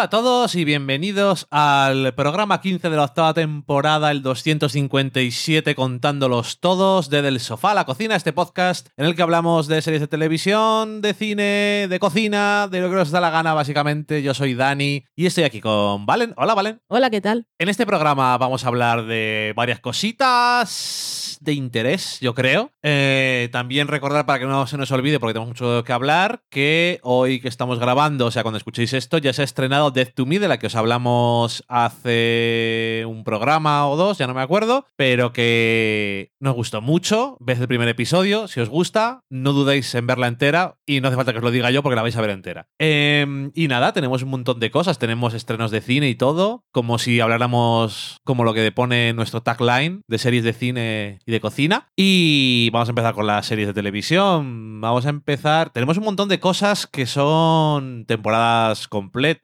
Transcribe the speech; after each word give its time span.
Hola 0.00 0.06
a 0.06 0.08
todos 0.08 0.54
y 0.54 0.64
bienvenidos 0.64 1.46
al 1.50 2.14
programa 2.14 2.62
15 2.62 2.88
de 2.88 2.96
la 2.96 3.04
octava 3.04 3.34
temporada, 3.34 4.10
el 4.10 4.22
257, 4.22 5.74
contándolos 5.74 6.58
todos, 6.58 7.10
desde 7.10 7.28
el 7.28 7.38
sofá 7.38 7.72
a 7.72 7.74
la 7.74 7.84
cocina, 7.84 8.16
este 8.16 8.32
podcast 8.32 8.88
en 8.96 9.04
el 9.04 9.14
que 9.14 9.20
hablamos 9.20 9.68
de 9.68 9.82
series 9.82 10.00
de 10.00 10.08
televisión, 10.08 11.02
de 11.02 11.12
cine, 11.12 11.86
de 11.86 11.98
cocina, 12.00 12.66
de 12.66 12.80
lo 12.80 12.88
que 12.88 12.94
nos 12.94 13.10
da 13.10 13.20
la 13.20 13.28
gana 13.28 13.52
básicamente. 13.52 14.22
Yo 14.22 14.32
soy 14.32 14.54
Dani 14.54 15.04
y 15.14 15.26
estoy 15.26 15.44
aquí 15.44 15.60
con 15.60 16.06
Valen. 16.06 16.32
Hola 16.38 16.54
Valen. 16.54 16.80
Hola, 16.88 17.10
¿qué 17.10 17.20
tal? 17.20 17.46
En 17.58 17.68
este 17.68 17.84
programa 17.84 18.38
vamos 18.38 18.64
a 18.64 18.68
hablar 18.68 19.04
de 19.04 19.52
varias 19.54 19.80
cositas 19.80 21.20
de 21.40 21.54
interés, 21.54 22.18
yo 22.20 22.34
creo. 22.34 22.70
Eh, 22.82 23.48
también 23.52 23.88
recordar 23.88 24.26
para 24.26 24.38
que 24.38 24.46
no 24.46 24.66
se 24.66 24.76
nos 24.76 24.90
olvide, 24.92 25.18
porque 25.18 25.32
tenemos 25.34 25.48
mucho 25.48 25.84
que 25.84 25.92
hablar, 25.92 26.42
que 26.50 27.00
hoy 27.02 27.40
que 27.40 27.48
estamos 27.48 27.78
grabando, 27.78 28.26
o 28.26 28.30
sea, 28.30 28.42
cuando 28.42 28.58
escuchéis 28.58 28.92
esto, 28.92 29.18
ya 29.18 29.32
se 29.32 29.42
ha 29.42 29.44
estrenado 29.44 29.89
Death 29.90 30.14
to 30.14 30.26
Me, 30.26 30.38
de 30.38 30.48
la 30.48 30.58
que 30.58 30.66
os 30.66 30.74
hablamos 30.74 31.64
hace 31.68 33.04
un 33.06 33.24
programa 33.24 33.88
o 33.88 33.96
dos, 33.96 34.18
ya 34.18 34.26
no 34.26 34.34
me 34.34 34.42
acuerdo, 34.42 34.86
pero 34.96 35.32
que 35.32 36.32
nos 36.40 36.54
gustó 36.54 36.80
mucho. 36.80 37.36
Ves 37.40 37.60
el 37.60 37.68
primer 37.68 37.88
episodio, 37.88 38.48
si 38.48 38.60
os 38.60 38.68
gusta, 38.68 39.20
no 39.30 39.52
dudéis 39.52 39.94
en 39.94 40.06
verla 40.06 40.28
entera 40.28 40.76
y 40.86 41.00
no 41.00 41.08
hace 41.08 41.16
falta 41.16 41.32
que 41.32 41.38
os 41.38 41.44
lo 41.44 41.50
diga 41.50 41.70
yo 41.70 41.82
porque 41.82 41.96
la 41.96 42.02
vais 42.02 42.16
a 42.16 42.20
ver 42.20 42.30
entera. 42.30 42.68
Eh, 42.78 43.50
y 43.54 43.68
nada, 43.68 43.92
tenemos 43.92 44.22
un 44.22 44.30
montón 44.30 44.60
de 44.60 44.70
cosas, 44.70 44.98
tenemos 44.98 45.34
estrenos 45.34 45.70
de 45.70 45.80
cine 45.80 46.08
y 46.08 46.14
todo, 46.14 46.64
como 46.72 46.98
si 46.98 47.20
habláramos 47.20 48.18
como 48.24 48.44
lo 48.44 48.54
que 48.54 48.72
pone 48.72 49.12
nuestro 49.12 49.42
tagline 49.42 50.02
de 50.06 50.18
series 50.18 50.44
de 50.44 50.52
cine 50.52 51.18
y 51.26 51.32
de 51.32 51.40
cocina. 51.40 51.88
Y 51.96 52.70
vamos 52.72 52.88
a 52.88 52.92
empezar 52.92 53.14
con 53.14 53.26
las 53.26 53.46
series 53.46 53.68
de 53.68 53.74
televisión. 53.74 54.80
Vamos 54.80 55.06
a 55.06 55.10
empezar, 55.10 55.70
tenemos 55.70 55.98
un 55.98 56.04
montón 56.04 56.28
de 56.28 56.40
cosas 56.40 56.86
que 56.86 57.06
son 57.06 58.04
temporadas 58.06 58.88
completas, 58.88 59.40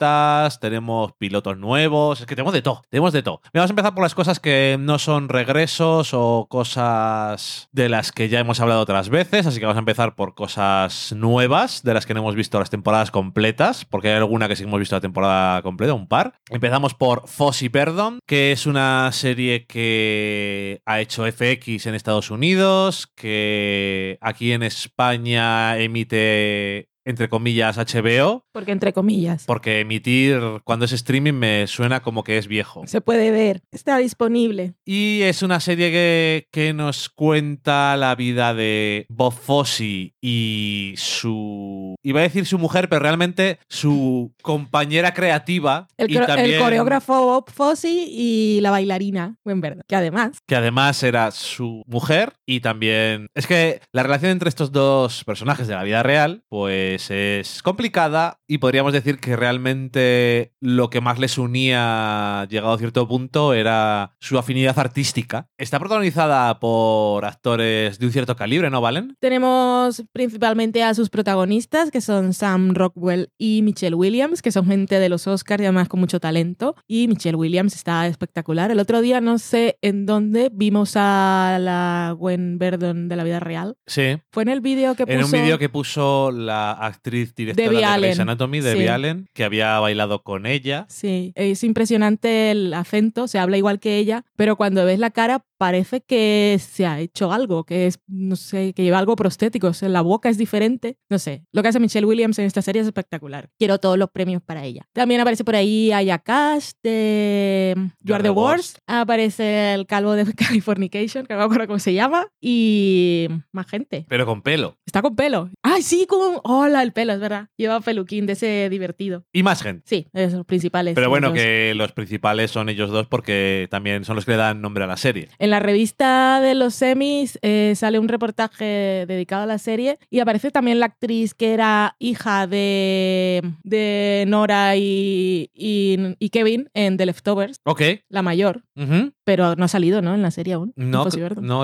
tenemos 0.61 1.13
pilotos 1.19 1.59
nuevos, 1.59 2.21
es 2.21 2.27
que 2.27 2.35
tenemos 2.37 2.53
de 2.53 2.63
todo, 2.63 2.83
tenemos 2.89 3.13
de 3.13 3.23
todo. 3.23 3.41
Vamos 3.53 3.71
a 3.71 3.73
empezar 3.73 3.95
por 3.95 4.03
las 4.03 4.15
cosas 4.15 4.41
que 4.41 4.77
no 4.79 4.99
son 4.99 5.29
regresos 5.29 6.11
o 6.13 6.47
cosas 6.49 7.69
de 7.73 7.89
las 7.89 8.13
que 8.13 8.29
ya 8.29 8.41
hemos 8.41 8.61
hablado 8.61 8.81
otras 8.81 9.09
veces, 9.09 9.47
así 9.47 9.59
que 9.59 9.67
vamos 9.67 9.77
a 9.77 9.81
empezar 9.81 10.15
por 10.15 10.35
cosas 10.35 11.15
nuevas 11.17 11.83
de 11.83 11.95
las 11.95 12.07
que 12.07 12.15
no 12.15 12.21
hemos 12.21 12.35
visto 12.35 12.59
las 12.59 12.71
temporadas 12.71 13.11
completas, 13.11 13.85
porque 13.85 14.09
hay 14.09 14.17
alguna 14.17 14.49
que 14.49 14.57
sí 14.57 14.65
hemos 14.65 14.81
visto 14.81 14.97
la 14.97 15.01
temporada 15.01 15.63
completa, 15.63 15.95
un 15.95 16.09
par. 16.09 16.35
Empezamos 16.51 16.95
por 16.95 17.29
Fossi 17.29 17.69
Perdon, 17.69 18.21
que 18.27 18.53
es 18.53 18.67
una 18.67 19.11
serie 19.13 19.67
que 19.67 20.81
ha 20.85 21.01
hecho 21.01 21.25
FX 21.25 21.87
en 21.87 21.95
Estados 21.95 22.31
Unidos, 22.31 23.07
que 23.15 24.19
aquí 24.21 24.53
en 24.53 24.63
España 24.63 25.79
emite 25.79 26.89
entre 27.07 27.29
comillas 27.29 27.79
HBO, 27.79 28.45
Porque 28.53 28.73
entre 28.73 28.93
comillas. 28.93 29.45
porque 29.47 29.81
emitir 29.81 30.41
cuando 30.65 30.85
es 30.85 30.93
streaming 30.93 31.35
me 31.35 31.67
suena 31.69 32.01
como 32.03 32.25
que 32.25 32.37
es 32.37 32.49
viejo. 32.49 32.83
Se 32.87 33.01
puede 33.01 33.31
ver. 33.31 33.63
Está 33.71 33.97
disponible. 33.99 34.75
Y 34.85 35.23
es 35.23 35.43
una 35.43 35.61
serie 35.61 35.91
que, 35.93 36.49
que 36.51 36.73
nos 36.73 37.09
cuenta 37.09 37.97
la 37.97 38.15
vida 38.17 38.55
de 38.55 39.07
Bob 39.09 39.33
Fosse 39.33 40.15
y 40.21 40.95
su... 40.97 41.95
Iba 42.03 42.21
a 42.21 42.25
decir 42.25 42.45
su 42.45 42.59
mujer, 42.59 42.89
pero 42.89 43.01
realmente 43.03 43.61
su 43.69 44.33
compañera 44.43 45.15
creativa. 45.15 45.87
El, 45.97 46.11
y 46.11 46.59
coreógrafo 46.59 47.25
Bob 47.25 47.51
Fosse 47.53 47.89
y 47.89 48.59
la 48.61 48.73
bailarina 48.73 49.37
Gwen 49.45 49.61
Verdon. 49.61 49.85
Que 49.87 49.95
además, 49.97 50.39
que 50.45 50.57
además 50.57 51.03
era 51.05 51.31
su 51.31 51.85
mujer 51.87 52.33
y 52.45 52.61
también... 52.61 53.29
Es 53.35 53.47
que 53.47 53.81
la 53.93 54.03
relación 54.03 54.33
entre 54.33 54.49
estos 54.49 54.73
dos 54.73 55.23
personajes 55.25 55.69
de 55.69 55.75
la 55.75 55.85
vida 55.85 56.03
real, 56.03 56.43
pues 56.49 56.96
es 57.11 57.63
complicada 57.63 58.41
y 58.47 58.59
podríamos 58.59 58.93
decir 58.93 59.19
que 59.19 59.37
realmente 59.37 60.53
lo 60.61 60.91
que 60.91 61.01
más 61.01 61.19
les 61.19 61.39
unía, 61.39 62.47
llegado 62.51 62.73
a 62.73 62.79
cierto 62.79 63.07
punto, 63.07 63.55
era 63.55 64.17
su 64.21 64.39
afinidad 64.39 64.79
artística. 64.79 65.49
Está 65.59 65.79
protagonizada 65.79 66.59
por 66.59 67.25
actores 67.25 67.99
de 67.99 68.07
un 68.07 68.13
cierto 68.13 68.37
calibre, 68.37 68.71
¿no, 68.71 68.81
Valen? 68.81 69.17
tenemos 69.21 70.05
principalmente 70.13 70.83
a 70.83 70.95
sus 70.95 71.11
protagonistas, 71.11 71.91
que 71.91 72.01
son 72.01 72.33
Sam 72.33 72.75
Rockwell 72.75 73.31
y 73.37 73.63
Michelle 73.63 73.97
Williams, 73.97 74.41
que 74.41 74.53
son 74.53 74.67
gente 74.67 74.99
de 74.99 75.09
los 75.09 75.27
Oscars 75.27 75.61
y 75.63 75.65
además 75.65 75.89
con 75.89 76.01
mucho 76.01 76.21
talento. 76.21 76.77
Y 76.87 77.09
Michelle 77.09 77.37
Williams 77.37 77.75
está 77.75 78.07
espectacular. 78.07 78.71
El 78.71 78.79
otro 78.79 79.01
día, 79.01 79.21
no 79.21 79.39
sé 79.39 79.79
en 79.83 80.07
dónde, 80.07 80.51
vimos 80.53 80.93
a 80.97 81.59
la 81.61 82.15
Gwen 82.17 82.59
Verdon 82.59 83.09
de 83.09 83.17
la 83.17 83.25
vida 83.25 83.41
real. 83.41 83.77
Sí. 83.87 84.19
Fue 84.31 84.45
en 84.45 84.49
el 84.49 84.61
vídeo 84.61 84.95
que 84.95 85.07
puso... 85.07 85.19
En 85.19 85.25
un 85.25 85.33
vídeo 85.33 85.59
que 85.59 85.69
puso 85.69 86.31
la 86.31 86.73
actriz 86.87 87.35
directora 87.35 87.69
Debbie 87.71 87.87
de 87.87 87.99
Grey's. 87.99 88.21
Anatomy, 88.21 88.61
Debbie 88.61 88.83
Sí. 88.83 88.89
Allen, 88.89 89.29
que 89.35 89.45
había 89.45 89.79
bailado 89.81 90.23
con 90.23 90.47
ella. 90.47 90.87
Sí, 90.89 91.33
es 91.35 91.63
impresionante 91.65 92.51
el 92.51 92.73
acento, 92.75 93.29
se 93.29 93.39
habla 93.39 93.57
igual 93.57 93.81
que 93.81 93.99
ella, 93.99 94.25
pero 94.37 94.57
cuando 94.57 94.85
ves 94.85 94.99
la 94.99 95.11
cara 95.11 95.45
parece 95.59 96.03
que 96.03 96.59
se 96.61 96.85
ha 96.87 97.01
hecho 97.01 97.33
algo, 97.33 97.65
que 97.65 97.87
es, 97.87 97.99
no 98.07 98.37
sé, 98.37 98.75
que 98.75 98.83
lleva 98.83 98.99
algo 98.99 99.17
prostético, 99.17 99.69
o 99.69 99.73
sea, 99.73 99.89
la 99.89 100.03
boca 100.03 100.29
es 100.29 100.37
diferente, 100.37 100.99
no 101.09 101.19
sé. 101.19 101.45
Lo 101.53 101.63
que 101.63 101.69
hace 101.69 101.81
Michelle 101.81 102.07
Williams 102.07 102.39
en 102.39 102.45
esta 102.45 102.61
serie 102.61 102.83
es 102.83 102.87
espectacular. 102.89 103.49
Quiero 103.59 103.79
todos 103.79 103.97
los 103.97 104.11
premios 104.11 104.43
para 104.43 104.65
ella. 104.65 104.87
También 104.93 105.21
aparece 105.23 105.45
por 105.45 105.57
ahí 105.57 105.93
Aya 105.93 106.19
Cash 106.19 106.73
de 106.83 107.75
You 108.03 108.15
Are 108.15 108.23
the 108.23 108.31
Worst, 108.31 108.79
aparece 108.87 109.73
el 109.75 109.87
calvo 109.87 110.13
de 110.13 110.25
Californication, 110.35 111.25
que 111.27 111.33
no 111.35 111.39
me 111.41 111.45
acuerdo 111.47 111.67
cómo 111.69 111.79
se 111.79 111.95
llama, 111.95 112.27
y 112.41 113.29
más 113.53 113.67
gente. 113.67 114.05
Pero 114.09 114.27
con 114.27 114.43
pelo. 114.43 114.77
Está 114.85 115.01
con 115.01 115.17
pelo. 115.17 115.49
¡Ay, 115.63 115.83
sí! 115.83 116.07
Con... 116.07 116.41
¡Hola! 116.77 116.83
El 116.83 116.93
pelo, 116.93 117.13
es 117.15 117.21
verdad. 117.21 117.49
Lleva 117.57 117.81
peluquín 117.81 118.27
de 118.27 118.35
ese 118.35 118.69
divertido. 118.71 119.25
Y 119.33 119.43
más 119.43 119.63
gente. 119.63 119.83
Sí, 119.87 120.07
esos 120.13 120.45
principales. 120.45 120.95
Pero 120.95 121.09
bueno, 121.09 121.29
los- 121.29 121.39
que 121.39 121.73
los 121.75 121.93
principales 121.93 122.51
son 122.51 122.69
ellos 122.69 122.91
dos 122.91 123.07
porque 123.07 123.67
también 123.71 124.05
son 124.05 124.17
los 124.17 124.25
que 124.25 124.33
le 124.33 124.37
dan 124.37 124.61
nombre 124.61 124.85
a 124.85 124.87
la 124.87 124.97
serie. 124.97 125.29
En 125.39 125.51
la 125.51 125.59
revista 125.61 126.41
de 126.41 126.55
los 126.55 126.75
semis 126.75 127.39
eh, 127.43 127.73
sale 127.77 127.99
un 127.99 128.09
reportaje 128.09 129.05
dedicado 129.09 129.45
a 129.45 129.47
la 129.47 129.59
serie 129.59 129.99
y 130.11 130.21
aparece 130.21 130.51
también 130.51 130.81
la 130.81 130.87
actriz 130.87 131.33
que 131.35 131.55
era 131.55 131.97
hija 131.99 132.47
de, 132.47 133.43
de 133.65 134.25
Nora 134.29 134.77
y, 134.77 135.51
y- 135.55 136.15
y 136.19 136.29
Kevin 136.31 136.69
en 136.75 136.97
The 136.97 137.07
Leftovers, 137.07 137.61
Ok. 137.65 137.83
la 138.09 138.23
mayor, 138.23 138.63
Ujú. 138.77 139.13
Pero 139.27 139.57
no 139.57 139.65
ha 139.65 139.69
salido, 139.69 140.01
¿no? 140.03 140.15
En 140.15 140.23
la 140.23 140.31
serie 140.31 140.55
aún. 140.55 140.73
No, 140.77 141.05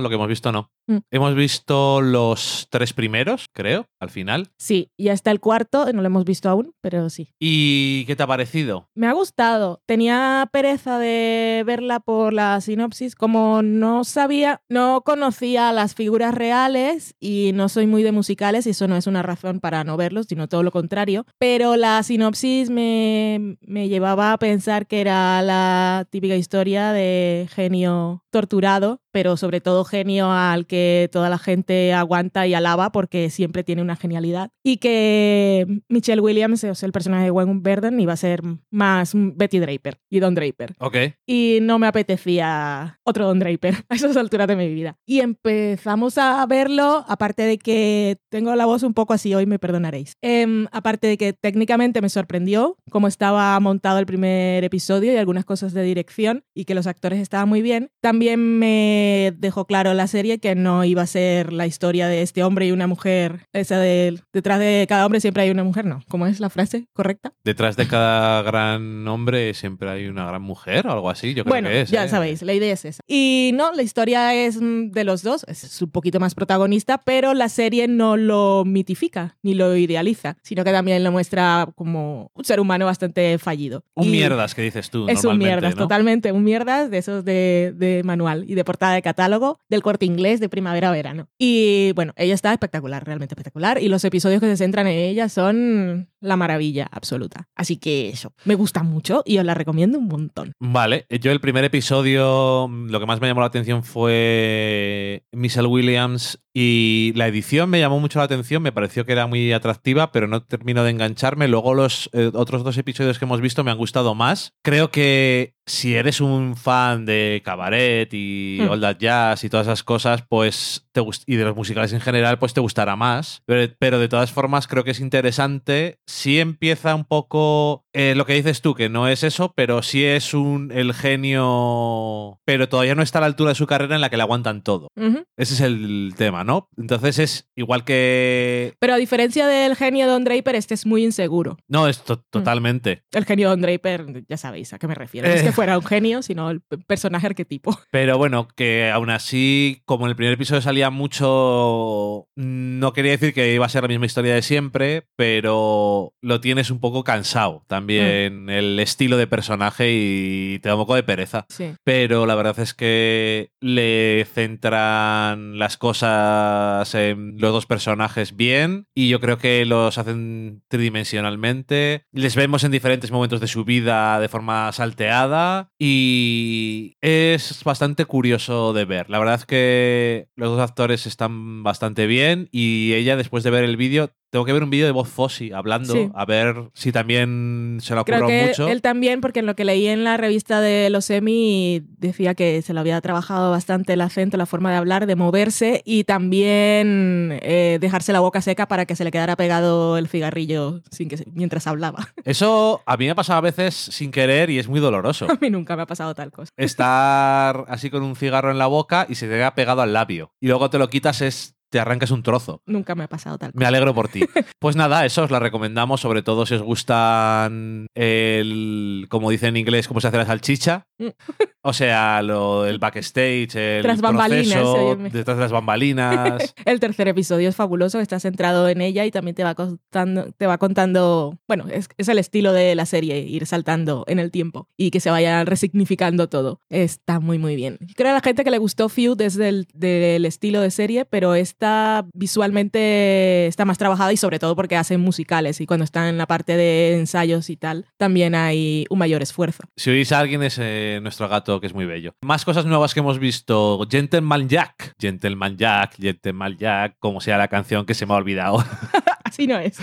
lo 0.00 0.08
que 0.08 0.14
hemos 0.16 0.26
visto 0.26 0.50
no. 0.50 0.72
Mm. 0.88 0.96
Hemos 1.12 1.36
visto 1.36 2.00
los 2.00 2.66
tres 2.70 2.92
primeros, 2.92 3.46
creo, 3.52 3.86
al 4.00 4.10
final. 4.10 4.48
Sí, 4.58 4.90
y 4.96 5.10
hasta 5.10 5.30
el 5.30 5.38
cuarto, 5.38 5.86
no 5.92 6.02
lo 6.02 6.06
hemos 6.06 6.24
visto 6.24 6.50
aún, 6.50 6.74
pero 6.80 7.08
sí. 7.08 7.28
¿Y 7.38 8.04
qué 8.06 8.16
te 8.16 8.24
ha 8.24 8.26
parecido? 8.26 8.88
Me 8.96 9.06
ha 9.06 9.12
gustado. 9.12 9.80
Tenía 9.86 10.48
pereza 10.52 10.98
de 10.98 11.62
verla 11.64 12.00
por 12.00 12.32
la 12.32 12.60
sinopsis. 12.60 13.14
Como 13.14 13.62
no 13.62 14.02
sabía, 14.02 14.60
no 14.68 15.02
conocía 15.02 15.70
las 15.70 15.94
figuras 15.94 16.34
reales 16.34 17.14
y 17.20 17.52
no 17.54 17.68
soy 17.68 17.86
muy 17.86 18.02
de 18.02 18.10
musicales, 18.10 18.66
y 18.66 18.70
eso 18.70 18.88
no 18.88 18.96
es 18.96 19.06
una 19.06 19.22
razón 19.22 19.60
para 19.60 19.84
no 19.84 19.96
verlos, 19.96 20.26
sino 20.28 20.48
todo 20.48 20.64
lo 20.64 20.72
contrario. 20.72 21.26
Pero 21.38 21.76
la 21.76 22.02
sinopsis 22.02 22.70
me, 22.70 23.56
me 23.60 23.88
llevaba 23.88 24.32
a 24.32 24.38
pensar 24.38 24.88
que 24.88 25.00
era 25.00 25.42
la 25.42 26.08
típica 26.10 26.34
historia 26.34 26.92
de 26.92 27.48
genio 27.52 28.24
torturado, 28.30 29.00
pero 29.12 29.36
sobre 29.36 29.60
todo 29.60 29.84
genio 29.84 30.32
al 30.32 30.66
que 30.66 31.08
toda 31.12 31.28
la 31.28 31.38
gente 31.38 31.92
aguanta 31.92 32.46
y 32.46 32.54
alaba 32.54 32.90
porque 32.92 33.30
siempre 33.30 33.62
tiene 33.62 33.82
una 33.82 33.96
genialidad. 33.96 34.50
Y 34.64 34.78
que 34.78 35.82
Michelle 35.88 36.20
Williams, 36.20 36.64
o 36.64 36.74
sea, 36.74 36.86
el 36.86 36.92
personaje 36.92 37.24
de 37.24 37.30
Gwen 37.30 37.62
Verdon, 37.62 38.00
iba 38.00 38.14
a 38.14 38.16
ser 38.16 38.42
más 38.70 39.12
Betty 39.14 39.58
Draper 39.58 40.00
y 40.10 40.20
Don 40.20 40.34
Draper. 40.34 40.74
Ok. 40.78 40.96
Y 41.26 41.58
no 41.62 41.78
me 41.78 41.86
apetecía 41.86 42.98
otro 43.04 43.26
Don 43.26 43.38
Draper 43.38 43.74
a 43.88 43.94
esas 43.94 44.16
alturas 44.16 44.48
de 44.48 44.56
mi 44.56 44.72
vida. 44.72 44.96
Y 45.06 45.20
empezamos 45.20 46.18
a 46.18 46.44
verlo, 46.46 47.04
aparte 47.06 47.42
de 47.42 47.58
que 47.58 48.18
tengo 48.30 48.54
la 48.56 48.66
voz 48.66 48.82
un 48.82 48.94
poco 48.94 49.12
así 49.12 49.34
hoy, 49.34 49.46
me 49.46 49.58
perdonaréis. 49.58 50.16
Em, 50.22 50.66
aparte 50.72 51.06
de 51.06 51.18
que 51.18 51.32
técnicamente 51.32 52.00
me 52.00 52.08
sorprendió 52.08 52.76
cómo 52.90 53.08
estaba 53.08 53.58
montado 53.60 53.98
el 53.98 54.06
primer 54.06 54.64
episodio 54.64 55.12
y 55.12 55.16
algunas 55.16 55.44
cosas 55.44 55.74
de 55.74 55.82
dirección 55.82 56.44
y 56.54 56.64
que 56.64 56.74
los 56.74 56.86
actores 56.86 57.20
estaban 57.20 57.41
muy 57.46 57.62
bien, 57.62 57.90
también 58.00 58.58
me 58.58 59.32
dejó 59.38 59.66
claro 59.66 59.94
la 59.94 60.06
serie 60.06 60.38
que 60.38 60.54
no 60.54 60.84
iba 60.84 61.02
a 61.02 61.06
ser 61.06 61.52
la 61.52 61.66
historia 61.66 62.08
de 62.08 62.22
este 62.22 62.42
hombre 62.42 62.66
y 62.66 62.72
una 62.72 62.86
mujer, 62.86 63.46
esa 63.52 63.78
de 63.78 64.20
detrás 64.32 64.58
de 64.58 64.86
cada 64.88 65.04
hombre 65.06 65.20
siempre 65.20 65.42
hay 65.42 65.50
una 65.50 65.64
mujer, 65.64 65.84
no. 65.84 66.00
¿Cómo 66.08 66.26
es 66.26 66.40
la 66.40 66.50
frase 66.50 66.86
correcta? 66.92 67.32
Detrás 67.44 67.76
de 67.76 67.86
cada 67.86 68.42
gran 68.42 69.06
hombre 69.08 69.54
siempre 69.54 69.90
hay 69.90 70.06
una 70.06 70.26
gran 70.26 70.42
mujer 70.42 70.86
o 70.86 70.92
algo 70.92 71.10
así. 71.10 71.34
Yo 71.34 71.44
creo 71.44 71.52
Bueno, 71.52 71.68
que 71.68 71.82
es. 71.82 71.90
ya 71.90 72.04
¿eh? 72.04 72.08
sabéis, 72.08 72.42
la 72.42 72.52
idea 72.54 72.72
es 72.72 72.84
esa. 72.84 73.00
Y 73.06 73.50
no, 73.54 73.72
la 73.72 73.82
historia 73.82 74.34
es 74.34 74.58
de 74.60 75.04
los 75.04 75.22
dos, 75.22 75.44
es 75.48 75.80
un 75.82 75.90
poquito 75.90 76.20
más 76.20 76.34
protagonista, 76.34 76.98
pero 76.98 77.34
la 77.34 77.48
serie 77.48 77.88
no 77.88 78.16
lo 78.16 78.64
mitifica 78.64 79.36
ni 79.42 79.54
lo 79.54 79.76
idealiza, 79.76 80.36
sino 80.42 80.64
que 80.64 80.72
también 80.72 81.02
lo 81.04 81.12
muestra 81.12 81.68
como 81.74 82.30
un 82.34 82.44
ser 82.44 82.60
humano 82.60 82.86
bastante 82.86 83.38
fallido. 83.38 83.84
Un 83.94 84.06
Y 84.06 84.10
mierdas 84.10 84.54
que 84.54 84.62
dices 84.62 84.90
tú. 84.90 85.06
Es 85.08 85.24
un 85.24 85.38
mierdas, 85.38 85.76
¿no? 85.76 85.82
totalmente 85.82 86.32
un 86.32 86.44
mierdas 86.44 86.90
de 86.90 86.98
esos 86.98 87.24
de, 87.24 87.31
de 87.32 88.02
manual 88.04 88.44
y 88.48 88.54
de 88.54 88.64
portada 88.64 88.94
de 88.94 89.02
catálogo 89.02 89.58
del 89.68 89.82
corte 89.82 90.06
inglés 90.06 90.40
de 90.40 90.48
primavera-verano. 90.48 91.28
Y 91.38 91.92
bueno, 91.94 92.12
ella 92.16 92.34
está 92.34 92.52
espectacular, 92.52 93.04
realmente 93.04 93.34
espectacular. 93.34 93.80
Y 93.80 93.88
los 93.88 94.04
episodios 94.04 94.40
que 94.40 94.46
se 94.46 94.56
centran 94.56 94.86
en 94.86 94.98
ella 94.98 95.28
son 95.28 96.11
la 96.22 96.36
maravilla 96.36 96.88
absoluta. 96.90 97.48
Así 97.54 97.76
que 97.76 98.08
eso, 98.08 98.32
me 98.44 98.54
gusta 98.54 98.82
mucho 98.82 99.22
y 99.26 99.38
os 99.38 99.44
la 99.44 99.54
recomiendo 99.54 99.98
un 99.98 100.08
montón. 100.08 100.52
Vale, 100.58 101.06
yo 101.20 101.30
el 101.32 101.40
primer 101.40 101.64
episodio, 101.64 102.68
lo 102.68 103.00
que 103.00 103.06
más 103.06 103.20
me 103.20 103.26
llamó 103.28 103.40
la 103.40 103.48
atención 103.48 103.82
fue 103.84 105.24
Michelle 105.32 105.68
Williams 105.68 106.38
y 106.54 107.12
la 107.16 107.26
edición 107.28 107.70
me 107.70 107.80
llamó 107.80 107.98
mucho 107.98 108.18
la 108.18 108.26
atención, 108.26 108.62
me 108.62 108.72
pareció 108.72 109.06
que 109.06 109.12
era 109.12 109.26
muy 109.26 109.52
atractiva, 109.52 110.12
pero 110.12 110.26
no 110.28 110.42
terminó 110.42 110.84
de 110.84 110.90
engancharme. 110.90 111.48
Luego 111.48 111.74
los 111.74 112.10
eh, 112.12 112.30
otros 112.34 112.62
dos 112.62 112.76
episodios 112.78 113.18
que 113.18 113.24
hemos 113.24 113.40
visto 113.40 113.64
me 113.64 113.70
han 113.70 113.78
gustado 113.78 114.14
más. 114.14 114.52
Creo 114.62 114.90
que 114.90 115.54
si 115.64 115.94
eres 115.94 116.20
un 116.20 116.56
fan 116.56 117.06
de 117.06 117.40
cabaret 117.44 118.12
y 118.12 118.58
Hmm. 118.60 118.68
all 118.70 118.80
that 118.80 118.98
jazz 118.98 119.44
y 119.44 119.48
todas 119.48 119.66
esas 119.66 119.82
cosas, 119.82 120.22
pues 120.28 120.86
te 120.92 121.00
y 121.26 121.36
de 121.36 121.44
los 121.44 121.56
musicales 121.56 121.92
en 121.92 122.00
general, 122.00 122.38
pues 122.38 122.52
te 122.52 122.60
gustará 122.60 122.96
más. 122.96 123.42
Pero, 123.46 123.72
pero 123.78 123.98
de 123.98 124.08
todas 124.08 124.30
formas 124.30 124.66
creo 124.66 124.84
que 124.84 124.90
es 124.90 125.00
interesante. 125.00 125.98
Sí 126.12 126.38
empieza 126.40 126.94
un 126.94 127.06
poco 127.06 127.81
eh, 127.92 128.14
lo 128.16 128.24
que 128.26 128.34
dices 128.34 128.60
tú, 128.62 128.74
que 128.74 128.88
no 128.88 129.08
es 129.08 129.22
eso, 129.22 129.52
pero 129.54 129.82
sí 129.82 130.04
es 130.04 130.34
un 130.34 130.70
el 130.72 130.94
genio, 130.94 132.40
pero 132.44 132.68
todavía 132.68 132.94
no 132.94 133.02
está 133.02 133.18
a 133.18 133.20
la 133.22 133.26
altura 133.26 133.50
de 133.50 133.54
su 133.54 133.66
carrera 133.66 133.94
en 133.94 134.00
la 134.00 134.10
que 134.10 134.16
le 134.16 134.22
aguantan 134.22 134.62
todo. 134.62 134.88
Ese 135.36 135.54
es 135.54 135.60
el 135.60 136.14
tema, 136.16 136.44
¿no? 136.44 136.68
Entonces 136.76 137.18
es 137.18 137.50
igual 137.56 137.84
que... 137.84 138.74
Pero 138.78 138.94
a 138.94 138.96
diferencia 138.96 139.46
del 139.46 139.76
genio 139.76 140.06
de 140.06 140.12
Don 140.12 140.24
Draper, 140.24 140.54
este 140.54 140.74
es 140.74 140.86
muy 140.86 141.04
inseguro. 141.04 141.56
No, 141.68 141.88
es 141.88 142.02
to- 142.02 142.18
totalmente. 142.30 143.02
El 143.12 143.24
genio 143.24 143.48
de 143.48 143.50
Don 143.50 143.60
Draper, 143.62 144.24
ya 144.28 144.36
sabéis 144.36 144.72
a 144.72 144.78
qué 144.78 144.86
me 144.86 144.94
refiero. 144.94 145.28
No 145.28 145.34
es 145.34 145.40
Eh. 145.42 145.44
que 145.44 145.52
fuera 145.52 145.76
un 145.78 145.84
genio, 145.84 146.22
sino 146.22 146.50
el 146.50 146.60
personaje 146.86 147.26
arquetipo. 147.26 147.76
Pero 147.90 148.18
bueno, 148.18 148.48
que 148.56 148.90
aún 148.90 149.10
así, 149.10 149.82
como 149.84 150.06
en 150.06 150.10
el 150.10 150.16
primer 150.16 150.34
episodio 150.34 150.60
salía 150.62 150.90
mucho, 150.90 152.28
no 152.36 152.92
quería 152.92 153.12
decir 153.12 153.34
que 153.34 153.54
iba 153.54 153.66
a 153.66 153.68
ser 153.68 153.82
la 153.82 153.88
misma 153.88 154.06
historia 154.06 154.34
de 154.34 154.42
siempre, 154.42 155.06
pero 155.16 156.14
lo 156.20 156.40
tienes 156.40 156.70
un 156.70 156.80
poco 156.80 157.04
cansado 157.04 157.64
también 157.66 157.81
el 157.90 158.78
estilo 158.80 159.16
de 159.16 159.26
personaje 159.26 159.90
y 159.92 160.58
te 160.60 160.68
da 160.68 160.74
un 160.74 160.82
poco 160.82 160.94
de 160.94 161.02
pereza. 161.02 161.46
Sí. 161.48 161.74
Pero 161.84 162.26
la 162.26 162.34
verdad 162.34 162.58
es 162.58 162.74
que 162.74 163.50
le 163.60 164.26
centran 164.32 165.58
las 165.58 165.76
cosas 165.76 166.94
en 166.94 167.36
los 167.38 167.52
dos 167.52 167.66
personajes 167.66 168.36
bien 168.36 168.86
y 168.94 169.08
yo 169.08 169.20
creo 169.20 169.38
que 169.38 169.64
los 169.64 169.98
hacen 169.98 170.62
tridimensionalmente. 170.68 172.04
Les 172.12 172.36
vemos 172.36 172.64
en 172.64 172.72
diferentes 172.72 173.10
momentos 173.10 173.40
de 173.40 173.48
su 173.48 173.64
vida 173.64 174.20
de 174.20 174.28
forma 174.28 174.70
salteada 174.72 175.70
y 175.78 176.96
es 177.00 177.62
bastante 177.64 178.04
curioso 178.04 178.72
de 178.72 178.84
ver. 178.84 179.10
La 179.10 179.18
verdad 179.18 179.36
es 179.36 179.46
que 179.46 180.28
los 180.36 180.50
dos 180.50 180.60
actores 180.60 181.06
están 181.06 181.62
bastante 181.62 182.06
bien 182.06 182.48
y 182.52 182.92
ella 182.94 183.16
después 183.16 183.44
de 183.44 183.50
ver 183.50 183.64
el 183.64 183.76
vídeo 183.76 184.10
tengo 184.32 184.46
que 184.46 184.52
ver 184.54 184.62
un 184.64 184.70
vídeo 184.70 184.86
de 184.86 184.92
voz 184.92 185.10
Fossi 185.10 185.52
hablando, 185.52 185.92
Sí. 185.92 186.08
a 186.14 186.24
ver 186.24 186.70
si 186.72 186.90
también 186.90 187.76
se 187.82 187.94
lo 187.94 188.02
Creo 188.06 188.26
que 188.26 188.46
mucho. 188.48 188.66
él 188.66 188.80
también, 188.80 189.20
porque 189.20 189.40
en 189.40 189.46
lo 189.46 189.54
que 189.54 189.66
leí 189.66 189.86
en 189.88 190.04
la 190.04 190.16
revista 190.16 190.62
de 190.62 190.88
los 190.88 191.10
Emmy 191.10 191.82
decía 191.98 192.34
que 192.34 192.62
se 192.62 192.72
lo 192.72 192.80
había 192.80 192.98
trabajado 193.02 193.50
bastante 193.50 193.92
el 193.92 194.00
acento, 194.00 194.38
la 194.38 194.46
forma 194.46 194.70
de 194.70 194.78
hablar, 194.78 195.06
de 195.06 195.16
moverse 195.16 195.82
y 195.84 196.04
también 196.04 197.38
eh, 197.42 197.76
dejarse 197.78 198.14
la 198.14 198.20
boca 198.20 198.40
seca 198.40 198.66
para 198.68 198.86
que 198.86 198.96
se 198.96 199.04
le 199.04 199.10
quedara 199.10 199.36
pegado 199.36 199.98
el 199.98 200.08
cigarrillo 200.08 200.80
sin 200.90 201.10
que 201.10 201.18
se- 201.18 201.26
mientras 201.34 201.66
hablaba. 201.66 202.08
Eso 202.24 202.80
a 202.86 202.96
mí 202.96 203.04
me 203.04 203.10
ha 203.10 203.14
pasado 203.14 203.36
a 203.38 203.42
veces 203.42 203.74
sin 203.74 204.10
querer 204.10 204.48
y 204.48 204.58
es 204.58 204.66
muy 204.66 204.80
doloroso. 204.80 205.26
A 205.30 205.36
mí 205.42 205.50
nunca 205.50 205.76
me 205.76 205.82
ha 205.82 205.86
pasado 205.86 206.14
tal 206.14 206.32
cosa. 206.32 206.50
Estar 206.56 207.66
así 207.68 207.90
con 207.90 208.02
un 208.02 208.16
cigarro 208.16 208.50
en 208.50 208.56
la 208.58 208.66
boca 208.66 209.06
y 209.10 209.14
se 209.14 209.26
te 209.28 209.34
queda 209.34 209.54
pegado 209.54 209.82
al 209.82 209.92
labio. 209.92 210.32
Y 210.40 210.46
luego 210.48 210.70
te 210.70 210.78
lo 210.78 210.88
quitas, 210.88 211.20
es, 211.20 211.54
te 211.72 211.80
arrancas 211.80 212.10
un 212.10 212.22
trozo. 212.22 212.62
Nunca 212.66 212.94
me 212.94 213.04
ha 213.04 213.08
pasado 213.08 213.38
tal 213.38 213.50
Me 213.54 213.64
alegro 213.64 213.94
por 213.94 214.08
ti. 214.08 214.20
Pues 214.58 214.76
nada, 214.76 215.04
eso 215.04 215.24
os 215.24 215.30
la 215.32 215.40
recomendamos, 215.40 216.00
sobre 216.00 216.22
todo 216.22 216.46
si 216.46 216.54
os 216.54 216.62
gustan 216.62 217.86
el, 217.96 219.06
como 219.08 219.30
dice 219.30 219.48
en 219.48 219.56
inglés, 219.56 219.88
cómo 219.88 220.00
se 220.00 220.06
hace 220.06 220.18
la 220.18 220.26
salchicha. 220.26 220.86
O 221.64 221.72
sea, 221.72 222.22
lo, 222.22 222.66
el 222.66 222.80
backstage, 222.80 223.54
el 223.54 223.82
Tras 223.82 224.00
proceso, 224.00 224.96
detrás 224.96 225.36
de 225.36 225.42
las 225.42 225.52
bambalinas. 225.52 226.54
El 226.64 226.80
tercer 226.80 227.06
episodio 227.06 227.48
es 227.48 227.54
fabuloso, 227.54 228.00
está 228.00 228.18
centrado 228.18 228.68
en 228.68 228.80
ella 228.80 229.06
y 229.06 229.12
también 229.12 229.36
te 229.36 229.44
va 229.44 229.54
contando, 229.54 230.32
te 230.36 230.48
va 230.48 230.58
contando 230.58 231.38
bueno, 231.46 231.66
es, 231.70 231.88
es 231.98 232.08
el 232.08 232.18
estilo 232.18 232.52
de 232.52 232.74
la 232.74 232.84
serie, 232.86 233.20
ir 233.20 233.46
saltando 233.46 234.04
en 234.08 234.18
el 234.18 234.30
tiempo 234.30 234.68
y 234.76 234.90
que 234.90 234.98
se 234.98 235.10
vaya 235.10 235.44
resignificando 235.44 236.28
todo. 236.28 236.60
Está 236.68 237.20
muy, 237.20 237.38
muy 237.38 237.54
bien. 237.54 237.78
Creo 237.94 238.10
a 238.10 238.14
la 238.14 238.20
gente 238.20 238.42
que 238.42 238.50
le 238.50 238.58
gustó 238.58 238.88
Feud 238.88 239.16
desde 239.16 239.48
el 239.48 239.68
del 239.72 240.24
estilo 240.24 240.60
de 240.60 240.70
serie, 240.70 241.04
pero 241.04 241.34
esta 241.34 242.06
visualmente 242.14 243.46
está 243.46 243.64
más 243.64 243.78
trabajada 243.78 244.12
y 244.12 244.16
sobre 244.16 244.38
todo 244.38 244.56
porque 244.56 244.76
hacen 244.76 245.00
musicales 245.00 245.60
y 245.60 245.66
cuando 245.66 245.84
están 245.84 246.08
en 246.08 246.18
la 246.18 246.26
parte 246.26 246.56
de 246.56 246.98
ensayos 246.98 247.50
y 247.50 247.56
tal, 247.56 247.86
también 247.96 248.34
hay 248.34 248.86
un 248.90 248.98
mayor 248.98 249.22
esfuerzo. 249.22 249.62
Si 249.76 249.90
oís 249.90 250.12
a 250.12 250.18
alguien 250.18 250.42
es 250.42 250.58
nuestro 251.00 251.28
gato, 251.28 251.60
que 251.60 251.66
es 251.66 251.74
muy 251.74 251.86
bello. 251.86 252.14
Más 252.22 252.44
cosas 252.44 252.66
nuevas 252.66 252.94
que 252.94 253.00
hemos 253.00 253.18
visto. 253.18 253.86
Gentleman 253.90 254.48
Jack. 254.48 254.94
Gentleman 255.00 255.56
Jack, 255.56 255.96
Gentleman 256.00 256.56
Jack, 256.56 256.96
como 256.98 257.20
sea 257.20 257.38
la 257.38 257.48
canción 257.48 257.86
que 257.86 257.94
se 257.94 258.06
me 258.06 258.14
ha 258.14 258.16
olvidado. 258.16 258.64
Así 259.24 259.46
no 259.46 259.58
es. 259.58 259.78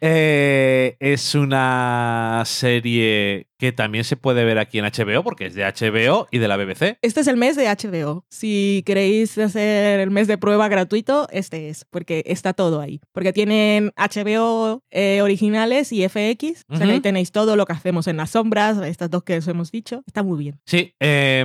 Eh, 0.00 0.96
es 0.98 1.34
una 1.34 2.42
serie 2.46 3.48
que 3.58 3.72
también 3.72 4.04
se 4.04 4.16
puede 4.16 4.44
ver 4.44 4.58
aquí 4.58 4.78
en 4.78 4.84
HBO 4.84 5.22
porque 5.22 5.46
es 5.46 5.54
de 5.54 5.64
HBO 5.64 6.28
y 6.30 6.38
de 6.38 6.48
la 6.48 6.56
BBC. 6.56 6.98
Este 7.02 7.20
es 7.20 7.26
el 7.26 7.36
mes 7.36 7.56
de 7.56 7.66
HBO. 7.66 8.24
Si 8.28 8.82
queréis 8.86 9.36
hacer 9.38 10.00
el 10.00 10.10
mes 10.10 10.26
de 10.28 10.38
prueba 10.38 10.68
gratuito, 10.68 11.28
este 11.30 11.68
es, 11.68 11.84
porque 11.90 12.22
está 12.26 12.52
todo 12.52 12.80
ahí. 12.80 13.00
Porque 13.12 13.32
tienen 13.32 13.92
HBO 13.96 14.82
eh, 14.90 15.22
originales 15.22 15.92
y 15.92 16.06
FX. 16.08 16.64
O 16.68 16.76
sea 16.76 16.86
ahí 16.86 17.00
tenéis 17.00 17.32
todo 17.32 17.56
lo 17.56 17.66
que 17.66 17.72
hacemos 17.72 18.06
en 18.06 18.16
las 18.16 18.30
sombras, 18.30 18.78
estas 18.86 19.10
dos 19.10 19.24
que 19.24 19.38
os 19.38 19.48
hemos 19.48 19.70
dicho. 19.70 20.02
Está 20.06 20.22
muy 20.22 20.38
bien. 20.38 20.60
Sí, 20.66 20.94
eh, 21.00 21.44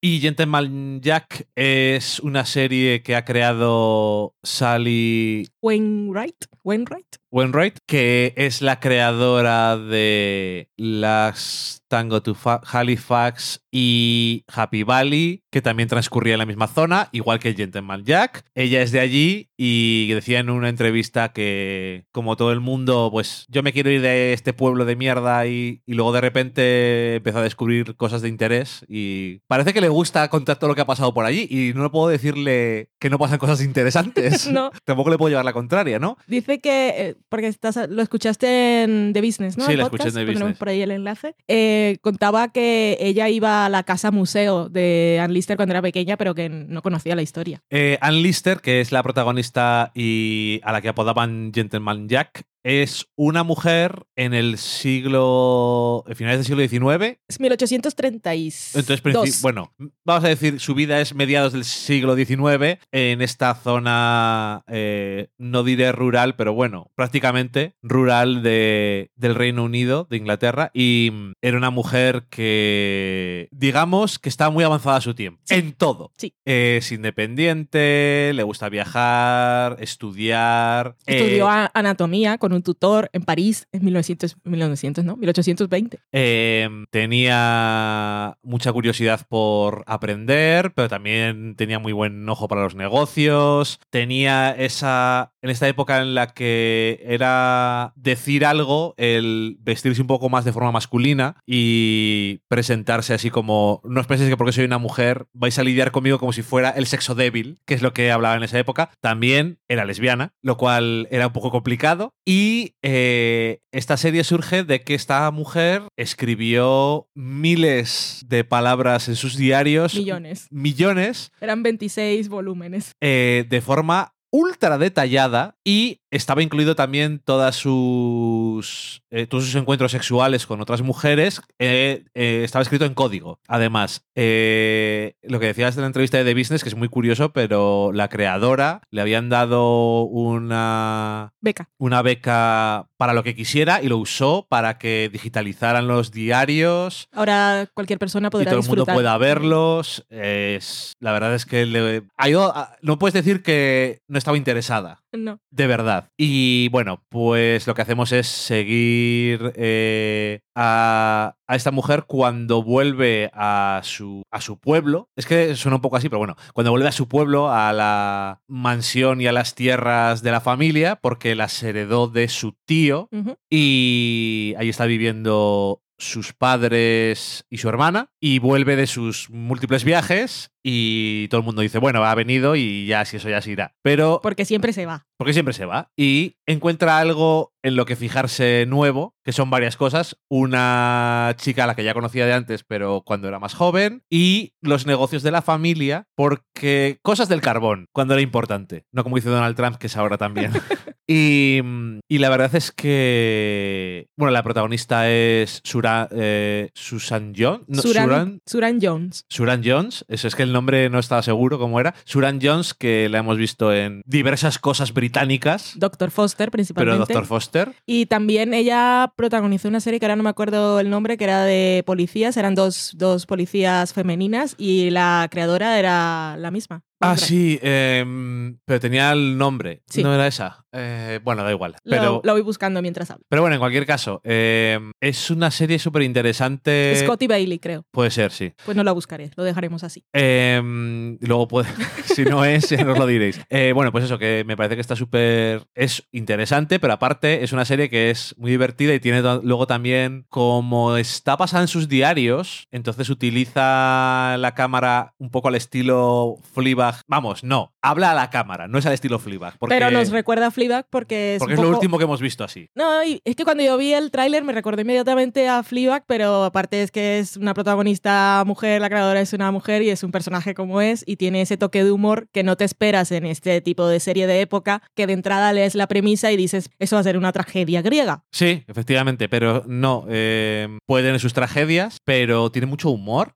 y 0.00 0.20
Gentleman 0.20 1.00
Jack 1.00 1.48
es 1.54 2.20
una 2.20 2.44
serie 2.44 3.02
que 3.02 3.16
ha 3.16 3.24
creado 3.24 4.34
Sally 4.42 5.48
Wainwright. 5.60 6.46
Wainwright. 6.64 7.16
Wainwright, 7.30 7.78
que 7.86 8.34
es 8.36 8.62
la 8.62 8.78
creadora 8.78 9.76
de 9.76 10.68
las 10.76 11.41
this 11.42 11.81
Tango 11.92 12.22
to 12.22 12.34
Fa- 12.34 12.62
Halifax 12.64 13.60
y 13.70 14.44
Happy 14.48 14.82
Valley, 14.82 15.42
que 15.50 15.60
también 15.60 15.90
transcurría 15.90 16.32
en 16.34 16.38
la 16.38 16.46
misma 16.46 16.66
zona, 16.68 17.10
igual 17.12 17.38
que 17.38 17.52
Gentleman 17.52 18.02
Jack. 18.04 18.44
Ella 18.54 18.80
es 18.80 18.92
de 18.92 19.00
allí 19.00 19.50
y 19.58 20.08
decía 20.14 20.38
en 20.38 20.48
una 20.48 20.70
entrevista 20.70 21.32
que, 21.34 22.06
como 22.10 22.36
todo 22.36 22.50
el 22.52 22.60
mundo, 22.60 23.10
pues 23.12 23.44
yo 23.50 23.62
me 23.62 23.74
quiero 23.74 23.90
ir 23.90 24.00
de 24.00 24.32
este 24.32 24.54
pueblo 24.54 24.86
de 24.86 24.96
mierda 24.96 25.46
y, 25.46 25.82
y 25.84 25.92
luego 25.92 26.12
de 26.12 26.22
repente 26.22 27.16
empezó 27.16 27.38
a 27.40 27.42
descubrir 27.42 27.94
cosas 27.96 28.22
de 28.22 28.28
interés 28.30 28.86
y 28.88 29.40
parece 29.46 29.74
que 29.74 29.82
le 29.82 29.88
gusta 29.90 30.28
contar 30.30 30.58
todo 30.58 30.68
lo 30.68 30.74
que 30.74 30.80
ha 30.80 30.86
pasado 30.86 31.12
por 31.12 31.26
allí 31.26 31.46
y 31.50 31.72
no 31.74 31.90
puedo 31.92 32.08
decirle 32.08 32.88
que 32.98 33.10
no 33.10 33.18
pasan 33.18 33.38
cosas 33.38 33.62
interesantes. 33.62 34.46
No. 34.52 34.70
Tampoco 34.84 35.10
le 35.10 35.18
puedo 35.18 35.28
llevar 35.30 35.44
la 35.44 35.52
contraria, 35.52 35.98
¿no? 35.98 36.16
Dice 36.26 36.58
que, 36.60 36.88
eh, 36.96 37.14
porque 37.28 37.46
estás, 37.48 37.78
lo 37.88 38.00
escuchaste 38.02 38.82
en 38.82 39.12
The 39.12 39.20
Business, 39.20 39.56
¿no? 39.58 39.66
Sí, 39.66 39.76
lo 39.76 39.84
escuché 39.84 40.08
en 40.08 40.14
The 40.14 40.20
ponemos 40.20 40.40
Business. 40.42 40.58
por 40.58 40.68
ahí 40.68 40.82
el 40.82 40.90
enlace. 40.90 41.34
Eh, 41.48 41.81
contaba 42.00 42.52
que 42.52 42.96
ella 43.00 43.28
iba 43.28 43.64
a 43.64 43.68
la 43.68 43.82
casa 43.82 44.10
museo 44.10 44.68
de 44.68 45.18
Ann 45.20 45.32
Lister 45.32 45.56
cuando 45.56 45.72
era 45.72 45.82
pequeña, 45.82 46.16
pero 46.16 46.34
que 46.34 46.48
no 46.48 46.82
conocía 46.82 47.14
la 47.14 47.22
historia. 47.22 47.62
Eh, 47.70 47.98
Ann 48.00 48.22
Lister, 48.22 48.60
que 48.60 48.80
es 48.80 48.92
la 48.92 49.02
protagonista 49.02 49.90
y 49.94 50.60
a 50.64 50.72
la 50.72 50.80
que 50.80 50.88
apodaban 50.88 51.52
Gentleman 51.54 52.08
Jack, 52.08 52.44
es 52.64 53.08
una 53.16 53.42
mujer 53.42 54.06
en 54.16 54.34
el 54.34 54.58
siglo. 54.58 56.04
finales 56.14 56.46
del 56.46 56.68
siglo 56.68 56.88
XIX. 56.96 57.18
Es 57.28 57.40
1832. 57.40 58.76
Entonces, 58.76 59.42
bueno, 59.42 59.72
vamos 60.04 60.24
a 60.24 60.28
decir, 60.28 60.60
su 60.60 60.74
vida 60.74 61.00
es 61.00 61.14
mediados 61.14 61.52
del 61.52 61.64
siglo 61.64 62.14
XIX 62.16 62.78
en 62.92 63.22
esta 63.22 63.54
zona, 63.54 64.62
eh, 64.68 65.28
no 65.38 65.62
diré 65.64 65.92
rural, 65.92 66.36
pero 66.36 66.52
bueno, 66.54 66.90
prácticamente 66.94 67.74
rural 67.82 68.42
de, 68.42 69.10
del 69.16 69.34
Reino 69.34 69.64
Unido, 69.64 70.06
de 70.10 70.16
Inglaterra, 70.18 70.70
y 70.74 71.10
mm, 71.12 71.32
era 71.42 71.56
una 71.56 71.70
mujer 71.70 72.26
que, 72.30 73.48
digamos, 73.50 74.18
que 74.18 74.28
estaba 74.28 74.50
muy 74.50 74.64
avanzada 74.64 74.96
a 74.96 75.00
su 75.00 75.14
tiempo, 75.14 75.42
Sí. 75.44 75.54
en 75.54 75.72
todo. 75.72 76.12
Sí. 76.16 76.34
Es 76.44 76.92
independiente, 76.92 78.32
le 78.34 78.42
gusta 78.42 78.68
viajar, 78.68 79.76
estudiar. 79.80 80.96
Estudió 81.06 81.48
eh, 81.52 81.68
anatomía 81.74 82.38
con 82.38 82.51
un 82.52 82.62
tutor 82.62 83.10
en 83.12 83.22
París 83.22 83.68
en 83.72 83.84
1900, 83.84 84.36
1900 84.44 85.04
¿no? 85.04 85.16
1820. 85.16 85.98
Eh, 86.12 86.68
tenía 86.90 88.38
mucha 88.42 88.72
curiosidad 88.72 89.26
por 89.28 89.84
aprender, 89.86 90.72
pero 90.74 90.88
también 90.88 91.54
tenía 91.56 91.78
muy 91.78 91.92
buen 91.92 92.28
ojo 92.28 92.48
para 92.48 92.62
los 92.62 92.74
negocios. 92.74 93.80
Tenía 93.90 94.50
esa 94.50 95.31
en 95.42 95.50
esta 95.50 95.68
época 95.68 96.00
en 96.00 96.14
la 96.14 96.28
que 96.28 97.00
era 97.04 97.92
decir 97.96 98.46
algo, 98.46 98.94
el 98.96 99.56
vestirse 99.60 100.00
un 100.00 100.06
poco 100.06 100.28
más 100.28 100.44
de 100.44 100.52
forma 100.52 100.72
masculina 100.72 101.36
y 101.46 102.40
presentarse 102.48 103.12
así 103.14 103.30
como, 103.30 103.80
no 103.84 104.00
os 104.00 104.06
penséis 104.06 104.30
que 104.30 104.36
porque 104.36 104.52
soy 104.52 104.64
una 104.64 104.78
mujer 104.78 105.26
vais 105.32 105.58
a 105.58 105.64
lidiar 105.64 105.90
conmigo 105.90 106.18
como 106.18 106.32
si 106.32 106.42
fuera 106.42 106.70
el 106.70 106.86
sexo 106.86 107.14
débil, 107.14 107.58
que 107.66 107.74
es 107.74 107.82
lo 107.82 107.92
que 107.92 108.10
hablaba 108.12 108.36
en 108.36 108.44
esa 108.44 108.58
época. 108.58 108.90
También 109.00 109.58
era 109.68 109.84
lesbiana, 109.84 110.32
lo 110.42 110.56
cual 110.56 111.08
era 111.10 111.26
un 111.26 111.32
poco 111.32 111.50
complicado. 111.50 112.14
Y 112.24 112.76
eh, 112.82 113.60
esta 113.72 113.96
serie 113.96 114.24
surge 114.24 114.64
de 114.64 114.82
que 114.82 114.94
esta 114.94 115.30
mujer 115.30 115.82
escribió 115.96 117.08
miles 117.14 118.24
de 118.26 118.44
palabras 118.44 119.08
en 119.08 119.16
sus 119.16 119.36
diarios. 119.36 119.94
Millones. 119.94 120.46
Millones. 120.50 121.32
Eran 121.40 121.62
26 121.62 122.28
volúmenes. 122.28 122.92
eh, 123.00 123.44
de 123.48 123.60
forma 123.60 124.14
ultra 124.32 124.78
detallada 124.78 125.56
y 125.62 126.01
estaba 126.12 126.42
incluido 126.42 126.76
también 126.76 127.18
todas 127.24 127.56
sus 127.56 129.02
eh, 129.10 129.26
todos 129.26 129.44
sus 129.44 129.54
encuentros 129.54 129.92
sexuales 129.92 130.46
con 130.46 130.60
otras 130.60 130.82
mujeres 130.82 131.40
eh, 131.58 132.04
eh, 132.14 132.42
estaba 132.44 132.62
escrito 132.62 132.84
en 132.84 132.94
código 132.94 133.40
además 133.48 134.04
lo 134.14 135.40
que 135.40 135.46
decías 135.46 135.74
de 135.74 135.80
la 135.80 135.86
entrevista 135.86 136.18
de 136.18 136.24
The 136.24 136.34
Business 136.38 136.62
que 136.62 136.68
es 136.68 136.76
muy 136.76 136.88
curioso 136.88 137.32
pero 137.32 137.90
la 137.92 138.08
creadora 138.08 138.82
le 138.90 139.00
habían 139.00 139.28
dado 139.28 140.02
una 140.02 141.32
Beca. 141.40 141.68
una 141.78 142.02
beca 142.02 142.86
para 142.96 143.14
lo 143.14 143.22
que 143.22 143.34
quisiera 143.34 143.82
y 143.82 143.88
lo 143.88 143.98
usó 143.98 144.46
para 144.48 144.78
que 144.78 145.08
digitalizaran 145.12 145.88
los 145.88 146.12
diarios 146.12 147.08
Ahora 147.12 147.68
cualquier 147.74 147.98
persona 147.98 148.28
y 148.28 148.30
podrá 148.30 148.50
todo 148.52 148.60
el 148.60 148.66
mundo 148.68 148.84
pueda 148.86 149.16
verlos. 149.18 150.04
Es, 150.10 150.92
la 151.00 151.12
verdad 151.12 151.34
es 151.34 151.46
que 151.46 151.66
le, 151.66 152.02
a- 152.16 152.76
no 152.82 152.98
puedes 152.98 153.14
decir 153.14 153.42
que 153.42 154.00
no 154.08 154.18
estaba 154.18 154.36
interesada. 154.36 155.01
No. 155.12 155.40
De 155.50 155.66
verdad. 155.66 156.08
Y 156.16 156.68
bueno, 156.70 157.04
pues 157.08 157.66
lo 157.66 157.74
que 157.74 157.82
hacemos 157.82 158.12
es 158.12 158.26
seguir 158.26 159.52
eh, 159.56 160.40
a, 160.54 161.36
a 161.46 161.56
esta 161.56 161.70
mujer 161.70 162.04
cuando 162.06 162.62
vuelve 162.62 163.30
a 163.34 163.80
su, 163.84 164.22
a 164.30 164.40
su 164.40 164.58
pueblo. 164.58 165.10
Es 165.16 165.26
que 165.26 165.54
suena 165.54 165.76
un 165.76 165.82
poco 165.82 165.96
así, 165.96 166.08
pero 166.08 166.18
bueno, 166.18 166.36
cuando 166.54 166.70
vuelve 166.70 166.88
a 166.88 166.92
su 166.92 167.08
pueblo, 167.08 167.52
a 167.52 167.72
la 167.72 168.40
mansión 168.48 169.20
y 169.20 169.26
a 169.26 169.32
las 169.32 169.54
tierras 169.54 170.22
de 170.22 170.30
la 170.30 170.40
familia, 170.40 170.96
porque 170.96 171.34
las 171.34 171.62
heredó 171.62 172.08
de 172.08 172.28
su 172.28 172.54
tío 172.66 173.08
y 173.50 174.54
ahí 174.58 174.70
está 174.70 174.86
viviendo 174.86 175.81
sus 176.02 176.32
padres 176.32 177.44
y 177.48 177.58
su 177.58 177.68
hermana 177.68 178.10
y 178.20 178.38
vuelve 178.38 178.76
de 178.76 178.86
sus 178.86 179.30
múltiples 179.30 179.84
viajes 179.84 180.50
y 180.64 181.26
todo 181.28 181.40
el 181.40 181.44
mundo 181.44 181.62
dice, 181.62 181.78
bueno, 181.78 182.04
ha 182.04 182.14
venido 182.14 182.54
y 182.56 182.86
ya 182.86 183.04
si 183.04 183.16
eso 183.16 183.28
ya 183.28 183.40
se 183.40 183.50
irá. 183.52 183.74
Pero 183.82 184.20
Porque 184.22 184.44
siempre 184.44 184.72
se 184.72 184.86
va. 184.86 185.06
porque 185.18 185.32
siempre 185.32 185.54
se 185.54 185.66
va 185.66 185.90
y 185.96 186.36
encuentra 186.46 186.98
algo 186.98 187.52
en 187.64 187.76
lo 187.76 187.84
que 187.86 187.96
fijarse 187.96 188.64
nuevo, 188.66 189.14
que 189.24 189.32
son 189.32 189.50
varias 189.50 189.76
cosas. 189.76 190.16
Una 190.28 191.34
chica 191.38 191.64
a 191.64 191.66
la 191.68 191.74
que 191.76 191.84
ya 191.84 191.94
conocía 191.94 192.26
de 192.26 192.32
antes, 192.32 192.64
pero 192.64 193.02
cuando 193.04 193.28
era 193.28 193.38
más 193.38 193.54
joven, 193.54 194.02
y 194.10 194.54
los 194.60 194.86
negocios 194.86 195.22
de 195.22 195.30
la 195.30 195.42
familia, 195.42 196.06
porque 196.16 196.98
cosas 197.02 197.28
del 197.28 197.40
carbón, 197.40 197.86
cuando 197.92 198.14
era 198.14 198.22
importante, 198.22 198.84
no 198.92 199.04
como 199.04 199.16
dice 199.16 199.28
Donald 199.30 199.56
Trump, 199.56 199.76
que 199.76 199.86
es 199.86 199.96
ahora 199.96 200.18
también. 200.18 200.52
y, 201.06 201.60
y 202.08 202.18
la 202.18 202.30
verdad 202.30 202.54
es 202.54 202.72
que, 202.72 204.06
bueno, 204.16 204.30
la 204.32 204.42
protagonista 204.42 205.10
es 205.10 205.60
Sura, 205.64 206.08
eh, 206.12 206.70
Susan 206.74 207.32
John. 207.36 207.64
no, 207.66 207.82
Suran, 207.82 208.06
Suran- 208.08 208.38
Suran 208.46 208.78
Jones. 208.80 209.24
Suran 209.28 209.62
Jones, 209.64 210.04
eso 210.08 210.28
es 210.28 210.34
que 210.34 210.42
el 210.42 210.52
nombre 210.52 210.88
no 210.90 210.98
estaba 210.98 211.22
seguro 211.22 211.58
cómo 211.58 211.80
era. 211.80 211.94
Suran 212.04 212.38
Jones, 212.42 212.74
que 212.74 213.08
la 213.08 213.18
hemos 213.18 213.36
visto 213.36 213.72
en 213.72 214.02
diversas 214.06 214.58
cosas 214.58 214.92
británicas, 214.94 215.72
Dr. 215.76 216.10
Foster, 216.10 216.46
pero 216.50 216.52
principalmente. 216.52 216.98
Doctor 216.98 217.26
Foster. 217.26 217.72
Y 217.86 218.06
también 218.06 218.54
ella 218.54 219.12
protagonizó 219.16 219.68
una 219.68 219.80
serie 219.80 219.98
que 220.00 220.06
ahora 220.06 220.16
no 220.16 220.22
me 220.22 220.30
acuerdo 220.30 220.80
el 220.80 220.90
nombre, 220.90 221.16
que 221.16 221.24
era 221.24 221.44
de 221.44 221.82
policías. 221.86 222.36
Eran 222.36 222.54
dos, 222.54 222.92
dos 222.96 223.26
policías 223.26 223.92
femeninas 223.92 224.54
y 224.58 224.90
la 224.90 225.28
creadora 225.30 225.78
era 225.78 226.36
la 226.38 226.50
misma. 226.50 226.82
Ah, 227.02 227.16
sí, 227.16 227.58
em, 227.62 228.58
pero 228.64 228.80
tenía 228.80 229.12
el 229.12 229.36
nombre. 229.36 229.82
Sí. 229.86 230.02
No 230.02 230.14
era 230.14 230.26
esa. 230.26 230.64
Eh, 230.72 231.20
bueno, 231.22 231.44
da 231.44 231.50
igual. 231.50 231.76
Pero, 231.84 232.22
lo 232.24 232.32
voy 232.32 232.42
buscando 232.42 232.80
mientras 232.80 233.10
hablo. 233.10 233.24
pero 233.28 233.42
bueno, 233.42 233.54
en 233.54 233.60
cualquier 233.60 233.84
caso, 233.84 234.20
em, 234.24 234.92
es 235.00 235.30
una 235.30 235.50
serie 235.50 235.78
súper 235.78 236.02
interesante. 236.02 236.94
Scotty 236.96 237.26
Bailey, 237.26 237.58
creo. 237.58 237.84
Puede 237.90 238.10
ser, 238.10 238.32
sí. 238.32 238.52
Pues 238.64 238.76
no 238.76 238.82
la 238.82 238.92
buscaré, 238.92 239.30
lo 239.36 239.44
dejaremos 239.44 239.84
así. 239.84 240.04
Em, 240.12 241.18
luego 241.20 241.48
puede, 241.48 241.68
si 242.04 242.24
no 242.24 242.44
es, 242.44 242.70
nos 242.84 242.98
lo 242.98 243.06
diréis. 243.06 243.40
Eh, 243.50 243.72
bueno, 243.74 243.92
pues 243.92 244.04
eso, 244.04 244.18
que 244.18 244.44
me 244.46 244.56
parece 244.56 244.76
que 244.76 244.80
está 244.80 244.96
súper. 244.96 245.66
Es 245.74 246.04
interesante, 246.12 246.78
pero 246.78 246.94
aparte 246.94 247.44
es 247.44 247.52
una 247.52 247.64
serie 247.64 247.90
que 247.90 248.10
es 248.10 248.34
muy 248.38 248.50
divertida 248.50 248.94
y 248.94 249.00
tiene 249.00 249.22
luego 249.42 249.66
también, 249.66 250.24
como 250.28 250.96
está 250.96 251.36
basada 251.36 251.62
en 251.62 251.68
sus 251.68 251.88
diarios, 251.88 252.66
entonces 252.70 253.10
utiliza 253.10 254.36
la 254.38 254.54
cámara 254.54 255.14
un 255.18 255.30
poco 255.30 255.48
al 255.48 255.54
estilo 255.54 256.36
Fleabag. 256.54 256.91
Vamos, 257.06 257.44
no, 257.44 257.74
habla 257.82 258.12
a 258.12 258.14
la 258.14 258.30
cámara, 258.30 258.68
no 258.68 258.78
es 258.78 258.86
al 258.86 258.92
estilo 258.92 259.18
Fleabag. 259.18 259.58
Porque, 259.58 259.74
Pero 259.74 259.90
nos 259.90 260.10
recuerda 260.10 260.48
a 260.48 260.50
Fleabag 260.50 260.86
porque 260.90 261.34
es 261.34 261.38
porque 261.38 261.54
un 261.54 261.60
es 261.60 261.64
lo 261.64 261.74
último 261.74 261.98
que 261.98 262.04
hemos 262.04 262.20
visto 262.20 262.44
así. 262.44 262.68
No, 262.74 263.04
y 263.04 263.20
es 263.24 263.36
que 263.36 263.44
cuando 263.44 263.62
yo 263.62 263.76
vi 263.76 263.92
el 263.92 264.10
tráiler 264.10 264.44
me 264.44 264.52
recordé 264.52 264.82
inmediatamente 264.82 265.48
a 265.48 265.62
Fleabag, 265.62 266.04
pero 266.06 266.44
aparte 266.44 266.82
es 266.82 266.90
que 266.90 267.18
es 267.18 267.36
una 267.36 267.54
protagonista 267.54 268.42
mujer, 268.46 268.80
la 268.80 268.88
creadora 268.88 269.20
es 269.20 269.32
una 269.32 269.50
mujer 269.50 269.82
y 269.82 269.90
es 269.90 270.02
un 270.02 270.10
personaje 270.10 270.54
como 270.54 270.80
es 270.80 271.04
y 271.06 271.16
tiene 271.16 271.42
ese 271.42 271.56
toque 271.56 271.84
de 271.84 271.90
humor 271.90 272.28
que 272.32 272.42
no 272.42 272.56
te 272.56 272.64
esperas 272.64 273.12
en 273.12 273.26
este 273.26 273.60
tipo 273.60 273.86
de 273.86 274.00
serie 274.00 274.26
de 274.26 274.40
época, 274.40 274.82
que 274.94 275.06
de 275.06 275.12
entrada 275.12 275.52
lees 275.52 275.74
la 275.74 275.86
premisa 275.86 276.32
y 276.32 276.36
dices, 276.36 276.70
eso 276.78 276.96
va 276.96 277.00
a 277.00 277.04
ser 277.04 277.16
una 277.16 277.32
tragedia 277.32 277.82
griega. 277.82 278.24
Sí, 278.32 278.64
efectivamente, 278.66 279.28
pero 279.28 279.64
no. 279.66 280.06
eh, 280.08 280.68
puede 280.86 281.04
tener 281.04 281.20
sus 281.20 281.32
tragedias, 281.32 281.98
pero 282.04 282.50
tiene 282.50 282.66
mucho 282.66 282.90
humor. 282.90 283.34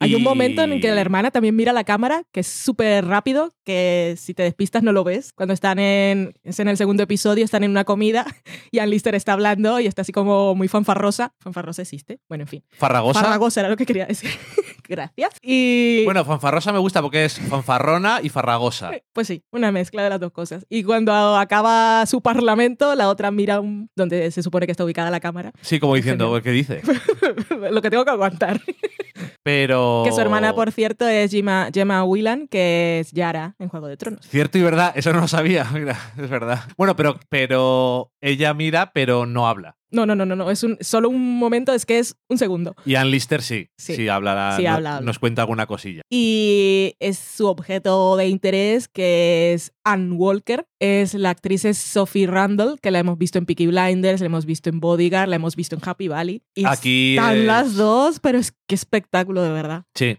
Hay 0.00 0.14
un 0.14 0.22
momento 0.22 0.62
en 0.62 0.72
el 0.72 0.80
que 0.80 0.90
la 0.90 1.00
hermana 1.00 1.30
también 1.30 1.56
mira 1.56 1.72
la 1.72 1.84
cámara, 1.84 2.22
que 2.32 2.40
es 2.40 2.46
súper 2.46 2.77
rápido, 2.78 3.52
que 3.64 4.14
si 4.18 4.34
te 4.34 4.42
despistas 4.44 4.82
no 4.82 4.92
lo 4.92 5.04
ves. 5.04 5.32
Cuando 5.32 5.52
están 5.54 5.78
en, 5.78 6.32
es 6.44 6.58
en 6.60 6.68
el 6.68 6.76
segundo 6.76 7.02
episodio, 7.02 7.44
están 7.44 7.64
en 7.64 7.70
una 7.70 7.84
comida 7.84 8.24
y 8.70 8.78
Ann 8.78 8.90
Lister 8.90 9.14
está 9.14 9.32
hablando 9.32 9.80
y 9.80 9.86
está 9.86 10.02
así 10.02 10.12
como 10.12 10.54
muy 10.54 10.68
fanfarrosa. 10.68 11.32
¿Fanfarrosa 11.40 11.82
existe? 11.82 12.20
Bueno, 12.28 12.44
en 12.44 12.48
fin. 12.48 12.64
Farragosa. 12.70 13.20
Farragosa 13.20 13.60
era 13.60 13.68
lo 13.68 13.76
que 13.76 13.86
quería 13.86 14.06
decir. 14.06 14.30
Gracias. 14.88 15.32
Y 15.42 16.04
Bueno, 16.04 16.24
fanfarrosa 16.24 16.72
me 16.72 16.78
gusta 16.78 17.02
porque 17.02 17.24
es 17.26 17.38
fanfarrona 17.38 18.20
y 18.22 18.28
farragosa. 18.28 18.90
pues 19.12 19.26
sí, 19.26 19.42
una 19.52 19.70
mezcla 19.72 20.02
de 20.02 20.10
las 20.10 20.20
dos 20.20 20.32
cosas. 20.32 20.64
Y 20.70 20.82
cuando 20.84 21.12
acaba 21.36 22.06
su 22.06 22.22
parlamento, 22.22 22.94
la 22.94 23.08
otra 23.08 23.30
mira 23.30 23.60
un- 23.60 23.90
donde 23.96 24.30
se 24.30 24.42
supone 24.42 24.66
que 24.66 24.72
está 24.72 24.84
ubicada 24.84 25.10
la 25.10 25.20
cámara. 25.20 25.52
Sí, 25.60 25.78
como 25.78 25.94
diciendo. 25.94 26.40
¿qué 26.42 26.50
dice? 26.52 26.82
lo 27.70 27.82
que 27.82 27.90
tengo 27.90 28.04
que 28.04 28.10
aguantar. 28.10 28.60
Pero. 29.42 30.02
Que 30.04 30.12
su 30.12 30.20
hermana, 30.20 30.54
por 30.54 30.72
cierto, 30.72 31.06
es 31.08 31.30
Gemma, 31.30 31.68
Gemma 31.72 32.04
Whelan, 32.04 32.48
que 32.48 33.00
es 33.00 33.12
Yara 33.12 33.54
en 33.58 33.68
Juego 33.68 33.86
de 33.88 33.96
Tronos. 33.96 34.20
Cierto 34.26 34.58
y 34.58 34.62
verdad, 34.62 34.92
eso 34.94 35.12
no 35.12 35.20
lo 35.20 35.28
sabía. 35.28 35.64
Mira, 35.72 35.96
es 36.18 36.28
verdad. 36.28 36.64
Bueno, 36.76 36.96
pero, 36.96 37.18
pero 37.28 38.12
ella 38.20 38.52
mira, 38.54 38.92
pero 38.92 39.26
no 39.26 39.48
habla. 39.48 39.76
No, 39.90 40.04
no, 40.04 40.14
no, 40.14 40.26
no, 40.26 40.36
no. 40.36 40.50
Es 40.50 40.64
un, 40.64 40.76
solo 40.82 41.08
un 41.08 41.38
momento, 41.38 41.72
es 41.72 41.86
que 41.86 41.98
es 41.98 42.14
un 42.28 42.36
segundo. 42.36 42.76
Y 42.84 42.96
Ann 42.96 43.10
Lister 43.10 43.40
sí. 43.40 43.70
Sí, 43.78 43.96
Sí. 43.96 44.08
habla, 44.08 44.52
Sí, 44.58 44.64
no- 44.64 44.72
habla, 44.74 44.96
habla. 44.96 45.06
Nos 45.06 45.18
cuenta 45.18 45.40
alguna 45.40 45.66
cosilla. 45.66 46.02
Y 46.10 46.94
es 47.00 47.16
su 47.18 47.46
objeto 47.46 48.16
de 48.18 48.28
interés, 48.28 48.86
que 48.88 49.54
es 49.54 49.72
Ann 49.84 50.12
Walker. 50.12 50.66
Es 50.78 51.14
la 51.14 51.30
actriz 51.30 51.64
es 51.64 51.78
Sophie 51.78 52.26
Randall, 52.26 52.78
que 52.82 52.90
la 52.90 52.98
hemos 52.98 53.16
visto 53.16 53.38
en 53.38 53.46
Peaky 53.46 53.68
Blinders, 53.68 54.20
la 54.20 54.26
hemos 54.26 54.44
visto 54.44 54.68
en 54.68 54.78
Bodyguard, 54.78 55.30
la 55.30 55.36
hemos 55.36 55.56
visto 55.56 55.74
en 55.74 55.80
Happy 55.82 56.08
Valley. 56.08 56.42
Y 56.54 56.66
Aquí 56.66 57.16
están 57.16 57.36
es- 57.38 57.46
las 57.46 57.74
dos, 57.76 58.20
pero 58.20 58.36
es 58.38 58.52
que 58.68 58.74
espectáculo 58.74 59.37
de 59.42 59.50
verdad. 59.50 59.84
Sí. 59.94 60.18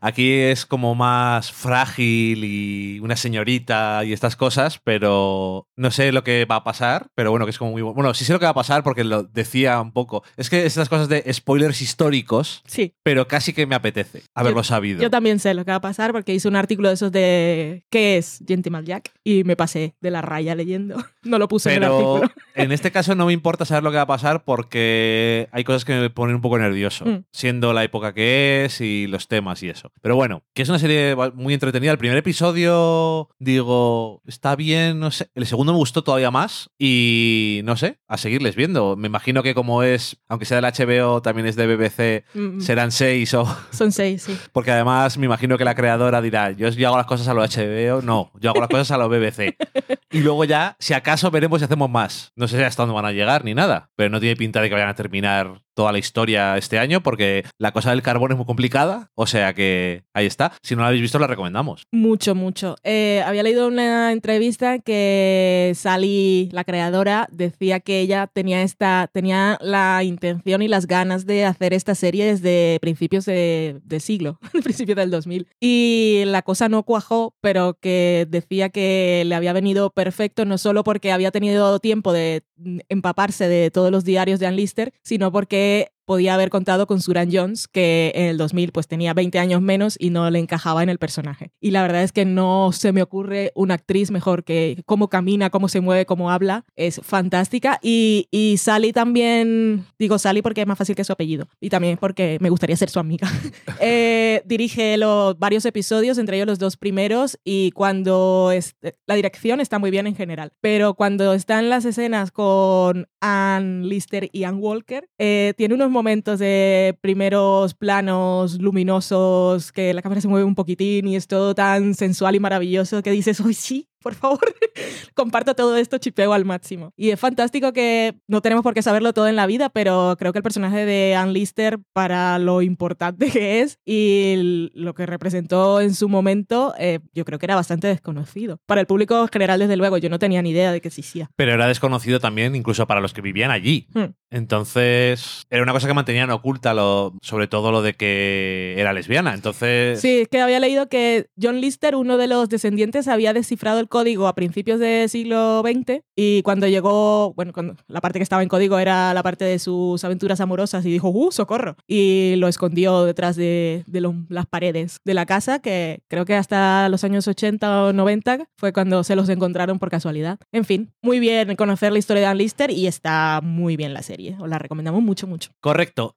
Aquí 0.00 0.30
es 0.32 0.66
como 0.66 0.94
más 0.94 1.52
frágil 1.52 2.44
y 2.44 3.00
una 3.00 3.16
señorita 3.16 4.04
y 4.04 4.12
estas 4.12 4.36
cosas, 4.36 4.80
pero 4.84 5.68
no 5.76 5.90
sé 5.90 6.12
lo 6.12 6.24
que 6.24 6.44
va 6.44 6.56
a 6.56 6.64
pasar. 6.64 7.06
Pero 7.14 7.30
bueno, 7.30 7.46
que 7.46 7.50
es 7.50 7.58
como 7.58 7.72
muy 7.72 7.82
bu- 7.82 7.94
bueno. 7.94 8.14
sí 8.14 8.24
sé 8.24 8.32
lo 8.32 8.38
que 8.38 8.44
va 8.46 8.50
a 8.50 8.54
pasar 8.54 8.82
porque 8.82 9.04
lo 9.04 9.22
decía 9.22 9.80
un 9.80 9.92
poco. 9.92 10.22
Es 10.36 10.50
que 10.50 10.66
estas 10.66 10.88
cosas 10.88 11.08
de 11.08 11.24
spoilers 11.32 11.80
históricos, 11.82 12.62
Sí, 12.66 12.94
pero 13.02 13.28
casi 13.28 13.52
que 13.52 13.66
me 13.66 13.74
apetece 13.74 14.22
haberlo 14.34 14.62
sabido. 14.64 15.00
yo 15.00 15.10
también 15.10 15.38
sé 15.38 15.54
lo 15.54 15.64
que 15.64 15.70
va 15.70 15.76
a 15.76 15.80
pasar 15.80 16.12
porque 16.12 16.34
hice 16.34 16.48
un 16.48 16.56
artículo 16.56 16.88
de 16.88 16.94
esos 16.94 17.12
de 17.12 17.84
¿qué 17.90 18.16
es 18.18 18.42
Gentleman 18.46 18.84
Jack? 18.84 19.12
Y 19.24 19.44
me 19.44 19.56
pasé 19.56 19.94
de 20.00 20.10
la 20.10 20.22
raya 20.22 20.54
leyendo. 20.54 20.96
No 21.22 21.38
lo 21.38 21.48
puse 21.48 21.68
en 21.74 21.82
el 21.82 21.90
Pero 21.90 22.14
artículo. 22.16 22.32
en 22.54 22.72
este 22.72 22.90
caso 22.92 23.14
no 23.14 23.26
me 23.26 23.34
importa 23.34 23.66
saber 23.66 23.82
lo 23.84 23.90
que 23.90 23.96
va 23.98 24.02
a 24.04 24.06
pasar 24.06 24.42
porque 24.44 25.48
hay 25.52 25.64
cosas 25.64 25.84
que 25.84 25.92
me 25.98 26.08
ponen 26.08 26.36
un 26.36 26.40
poco 26.40 26.58
nervioso, 26.58 27.04
Mm. 27.04 27.24
siendo 27.32 27.72
la 27.74 27.84
época 27.84 28.14
que 28.14 28.49
es 28.49 28.49
y 28.80 29.06
los 29.06 29.28
temas 29.28 29.62
y 29.62 29.68
eso. 29.68 29.92
Pero 30.00 30.16
bueno, 30.16 30.42
que 30.54 30.62
es 30.62 30.68
una 30.68 30.78
serie 30.78 31.14
muy 31.34 31.54
entretenida. 31.54 31.92
El 31.92 31.98
primer 31.98 32.16
episodio, 32.18 33.28
digo, 33.38 34.22
está 34.26 34.56
bien, 34.56 34.98
no 35.00 35.10
sé. 35.10 35.30
El 35.34 35.46
segundo 35.46 35.72
me 35.72 35.78
gustó 35.78 36.02
todavía 36.02 36.30
más 36.30 36.70
y 36.78 37.60
no 37.64 37.76
sé, 37.76 37.98
a 38.08 38.16
seguirles 38.16 38.56
viendo. 38.56 38.96
me 38.96 39.06
imagino 39.06 39.42
que 39.42 39.54
como 39.54 39.82
es, 39.82 40.16
aunque 40.28 40.46
sea 40.46 40.60
del 40.60 40.72
HBO, 40.72 41.22
también 41.22 41.46
es 41.46 41.56
de 41.56 41.66
BBC, 41.66 42.24
Mm, 42.34 42.60
serán 42.60 42.92
seis 42.92 43.34
o... 43.34 43.44
Son 43.70 43.92
seis, 43.92 44.22
sí. 44.22 44.36
Porque 44.52 44.70
además 44.70 45.18
me 45.18 45.26
imagino 45.26 45.58
que 45.58 45.64
la 45.64 45.74
creadora 45.74 46.20
dirá, 46.22 46.50
yo, 46.52 46.68
yo 46.68 46.88
hago 46.88 46.96
las 46.96 47.06
cosas 47.06 47.28
a 47.28 47.34
lo 47.34 47.42
HBO, 47.42 48.02
no, 48.02 48.30
yo 48.40 48.50
hago 48.50 48.60
las 48.60 48.68
cosas 48.68 48.90
a 48.92 48.98
lo 48.98 49.08
BBC. 49.08 49.56
Y 50.12 50.22
luego 50.22 50.44
ya, 50.44 50.74
si 50.80 50.92
acaso, 50.92 51.30
veremos 51.30 51.60
si 51.60 51.66
hacemos 51.66 51.88
más. 51.88 52.32
No 52.34 52.48
sé 52.48 52.64
hasta 52.64 52.82
dónde 52.82 52.96
van 52.96 53.04
a 53.04 53.12
llegar 53.12 53.44
ni 53.44 53.54
nada, 53.54 53.90
pero 53.94 54.10
no 54.10 54.18
tiene 54.18 54.34
pinta 54.34 54.60
de 54.60 54.68
que 54.68 54.74
vayan 54.74 54.88
a 54.88 54.94
terminar 54.96 55.62
toda 55.80 55.92
la 55.92 55.98
historia 55.98 56.58
este 56.58 56.78
año 56.78 57.02
porque 57.02 57.42
la 57.56 57.72
cosa 57.72 57.88
del 57.88 58.02
carbón 58.02 58.32
es 58.32 58.36
muy 58.36 58.44
complicada. 58.44 59.08
O 59.14 59.26
sea 59.26 59.54
que 59.54 60.02
ahí 60.12 60.26
está. 60.26 60.52
Si 60.62 60.76
no 60.76 60.82
la 60.82 60.88
habéis 60.88 61.00
visto, 61.00 61.18
la 61.18 61.26
recomendamos. 61.26 61.84
Mucho, 61.90 62.34
mucho. 62.34 62.76
Eh, 62.84 63.22
había 63.24 63.42
leído 63.42 63.66
una 63.66 64.12
entrevista 64.12 64.78
que 64.80 65.72
Sally, 65.74 66.50
la 66.52 66.64
creadora, 66.64 67.28
decía 67.32 67.80
que 67.80 68.00
ella 68.00 68.26
tenía 68.26 68.60
esta, 68.60 69.08
tenía 69.10 69.56
la 69.62 70.04
intención 70.04 70.60
y 70.60 70.68
las 70.68 70.86
ganas 70.86 71.24
de 71.24 71.46
hacer 71.46 71.72
esta 71.72 71.94
serie 71.94 72.26
desde 72.26 72.76
principios 72.82 73.24
de, 73.24 73.80
de 73.82 74.00
siglo, 74.00 74.38
principios 74.62 74.96
del 74.96 75.10
2000. 75.10 75.48
Y 75.60 76.24
la 76.26 76.42
cosa 76.42 76.68
no 76.68 76.82
cuajó, 76.82 77.34
pero 77.40 77.78
que 77.80 78.26
decía 78.28 78.68
que 78.68 79.22
le 79.24 79.34
había 79.34 79.54
venido 79.54 79.88
perfecto 79.88 80.44
no 80.44 80.58
solo 80.58 80.84
porque 80.84 81.10
había 81.10 81.30
tenido 81.30 81.78
tiempo 81.78 82.12
de 82.12 82.42
mm, 82.58 82.80
empaparse 82.90 83.48
de 83.48 83.70
todos 83.70 83.90
los 83.90 84.04
diarios 84.04 84.40
de 84.40 84.46
Ann 84.46 84.56
Lister, 84.56 84.92
sino 85.02 85.32
porque 85.32 85.69
que 85.70 85.92
podía 86.10 86.34
haber 86.34 86.50
contado 86.50 86.88
con 86.88 87.00
Suran 87.00 87.28
Jones, 87.32 87.68
que 87.68 88.10
en 88.16 88.24
el 88.24 88.36
2000 88.36 88.72
pues 88.72 88.88
tenía 88.88 89.14
20 89.14 89.38
años 89.38 89.62
menos 89.62 89.94
y 89.96 90.10
no 90.10 90.28
le 90.28 90.40
encajaba 90.40 90.82
en 90.82 90.88
el 90.88 90.98
personaje. 90.98 91.52
Y 91.60 91.70
la 91.70 91.82
verdad 91.82 92.02
es 92.02 92.10
que 92.10 92.24
no 92.24 92.72
se 92.72 92.90
me 92.90 93.00
ocurre 93.00 93.52
una 93.54 93.74
actriz 93.74 94.10
mejor 94.10 94.42
que 94.42 94.82
cómo 94.86 95.06
camina, 95.08 95.50
cómo 95.50 95.68
se 95.68 95.80
mueve, 95.80 96.06
cómo 96.06 96.32
habla. 96.32 96.64
Es 96.74 97.00
fantástica. 97.04 97.78
Y, 97.80 98.26
y 98.32 98.56
Sally 98.56 98.92
también, 98.92 99.86
digo 100.00 100.18
Sally 100.18 100.42
porque 100.42 100.62
es 100.62 100.66
más 100.66 100.78
fácil 100.78 100.96
que 100.96 101.04
su 101.04 101.12
apellido. 101.12 101.46
Y 101.60 101.68
también 101.68 101.96
porque 101.96 102.38
me 102.40 102.50
gustaría 102.50 102.76
ser 102.76 102.90
su 102.90 102.98
amiga. 102.98 103.30
Eh, 103.82 104.42
dirige 104.44 104.96
los, 104.98 105.38
varios 105.38 105.64
episodios, 105.64 106.18
entre 106.18 106.36
ellos 106.36 106.46
los 106.46 106.58
dos 106.58 106.76
primeros. 106.76 107.38
Y 107.44 107.70
cuando 107.70 108.50
es, 108.52 108.74
la 109.06 109.14
dirección 109.14 109.60
está 109.60 109.78
muy 109.78 109.90
bien 109.90 110.06
en 110.06 110.16
general. 110.16 110.52
Pero 110.60 110.94
cuando 110.94 111.32
están 111.32 111.70
las 111.70 111.84
escenas 111.84 112.30
con 112.30 113.08
Ann 113.20 113.88
Lister 113.88 114.28
y 114.32 114.44
Ann 114.44 114.58
Walker, 114.58 115.08
eh, 115.18 115.54
tiene 115.56 115.74
unos 115.74 115.90
momentos 116.00 116.38
de 116.38 116.96
primeros 117.02 117.74
planos 117.74 118.58
luminosos, 118.58 119.70
que 119.70 119.92
la 119.92 120.00
cámara 120.00 120.22
se 120.22 120.28
mueve 120.28 120.46
un 120.46 120.54
poquitín 120.54 121.06
y 121.06 121.14
es 121.14 121.26
todo 121.26 121.54
tan 121.54 121.92
sensual 121.92 122.36
y 122.36 122.40
maravilloso 122.40 123.02
que 123.02 123.10
dices, 123.10 123.38
uy, 123.40 123.52
sí, 123.52 123.89
por 124.02 124.14
favor, 124.14 124.40
comparto 125.14 125.54
todo 125.54 125.76
esto, 125.76 125.98
chipeo 125.98 126.32
al 126.32 126.44
máximo. 126.44 126.92
Y 126.96 127.10
es 127.10 127.20
fantástico 127.20 127.72
que 127.72 128.14
no 128.26 128.40
tenemos 128.40 128.62
por 128.62 128.74
qué 128.74 128.82
saberlo 128.82 129.12
todo 129.12 129.28
en 129.28 129.36
la 129.36 129.46
vida, 129.46 129.68
pero 129.68 130.16
creo 130.18 130.32
que 130.32 130.38
el 130.38 130.42
personaje 130.42 130.84
de 130.84 131.14
Ann 131.14 131.32
Lister, 131.32 131.78
para 131.92 132.38
lo 132.38 132.62
importante 132.62 133.30
que 133.30 133.60
es 133.60 133.78
y 133.84 134.70
lo 134.74 134.94
que 134.94 135.06
representó 135.06 135.80
en 135.80 135.94
su 135.94 136.08
momento, 136.08 136.74
eh, 136.78 137.00
yo 137.14 137.24
creo 137.24 137.38
que 137.38 137.46
era 137.46 137.54
bastante 137.54 137.88
desconocido. 137.88 138.58
Para 138.66 138.80
el 138.80 138.86
público 138.86 139.26
general, 139.32 139.60
desde 139.60 139.76
luego, 139.76 139.98
yo 139.98 140.08
no 140.08 140.18
tenía 140.18 140.42
ni 140.42 140.50
idea 140.50 140.72
de 140.72 140.80
que 140.80 140.88
existía. 140.88 141.30
Pero 141.36 141.52
era 141.52 141.66
desconocido 141.66 142.20
también 142.20 142.54
incluso 142.54 142.86
para 142.86 143.00
los 143.00 143.12
que 143.12 143.20
vivían 143.20 143.50
allí. 143.50 143.86
Hmm. 143.94 144.14
Entonces, 144.30 145.44
era 145.50 145.62
una 145.62 145.72
cosa 145.72 145.88
que 145.88 145.94
mantenían 145.94 146.30
oculta, 146.30 146.72
lo, 146.74 147.14
sobre 147.22 147.48
todo 147.48 147.72
lo 147.72 147.82
de 147.82 147.94
que 147.94 148.74
era 148.78 148.92
lesbiana. 148.92 149.34
Entonces, 149.34 150.00
Sí, 150.00 150.20
es 150.20 150.28
que 150.28 150.40
había 150.40 150.60
leído 150.60 150.88
que 150.88 151.26
John 151.40 151.60
Lister, 151.60 151.94
uno 151.94 152.16
de 152.16 152.26
los 152.26 152.48
descendientes, 152.48 153.08
había 153.08 153.32
descifrado 153.32 153.80
el 153.80 153.88
código 153.90 154.26
a 154.26 154.34
principios 154.34 154.80
del 154.80 155.10
siglo 155.10 155.62
XX 155.62 156.00
y 156.16 156.40
cuando 156.42 156.66
llegó, 156.66 157.34
bueno, 157.34 157.52
la 157.88 158.00
parte 158.00 158.18
que 158.18 158.22
estaba 158.22 158.42
en 158.42 158.48
código 158.48 158.78
era 158.78 159.12
la 159.12 159.22
parte 159.22 159.44
de 159.44 159.58
sus 159.58 160.02
aventuras 160.04 160.40
amorosas 160.40 160.86
y 160.86 160.90
dijo, 160.90 161.10
¡uh, 161.10 161.30
socorro! 161.30 161.76
Y 161.86 162.36
lo 162.38 162.48
escondió 162.48 163.04
detrás 163.04 163.36
de, 163.36 163.84
de 163.86 164.00
lo- 164.00 164.14
las 164.30 164.46
paredes 164.46 164.96
de 165.04 165.12
la 165.14 165.26
casa, 165.26 165.58
que 165.58 166.00
creo 166.08 166.24
que 166.24 166.36
hasta 166.36 166.88
los 166.88 167.04
años 167.04 167.28
80 167.28 167.84
o 167.84 167.92
90 167.92 168.46
fue 168.56 168.72
cuando 168.72 169.04
se 169.04 169.16
los 169.16 169.28
encontraron 169.28 169.78
por 169.78 169.90
casualidad. 169.90 170.38
En 170.52 170.64
fin, 170.64 170.92
muy 171.02 171.18
bien 171.20 171.54
conocer 171.56 171.92
la 171.92 171.98
historia 171.98 172.22
de 172.22 172.26
Ann 172.28 172.38
Lister 172.38 172.70
y 172.70 172.86
está 172.86 173.40
muy 173.42 173.76
bien 173.76 173.92
la 173.92 174.02
serie. 174.02 174.36
Os 174.40 174.48
la 174.48 174.58
recomendamos 174.58 175.02
mucho, 175.02 175.26
mucho. 175.26 175.50
correcto. 175.60 176.16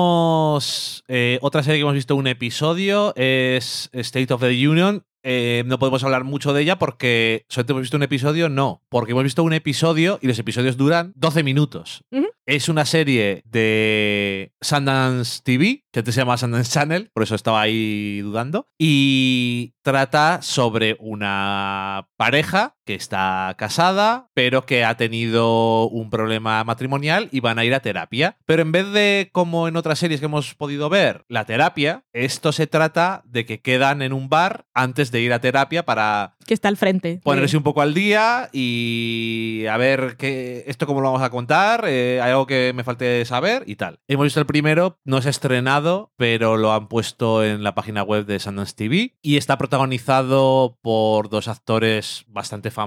Tenemos 0.00 1.02
eh, 1.08 1.38
otra 1.42 1.62
serie 1.62 1.78
que 1.78 1.82
hemos 1.82 1.94
visto 1.94 2.14
un 2.14 2.26
episodio, 2.28 3.12
es 3.16 3.90
State 3.92 4.32
of 4.32 4.40
the 4.40 4.68
Union. 4.68 5.02
Eh, 5.22 5.64
no 5.66 5.78
podemos 5.78 6.02
hablar 6.04 6.24
mucho 6.24 6.52
de 6.52 6.62
ella 6.62 6.78
porque 6.78 7.44
solamente 7.48 7.72
hemos 7.72 7.82
visto 7.82 7.96
un 7.96 8.02
episodio, 8.02 8.48
no, 8.48 8.82
porque 8.88 9.12
hemos 9.12 9.24
visto 9.24 9.42
un 9.42 9.52
episodio 9.52 10.18
y 10.22 10.26
los 10.26 10.38
episodios 10.38 10.76
duran 10.76 11.12
12 11.16 11.42
minutos. 11.42 12.04
Es 12.46 12.68
una 12.68 12.84
serie 12.84 13.42
de 13.44 14.52
Sundance 14.60 15.40
TV, 15.44 15.84
que 15.92 16.00
antes 16.00 16.14
se 16.14 16.20
llama 16.20 16.36
Sundance 16.36 16.72
Channel, 16.72 17.10
por 17.12 17.22
eso 17.22 17.36
estaba 17.36 17.60
ahí 17.60 18.20
dudando, 18.22 18.66
y 18.76 19.74
trata 19.82 20.42
sobre 20.42 20.96
una 20.98 22.08
pareja 22.16 22.76
que 22.90 22.96
está 22.96 23.54
casada, 23.56 24.30
pero 24.34 24.66
que 24.66 24.84
ha 24.84 24.96
tenido 24.96 25.88
un 25.88 26.10
problema 26.10 26.64
matrimonial 26.64 27.28
y 27.30 27.38
van 27.38 27.60
a 27.60 27.64
ir 27.64 27.72
a 27.72 27.78
terapia. 27.78 28.36
Pero 28.46 28.62
en 28.62 28.72
vez 28.72 28.90
de, 28.90 29.28
como 29.30 29.68
en 29.68 29.76
otras 29.76 30.00
series 30.00 30.18
que 30.18 30.26
hemos 30.26 30.56
podido 30.56 30.88
ver, 30.88 31.24
la 31.28 31.44
terapia, 31.44 32.02
esto 32.12 32.50
se 32.50 32.66
trata 32.66 33.22
de 33.26 33.46
que 33.46 33.60
quedan 33.60 34.02
en 34.02 34.12
un 34.12 34.28
bar 34.28 34.66
antes 34.74 35.12
de 35.12 35.20
ir 35.20 35.32
a 35.32 35.40
terapia 35.40 35.84
para 35.84 36.34
Que 36.44 36.54
está 36.54 36.66
al 36.66 36.76
frente. 36.76 37.20
ponerse 37.22 37.56
un 37.56 37.62
poco 37.62 37.80
al 37.80 37.94
día 37.94 38.48
y 38.52 39.66
a 39.70 39.76
ver 39.76 40.16
qué, 40.18 40.64
esto 40.66 40.88
cómo 40.88 41.00
lo 41.00 41.12
vamos 41.12 41.22
a 41.22 41.30
contar, 41.30 41.84
eh, 41.86 42.20
hay 42.20 42.32
algo 42.32 42.48
que 42.48 42.72
me 42.74 42.82
falte 42.82 43.24
saber 43.24 43.62
y 43.66 43.76
tal. 43.76 44.00
Hemos 44.08 44.24
visto 44.24 44.40
el 44.40 44.46
primero, 44.46 44.98
no 45.04 45.22
se 45.22 45.28
ha 45.28 45.30
estrenado, 45.30 46.12
pero 46.16 46.56
lo 46.56 46.72
han 46.72 46.88
puesto 46.88 47.44
en 47.44 47.62
la 47.62 47.76
página 47.76 48.02
web 48.02 48.26
de 48.26 48.40
Sundance 48.40 48.74
TV 48.74 49.14
y 49.22 49.36
está 49.36 49.58
protagonizado 49.58 50.76
por 50.82 51.28
dos 51.28 51.46
actores 51.46 52.24
bastante 52.26 52.72
famosos, 52.72 52.79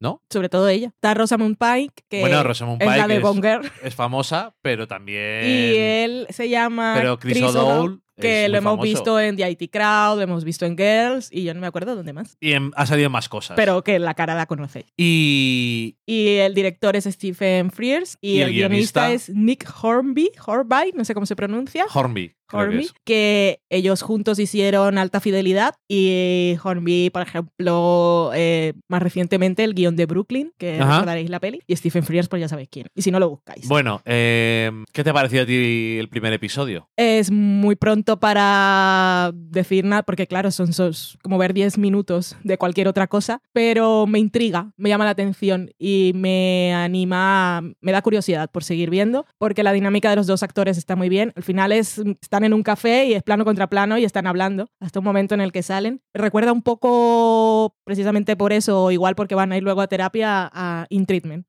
¿no? 0.00 0.22
sobre 0.30 0.48
todo 0.48 0.68
ella. 0.68 0.88
Está 0.88 1.14
Rosamund 1.14 1.56
Pike, 1.56 2.04
que 2.08 2.20
bueno, 2.20 2.42
Rosamund 2.42 2.82
es 2.82 2.88
la 2.88 3.06
de 3.06 3.20
es, 3.20 3.72
es 3.82 3.94
famosa, 3.94 4.54
pero 4.62 4.86
también... 4.86 5.44
Y 5.44 5.76
él 5.76 6.26
se 6.30 6.48
llama 6.48 6.94
pero 6.96 7.18
Chris, 7.18 7.42
O'Dowd 7.42 8.00
que 8.20 8.48
lo 8.48 8.58
hemos 8.58 8.72
famoso. 8.72 8.82
visto 8.88 9.20
en 9.20 9.36
The 9.36 9.50
IT 9.50 9.70
Crowd, 9.70 10.16
lo 10.16 10.22
hemos 10.22 10.44
visto 10.44 10.66
en 10.66 10.76
Girls, 10.76 11.28
y 11.32 11.44
yo 11.44 11.54
no 11.54 11.60
me 11.60 11.66
acuerdo 11.66 11.96
dónde 11.96 12.12
más. 12.12 12.36
Y 12.40 12.52
en- 12.52 12.70
ha 12.76 12.86
salido 12.86 13.10
más 13.10 13.28
cosas. 13.28 13.56
Pero 13.56 13.82
que 13.82 13.98
la 13.98 14.14
cara 14.14 14.34
la 14.34 14.46
conocéis. 14.46 14.86
Y 14.96 15.96
Y 16.06 16.36
el 16.38 16.54
director 16.54 16.96
es 16.96 17.04
Stephen 17.04 17.70
Frears 17.70 18.18
y, 18.20 18.32
Y 18.34 18.40
el 18.40 18.48
el, 18.48 18.54
guionista, 18.54 19.06
guionista 19.06 19.30
es 19.32 19.36
Nick 19.36 19.68
Hornby, 19.82 20.30
Hornby, 20.44 20.92
no 20.94 21.04
sé 21.04 21.14
cómo 21.14 21.24
se 21.26 21.36
pronuncia. 21.36 21.86
Hornby. 21.94 22.34
que 22.50 22.56
Hornby, 22.56 22.82
es. 22.86 22.94
que 23.04 23.60
ellos 23.70 24.02
juntos 24.02 24.40
hicieron 24.40 24.98
Alta 24.98 25.20
Fidelidad 25.20 25.74
y 25.88 26.56
Hornby, 26.60 27.10
por 27.10 27.22
ejemplo, 27.22 28.32
eh, 28.34 28.72
más 28.88 29.00
recientemente 29.02 29.62
el 29.62 29.72
guion 29.74 29.94
de 29.94 30.06
Brooklyn, 30.06 30.52
que 30.58 30.72
recordaréis 30.78 31.30
la 31.30 31.38
peli, 31.38 31.60
y 31.68 31.76
Stephen 31.76 32.02
Frears, 32.02 32.26
pues 32.28 32.40
ya 32.40 32.48
sabéis 32.48 32.68
quién. 32.68 32.86
Y 32.92 33.02
si 33.02 33.12
no, 33.12 33.20
lo 33.20 33.30
buscáis. 33.30 33.68
Bueno, 33.68 34.02
eh, 34.04 34.72
¿qué 34.92 35.04
te 35.04 35.10
ha 35.10 35.12
parecido 35.12 35.44
a 35.44 35.46
ti 35.46 35.96
el 36.00 36.08
primer 36.08 36.32
episodio? 36.32 36.88
Es 36.96 37.30
muy 37.30 37.76
pronto 37.76 38.09
para 38.18 39.30
decir 39.34 39.84
nada, 39.84 40.02
porque 40.02 40.26
claro, 40.26 40.50
son, 40.50 40.72
son 40.72 40.92
como 41.22 41.38
ver 41.38 41.54
10 41.54 41.78
minutos 41.78 42.36
de 42.42 42.58
cualquier 42.58 42.88
otra 42.88 43.06
cosa, 43.06 43.42
pero 43.52 44.06
me 44.06 44.18
intriga, 44.18 44.72
me 44.76 44.88
llama 44.88 45.04
la 45.04 45.10
atención 45.10 45.70
y 45.78 46.12
me 46.14 46.74
anima, 46.74 47.62
me 47.80 47.92
da 47.92 48.02
curiosidad 48.02 48.50
por 48.50 48.64
seguir 48.64 48.90
viendo, 48.90 49.26
porque 49.38 49.62
la 49.62 49.72
dinámica 49.72 50.10
de 50.10 50.16
los 50.16 50.26
dos 50.26 50.42
actores 50.42 50.78
está 50.78 50.96
muy 50.96 51.08
bien. 51.08 51.32
Al 51.36 51.42
final 51.42 51.72
es, 51.72 51.98
están 52.20 52.44
en 52.44 52.54
un 52.54 52.62
café 52.62 53.06
y 53.06 53.14
es 53.14 53.22
plano 53.22 53.44
contra 53.44 53.68
plano 53.68 53.98
y 53.98 54.04
están 54.04 54.26
hablando 54.26 54.68
hasta 54.80 54.98
un 54.98 55.04
momento 55.04 55.34
en 55.34 55.40
el 55.40 55.52
que 55.52 55.62
salen. 55.62 56.00
Recuerda 56.14 56.52
un 56.52 56.62
poco, 56.62 57.76
precisamente 57.84 58.36
por 58.36 58.52
eso, 58.52 58.84
o 58.84 58.90
igual 58.90 59.14
porque 59.14 59.34
van 59.34 59.52
a 59.52 59.56
ir 59.56 59.62
luego 59.62 59.80
a 59.80 59.86
terapia, 59.86 60.50
a 60.52 60.86
In 60.88 61.06
Treatment. 61.06 61.46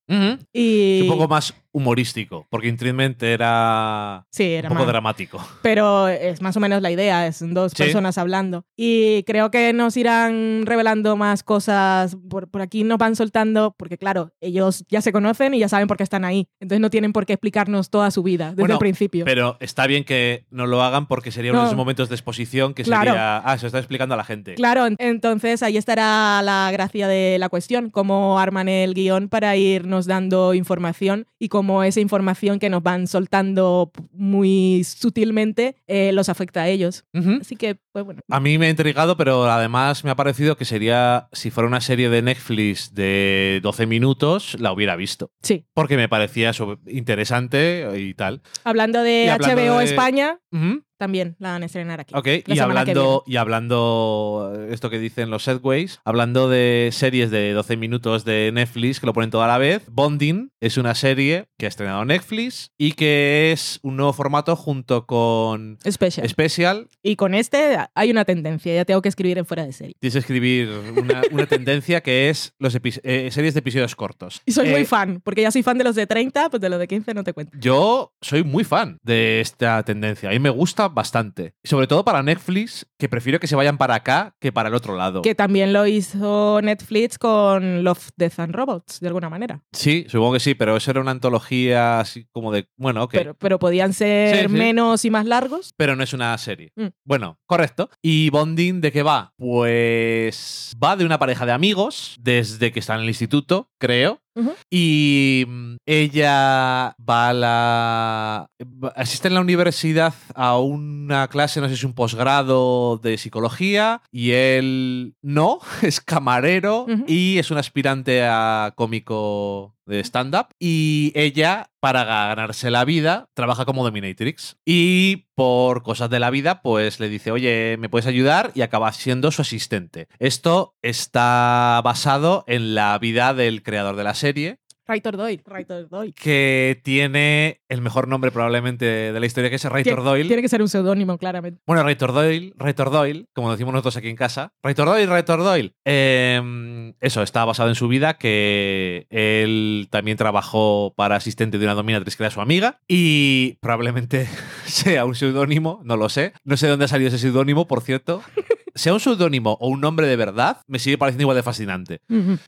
Y... 0.54 0.98
Es 0.98 1.02
un 1.04 1.18
poco 1.18 1.28
más 1.28 1.54
humorístico, 1.74 2.48
porque 2.50 2.68
In 2.68 2.78
Treatment 2.78 3.22
era 3.24 4.26
Sí, 4.32 4.44
un 4.44 4.50
era 4.52 4.70
poco 4.70 4.80
más- 4.82 4.88
dramático. 4.88 5.46
pero 5.62 6.08
es 6.08 6.42
más 6.42 6.56
o 6.58 6.60
menos 6.60 6.82
la 6.82 6.92
idea, 6.92 7.28
es 7.28 7.40
dos 7.54 7.72
Sí. 7.76 7.84
personas 7.84 8.18
hablando. 8.18 8.66
Y 8.78 9.24
creo 9.24 9.52
que 9.52 9.74
nos 9.74 9.96
irán 9.98 10.64
revelando 10.66 11.16
más 11.18 11.44
cosas, 11.44 12.18
por, 12.30 12.50
por 12.50 12.62
aquí 12.62 12.84
nos 12.84 12.98
van 12.98 13.16
soltando, 13.16 13.74
porque 13.78 13.98
claro, 13.98 14.32
ellos 14.42 14.84
ya 14.90 15.02
se 15.02 15.12
conocen 15.12 15.54
y 15.54 15.60
ya 15.60 15.70
saben 15.70 15.88
por 15.88 15.98
qué 15.98 16.04
están 16.04 16.26
ahí, 16.26 16.48
entonces 16.60 16.80
no 16.82 16.90
tienen 16.90 17.14
por 17.14 17.26
qué 17.26 17.34
explicarnos 17.34 17.90
toda 17.90 18.12
su 18.12 18.24
vida 18.24 18.50
desde 18.50 18.62
Bueno, 18.62 18.76
el 18.76 18.80
principio. 18.80 19.26
Pero 19.26 19.58
está 19.60 19.88
bien 19.88 20.04
que 20.04 20.46
no 20.50 20.68
lo 20.68 20.82
hagan 20.84 21.08
porque 21.08 21.32
sería 21.32 21.52
uno 21.52 21.60
de 21.62 21.64
No. 21.64 21.70
esos 21.70 21.78
momentos 21.78 22.10
de 22.10 22.16
exposición 22.16 22.74
que 22.74 22.84
Claro. 22.84 23.12
sería. 23.12 23.38
Ah, 23.38 23.58
se 23.58 23.68
está 23.68 23.80
explicando 23.80 24.14
a 24.16 24.18
la 24.18 24.24
gente. 24.24 24.56
Claro, 24.56 24.86
en- 24.86 24.96
entonces 25.00 25.64
ahí 25.64 25.78
estará 25.78 26.42
la 26.42 26.70
gracia 26.72 27.08
de 27.08 27.38
la 27.40 27.50
cuestión, 27.50 27.90
cómo 27.90 28.40
arman 28.40 28.68
el 28.70 28.94
guion 28.94 29.30
para 29.30 29.56
irnos 29.56 30.06
dando 30.06 30.54
información 30.54 31.28
y 31.40 31.48
cómo 31.50 31.61
esa 31.84 32.00
información 32.00 32.60
que 32.60 32.70
nos 32.70 32.84
van 32.84 33.08
soltando 33.08 33.92
muy 34.14 34.84
sutilmente 34.84 35.76
eh, 35.88 36.12
los 36.14 36.30
afecta 36.30 36.64
a 36.64 36.68
ellos. 36.70 37.06
Así 37.40 37.56
que, 37.56 37.78
pues 37.92 38.06
bueno. 38.06 38.22
A 38.30 38.40
mí 38.40 38.58
me 38.58 38.68
ha 38.68 38.70
intrigado, 38.70 39.18
pero 39.18 39.46
además 39.46 40.04
me 40.04 40.12
ha 40.12 40.16
parecido 40.16 40.56
que 40.58 40.66
sería, 40.66 41.28
si 41.32 41.52
fuera 41.52 41.68
una 41.68 41.82
serie 41.82 42.10
de 42.10 42.22
Netflix 42.22 42.94
de 42.94 43.60
12 43.64 43.86
minutos, 43.86 44.56
la 44.60 44.72
hubiera 44.72 44.96
visto. 44.96 45.32
Sí. 45.42 45.66
Porque 45.74 45.98
me 45.98 46.10
parecía 46.10 46.52
interesante 46.88 47.88
y 47.98 48.14
tal. 48.14 48.42
Hablando 48.64 49.02
de 49.04 49.26
Y 49.26 49.30
hablando 49.30 49.62
HBO 49.62 49.78
de- 49.80 49.86
España, 49.86 50.40
Ujú. 50.52 50.84
También 51.02 51.36
la 51.40 51.54
van 51.54 51.64
a 51.64 51.66
estrenar 51.66 52.00
aquí. 52.00 52.14
Ok, 52.16 52.28
y 52.46 52.60
hablando, 52.60 53.24
y 53.26 53.38
hablando, 53.38 54.54
eh, 54.56 54.68
esto 54.72 54.92
que 54.92 55.00
dicen 55.00 55.32
los 55.32 55.44
Segways, 55.46 56.00
hablando 56.06 56.48
de 56.48 56.90
series 56.92 57.32
de 57.32 57.54
12 57.54 57.76
minutos 57.76 58.24
de 58.24 58.52
Netflix 58.54 59.00
que 59.00 59.08
lo 59.08 59.14
ponen 59.14 59.32
toda 59.32 59.48
la 59.48 59.58
vez, 59.58 59.82
Bonding 59.92 60.52
es 60.60 60.78
una 60.78 60.94
serie 60.94 61.48
que 61.58 61.66
ha 61.66 61.70
estrenado 61.70 62.06
Netflix 62.06 62.72
y 62.78 62.92
que 62.92 63.52
es 63.52 63.80
un 63.82 63.98
nuevo 63.98 64.14
formato 64.14 64.56
junto 64.56 65.08
con. 65.08 65.80
Special. 65.90 66.30
Special. 66.30 66.88
y 67.02 67.16
con 67.16 67.34
este 67.34 67.80
hay 67.96 68.12
una 68.12 68.24
tendencia, 68.24 68.76
ya 68.76 68.86
tengo 68.86 69.02
que 69.02 69.10
escribir 69.10 69.40
en 69.40 69.48
fuera 69.48 69.66
de 69.66 69.74
serie. 69.74 69.96
Tienes 70.00 70.14
que 70.14 70.20
escribir 70.20 70.70
una, 70.96 71.24
una 71.32 71.48
tendencia 71.48 72.02
que 72.02 72.30
es 72.30 72.54
los 72.60 72.76
eh, 72.76 73.30
series 73.32 73.56
de 73.56 73.60
episodios 73.60 73.96
cortos. 73.96 74.42
Y 74.46 74.52
soy 74.52 74.68
Eh, 74.68 74.72
muy 74.72 74.86
fan, 74.86 75.20
porque 75.24 75.42
ya 75.42 75.50
soy 75.50 75.64
fan 75.64 75.80
de 75.80 75.84
los 75.84 75.96
de 75.96 76.06
30, 76.06 76.50
pues 76.52 76.62
de 76.62 76.70
los 76.70 76.78
de 76.80 76.88
15 76.88 77.16
no 77.16 77.24
te 77.24 77.34
cuento. 77.34 77.58
Yo 77.60 78.14
soy 78.22 78.44
muy 78.44 78.64
fan 78.64 79.00
de 79.02 79.42
esta 79.42 79.82
tendencia. 79.84 80.30
A 80.30 80.34
mí 80.34 80.40
me 80.40 80.52
gusta 80.52 80.91
bastante. 80.94 81.56
Sobre 81.64 81.88
todo 81.88 82.04
para 82.06 82.24
Netflix, 82.24 82.88
que 82.98 83.10
prefiero 83.10 83.40
que 83.40 83.48
se 83.48 83.56
vayan 83.56 83.78
para 83.78 83.96
acá 83.96 84.36
que 84.40 84.52
para 84.52 84.70
el 84.70 84.76
otro 84.76 84.96
lado. 84.96 85.22
Que 85.22 85.36
también 85.36 85.74
lo 85.74 85.86
hizo 85.88 86.60
Netflix 86.62 87.18
con 87.18 87.84
Love, 87.84 88.10
Death 88.18 88.40
and 88.40 88.54
Robots, 88.56 89.00
de 89.00 89.08
alguna 89.08 89.30
manera. 89.30 89.64
Sí, 89.72 90.06
supongo 90.10 90.34
que 90.34 90.40
sí, 90.40 90.56
pero 90.56 90.76
eso 90.78 90.92
era 90.92 91.02
una 91.02 91.12
antología 91.12 92.00
así 92.00 92.28
como 92.32 92.52
de. 92.52 92.68
Bueno, 92.78 93.04
ok. 93.04 93.12
Pero, 93.14 93.34
pero 93.36 93.60
podían 93.60 93.94
ser 93.94 94.36
Sí, 94.36 94.42
sí. 94.44 94.48
menos 94.50 95.04
y 95.06 95.10
más 95.10 95.26
largos. 95.26 95.74
pero 95.78 95.96
no 95.96 96.04
es 96.04 96.14
una 96.14 96.38
serie. 96.38 96.72
Mm. 96.76 96.88
Bueno, 97.04 97.40
correcto. 97.46 97.90
¿Y 98.02 98.30
Bonding 98.30 98.82
de 98.82 98.92
qué 98.92 99.04
va? 99.04 99.34
Pues 99.38 100.76
va 100.82 100.96
de 100.96 101.06
una 101.06 101.20
pareja 101.20 101.46
de 101.46 101.52
amigos 101.52 102.16
desde 102.20 102.72
que 102.72 102.80
están 102.80 102.98
en 102.98 103.04
el 103.04 103.10
instituto, 103.10 103.70
creo. 103.80 104.21
Y 104.70 105.46
mm, 105.48 105.76
ella 105.86 106.96
va 106.98 107.30
a 107.30 107.34
la. 107.34 108.48
asiste 108.96 109.28
en 109.28 109.34
la 109.34 109.42
universidad 109.42 110.14
a 110.36 110.58
una 110.60 111.28
clase, 111.28 111.62
no 111.62 111.70
sé 111.70 111.78
si 111.78 111.86
un 111.86 111.94
posgrado 111.94 112.98
de 112.98 113.18
psicología, 113.18 114.02
y 114.12 114.32
él 114.32 115.16
no, 115.22 115.60
es 115.82 116.02
camarero 116.02 116.86
y 117.08 117.38
es 117.38 117.52
un 117.52 117.58
aspirante 117.58 118.24
a 118.24 118.74
cómico 118.76 119.76
de 119.86 120.00
stand-up. 120.00 120.48
Y 120.60 121.12
ella, 121.16 121.72
para 121.80 122.04
ganarse 122.04 122.72
la 122.72 122.86
vida, 122.86 123.30
trabaja 123.34 123.66
como 123.66 123.84
dominatrix. 123.84 124.58
Y 124.66 125.28
por 125.36 125.84
cosas 125.84 126.10
de 126.10 126.20
la 126.20 126.30
vida, 126.30 126.62
pues 126.62 127.00
le 127.00 127.10
dice, 127.10 127.32
oye, 127.32 127.76
¿me 127.78 127.90
puedes 127.90 128.08
ayudar? 128.08 128.52
Y 128.56 128.62
acaba 128.62 128.92
siendo 128.94 129.32
su 129.32 129.42
asistente. 129.42 130.08
Esto 130.20 130.76
está 130.82 131.82
basado 131.84 132.44
en 132.48 132.76
la 132.76 132.98
vida 133.00 133.34
del 133.34 133.64
creador 133.64 133.96
de 133.96 134.04
la 134.04 134.14
serie, 134.14 134.60
Writer 134.88 135.18
Doyle, 135.18 135.42
Writer 135.46 135.88
Doyle. 135.90 136.14
que 136.14 136.80
tiene 136.84 137.62
el 137.70 137.82
mejor 137.82 138.08
nombre 138.08 138.32
probablemente 138.32 138.86
de 138.86 139.20
la 139.20 139.26
historia, 139.26 139.50
que 139.50 139.56
es 139.56 139.66
Raitor 139.66 140.04
Doyle. 140.04 140.28
Tiene 140.28 140.42
que 140.42 140.50
ser 140.50 140.62
un 140.62 140.70
seudónimo, 140.70 141.18
claramente. 141.18 141.62
Bueno, 141.66 141.84
Raitor 141.84 142.14
Doyle, 142.14 142.54
Raitor 142.58 142.92
Doyle, 142.92 143.26
como 143.34 143.52
decimos 143.52 143.74
nosotros 143.74 143.98
aquí 143.98 144.10
en 144.10 144.16
casa. 144.16 144.54
Raitor 144.64 144.88
Doyle, 144.88 145.08
Raitor 145.08 145.44
Doyle. 145.44 145.74
Eh, 145.86 146.94
eso, 147.00 147.24
está 147.24 147.46
basado 147.46 147.70
en 147.70 147.76
su 147.76 147.88
vida, 147.88 148.18
que 148.18 149.08
él 149.10 149.88
también 149.90 150.18
trabajó 150.18 150.94
para 150.96 151.16
asistente 151.16 151.58
de 151.58 151.66
una 151.66 151.76
dominatrix 151.76 152.16
que 152.16 152.24
era 152.24 152.32
su 152.32 152.42
amiga. 152.42 152.80
Y 152.88 153.58
probablemente 153.62 154.28
sea 154.66 155.06
un 155.06 155.16
seudónimo, 155.16 155.82
no 155.84 155.98
lo 155.98 156.10
sé. 156.10 156.34
No 156.44 156.58
sé 156.58 156.68
de 156.68 156.72
dónde 156.72 156.86
ha 156.86 156.90
salido 156.90 157.10
ese 157.10 157.20
seudónimo, 157.20 157.68
por 157.68 157.82
cierto. 157.82 158.22
Sea 158.76 158.94
un 158.94 159.00
seudónimo 159.00 159.58
o 159.60 159.68
un 159.70 159.82
nombre 159.82 160.08
de 160.08 160.16
verdad, 160.16 160.62
me 160.68 160.80
sigue 160.80 160.98
pareciendo 160.98 161.24
igual 161.24 161.38
de 161.38 161.44
fascinante. 161.44 162.02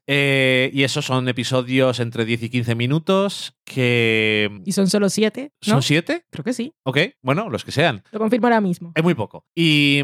Eh, 0.08 0.72
y 0.74 0.84
esos 0.84 1.06
son 1.06 1.28
episodios 1.28 2.00
entre 2.00 2.26
10 2.26 2.44
y 2.44 2.50
15 2.50 2.76
minutos 2.76 3.56
que... 3.66 4.50
Y 4.66 4.72
son 4.74 4.88
solo 4.88 5.10
siete, 5.10 5.52
¿no? 5.66 5.74
¿Son 5.74 5.82
siete? 5.82 6.26
Creo 6.30 6.44
que 6.44 6.54
sí. 6.54 6.74
Ok, 6.84 6.98
bueno, 7.22 7.50
los 7.50 7.64
que 7.64 7.72
sean. 7.72 8.04
Lo 8.12 8.20
confirmo 8.20 8.48
ahora 8.48 8.62
mismo. 8.62 8.92
Es 8.96 9.04
muy 9.04 9.14
poco. 9.14 9.46
Y, 9.56 10.02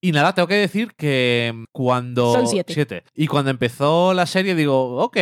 y 0.00 0.12
nada, 0.12 0.34
tengo 0.34 0.48
que 0.48 0.54
decir 0.54 0.92
que 0.96 1.64
cuando... 1.72 2.32
Son 2.32 2.46
siete. 2.46 3.04
Y 3.14 3.26
cuando 3.26 3.50
empezó 3.50 4.14
la 4.14 4.26
serie 4.26 4.54
digo, 4.54 4.96
ok, 4.96 5.16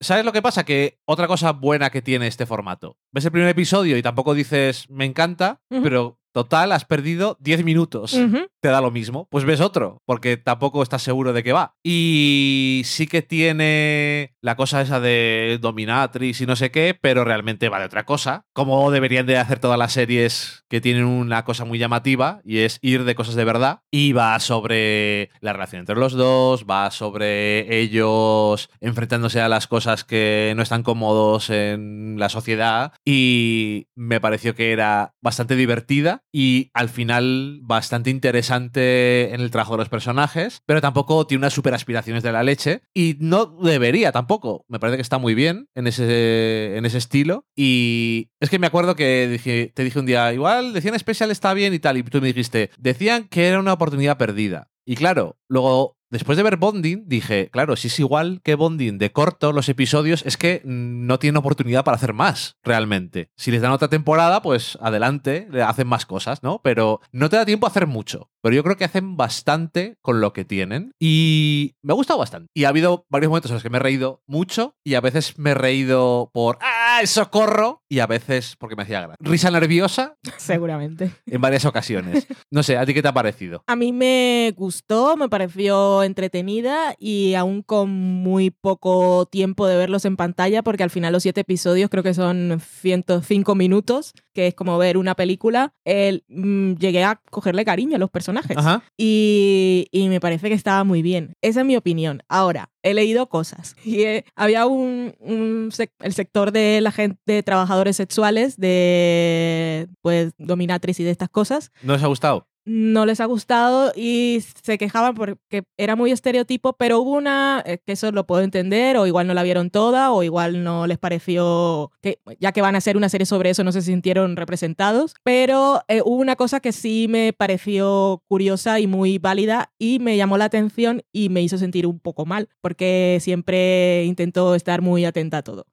¿sabes 0.00 0.24
lo 0.24 0.32
que 0.32 0.42
pasa? 0.42 0.64
Que 0.64 0.98
otra 1.06 1.26
cosa 1.26 1.52
buena 1.52 1.90
que 1.90 2.02
tiene 2.02 2.26
este 2.26 2.46
formato. 2.46 2.96
Ves 3.12 3.24
el 3.24 3.32
primer 3.32 3.48
episodio 3.48 3.96
y 3.96 4.02
tampoco 4.02 4.34
dices, 4.34 4.88
me 4.90 5.04
encanta, 5.04 5.60
pero 5.68 6.18
total, 6.32 6.72
has 6.72 6.84
perdido 6.84 7.36
10 7.40 7.64
minutos. 7.64 8.18
Te 8.60 8.68
da 8.68 8.80
lo 8.80 8.90
mismo. 8.90 9.28
Pues 9.30 9.44
ves 9.44 9.60
otro, 9.60 10.02
porque 10.04 10.36
tampoco 10.36 10.82
estás 10.82 11.02
seguro 11.02 11.32
de 11.32 11.42
qué 11.42 11.52
va. 11.52 11.74
Y 11.82 12.82
sí 12.84 13.06
que 13.06 13.22
tiene 13.22 14.34
la 14.40 14.56
cosa 14.56 14.80
esa 14.80 15.00
de 15.00 15.58
dominatrix 15.60 16.40
y 16.40 16.46
no 16.46 16.56
sé 16.56 16.70
qué, 16.70 16.96
pero 17.00 17.24
realmente 17.24 17.68
va 17.68 17.78
de 17.78 17.86
otra 17.86 18.04
cosa. 18.04 18.44
Como 18.52 18.90
deberían 18.90 19.26
de 19.26 19.38
hacer 19.38 19.58
todas 19.58 19.78
las 19.78 19.92
series 19.92 20.64
que 20.68 20.80
tienen 20.80 21.04
una 21.04 21.44
cosa 21.44 21.64
muy 21.64 21.78
llamativa 21.78 22.40
y 22.44 22.58
es 22.58 22.78
ir 22.82 23.04
de 23.04 23.14
cosas 23.14 23.34
de 23.34 23.44
verdad. 23.44 23.80
Y 23.90 24.12
va 24.12 24.38
sobre 24.40 25.30
la 25.40 25.52
relación 25.52 25.80
entre 25.80 25.96
los 25.96 26.12
dos, 26.12 26.64
va 26.64 26.90
sobre 26.90 27.80
ellos 27.80 28.70
enfrentándose 28.80 29.40
a 29.40 29.48
las 29.48 29.66
cosas 29.66 30.04
que 30.04 30.52
no 30.56 30.62
están 30.62 30.82
cómodos 30.82 31.50
en 31.50 32.16
la 32.18 32.28
sociedad. 32.28 32.92
Y 33.04 33.88
me 33.94 34.20
pareció 34.20 34.54
que 34.54 34.72
era 34.72 35.14
bastante 35.20 35.56
divertida 35.56 36.21
y 36.32 36.70
al 36.72 36.88
final 36.88 37.60
bastante 37.62 38.10
interesante 38.10 39.34
en 39.34 39.40
el 39.40 39.50
trabajo 39.50 39.74
de 39.74 39.78
los 39.78 39.88
personajes, 39.88 40.62
pero 40.66 40.80
tampoco 40.80 41.26
tiene 41.26 41.40
unas 41.40 41.52
super 41.52 41.74
aspiraciones 41.74 42.22
de 42.22 42.32
la 42.32 42.42
leche 42.42 42.82
y 42.94 43.16
no 43.20 43.46
debería 43.46 44.10
tampoco. 44.12 44.64
Me 44.68 44.80
parece 44.80 44.96
que 44.96 45.02
está 45.02 45.18
muy 45.18 45.34
bien 45.34 45.68
en 45.74 45.86
ese, 45.86 46.76
en 46.76 46.86
ese 46.86 46.98
estilo 46.98 47.46
y 47.54 48.30
es 48.40 48.50
que 48.50 48.58
me 48.58 48.66
acuerdo 48.66 48.96
que 48.96 49.72
te 49.74 49.84
dije 49.84 49.98
un 49.98 50.06
día, 50.06 50.32
igual 50.32 50.72
decían 50.72 50.94
especial 50.94 51.30
está 51.30 51.52
bien 51.54 51.74
y 51.74 51.78
tal, 51.78 51.98
y 51.98 52.02
tú 52.02 52.20
me 52.20 52.28
dijiste, 52.28 52.70
decían 52.78 53.28
que 53.28 53.48
era 53.48 53.60
una 53.60 53.74
oportunidad 53.74 54.16
perdida. 54.16 54.70
Y 54.84 54.96
claro, 54.96 55.38
luego 55.48 55.96
Después 56.12 56.36
de 56.36 56.42
ver 56.42 56.58
Bonding, 56.58 57.04
dije, 57.06 57.48
claro, 57.50 57.74
si 57.74 57.88
es 57.88 57.98
igual 57.98 58.42
que 58.44 58.54
Bonding 58.54 58.98
de 58.98 59.12
corto 59.12 59.50
los 59.50 59.70
episodios, 59.70 60.22
es 60.26 60.36
que 60.36 60.60
no 60.62 61.18
tienen 61.18 61.38
oportunidad 61.38 61.84
para 61.84 61.94
hacer 61.94 62.12
más, 62.12 62.58
realmente. 62.62 63.30
Si 63.34 63.50
les 63.50 63.62
dan 63.62 63.72
otra 63.72 63.88
temporada, 63.88 64.42
pues 64.42 64.76
adelante, 64.82 65.48
le 65.50 65.62
hacen 65.62 65.86
más 65.88 66.04
cosas, 66.04 66.42
¿no? 66.42 66.60
Pero 66.62 67.00
no 67.12 67.30
te 67.30 67.36
da 67.36 67.46
tiempo 67.46 67.66
a 67.66 67.70
hacer 67.70 67.86
mucho. 67.86 68.30
Pero 68.42 68.54
yo 68.54 68.62
creo 68.62 68.76
que 68.76 68.84
hacen 68.84 69.16
bastante 69.16 69.96
con 70.02 70.20
lo 70.20 70.34
que 70.34 70.44
tienen. 70.44 70.92
Y 70.98 71.76
me 71.80 71.92
ha 71.92 71.96
gustado 71.96 72.18
bastante. 72.18 72.50
Y 72.52 72.64
ha 72.64 72.68
habido 72.68 73.06
varios 73.08 73.30
momentos 73.30 73.50
en 73.50 73.54
los 73.54 73.62
que 73.62 73.70
me 73.70 73.78
he 73.78 73.80
reído 73.80 74.22
mucho 74.26 74.76
y 74.84 74.96
a 74.96 75.00
veces 75.00 75.38
me 75.38 75.52
he 75.52 75.54
reído 75.54 76.30
por 76.34 76.58
¡Ah, 76.60 76.81
el 77.00 77.08
socorro! 77.08 77.82
Y 77.88 77.98
a 77.98 78.06
veces 78.06 78.56
porque 78.58 78.76
me 78.76 78.82
hacía 78.84 79.00
gracia. 79.00 79.16
Risa 79.20 79.50
nerviosa 79.50 80.16
Seguramente. 80.38 81.10
en 81.26 81.40
varias 81.40 81.64
ocasiones. 81.64 82.26
No 82.50 82.62
sé, 82.62 82.76
¿a 82.76 82.86
ti 82.86 82.94
qué 82.94 83.02
te 83.02 83.08
ha 83.08 83.12
parecido? 83.12 83.62
A 83.66 83.76
mí 83.76 83.92
me 83.92 84.52
gustó, 84.56 85.16
me 85.16 85.28
pareció 85.28 86.02
entretenida 86.02 86.94
y 86.98 87.34
aún 87.34 87.62
con 87.62 87.90
muy 87.90 88.50
poco 88.50 89.26
tiempo 89.26 89.66
de 89.66 89.76
verlos 89.76 90.04
en 90.04 90.16
pantalla, 90.16 90.62
porque 90.62 90.82
al 90.82 90.90
final 90.90 91.12
los 91.12 91.22
siete 91.22 91.42
episodios 91.42 91.90
creo 91.90 92.02
que 92.02 92.14
son 92.14 92.60
105 92.60 93.54
minutos, 93.54 94.12
que 94.34 94.46
es 94.48 94.54
como 94.54 94.78
ver 94.78 94.96
una 94.96 95.14
película, 95.14 95.74
el, 95.84 96.24
mm, 96.28 96.74
llegué 96.74 97.04
a 97.04 97.20
cogerle 97.30 97.64
cariño 97.64 97.96
a 97.96 97.98
los 97.98 98.10
personajes. 98.10 98.56
Ajá. 98.56 98.82
Y, 98.96 99.88
y 99.92 100.08
me 100.08 100.20
parece 100.20 100.48
que 100.48 100.54
estaba 100.54 100.84
muy 100.84 101.02
bien. 101.02 101.34
Esa 101.42 101.60
es 101.60 101.66
mi 101.66 101.76
opinión. 101.76 102.22
Ahora, 102.28 102.70
he 102.82 102.94
leído 102.94 103.28
cosas. 103.28 103.76
Y 103.84 104.02
eh, 104.04 104.24
había 104.36 104.64
un, 104.66 105.14
un 105.20 105.70
sec- 105.70 105.92
el 106.00 106.14
sector 106.14 106.50
de 106.52 106.80
la 106.82 106.92
gente, 106.92 107.18
de 107.26 107.42
trabajadores 107.42 107.96
sexuales, 107.96 108.56
de 108.56 109.88
pues 110.00 110.32
dominatriz 110.38 111.00
y 111.00 111.04
de 111.04 111.10
estas 111.10 111.28
cosas, 111.28 111.72
¿No 111.82 111.94
les 111.94 112.02
ha 112.02 112.08
gustado? 112.08 112.48
no 112.64 113.06
les 113.06 113.20
ha 113.20 113.24
gustado 113.24 113.92
y 113.96 114.42
se 114.62 114.78
quejaban 114.78 115.14
porque 115.14 115.64
era 115.76 115.96
muy 115.96 116.12
estereotipo, 116.12 116.74
pero 116.74 117.00
hubo 117.00 117.12
una, 117.12 117.62
eh, 117.66 117.78
que 117.84 117.92
eso 117.92 118.10
lo 118.12 118.26
puedo 118.26 118.42
entender, 118.42 118.96
o 118.96 119.06
igual 119.06 119.26
no 119.26 119.34
la 119.34 119.42
vieron 119.42 119.70
toda, 119.70 120.12
o 120.12 120.22
igual 120.22 120.62
no 120.62 120.86
les 120.86 120.98
pareció, 120.98 121.90
que 122.00 122.20
ya 122.38 122.52
que 122.52 122.62
van 122.62 122.74
a 122.74 122.78
hacer 122.78 122.96
una 122.96 123.08
serie 123.08 123.26
sobre 123.26 123.50
eso, 123.50 123.64
no 123.64 123.72
se 123.72 123.82
sintieron 123.82 124.36
representados, 124.36 125.14
pero 125.24 125.82
eh, 125.88 126.02
hubo 126.04 126.16
una 126.16 126.36
cosa 126.36 126.60
que 126.60 126.72
sí 126.72 127.06
me 127.08 127.32
pareció 127.32 128.22
curiosa 128.28 128.78
y 128.80 128.86
muy 128.86 129.18
válida 129.18 129.72
y 129.78 129.98
me 129.98 130.16
llamó 130.16 130.38
la 130.38 130.44
atención 130.44 131.02
y 131.12 131.28
me 131.28 131.42
hizo 131.42 131.58
sentir 131.58 131.86
un 131.86 131.98
poco 131.98 132.26
mal, 132.26 132.48
porque 132.60 133.18
siempre 133.20 134.04
intento 134.04 134.54
estar 134.54 134.82
muy 134.82 135.04
atenta 135.04 135.38
a 135.38 135.42
todo. 135.42 135.66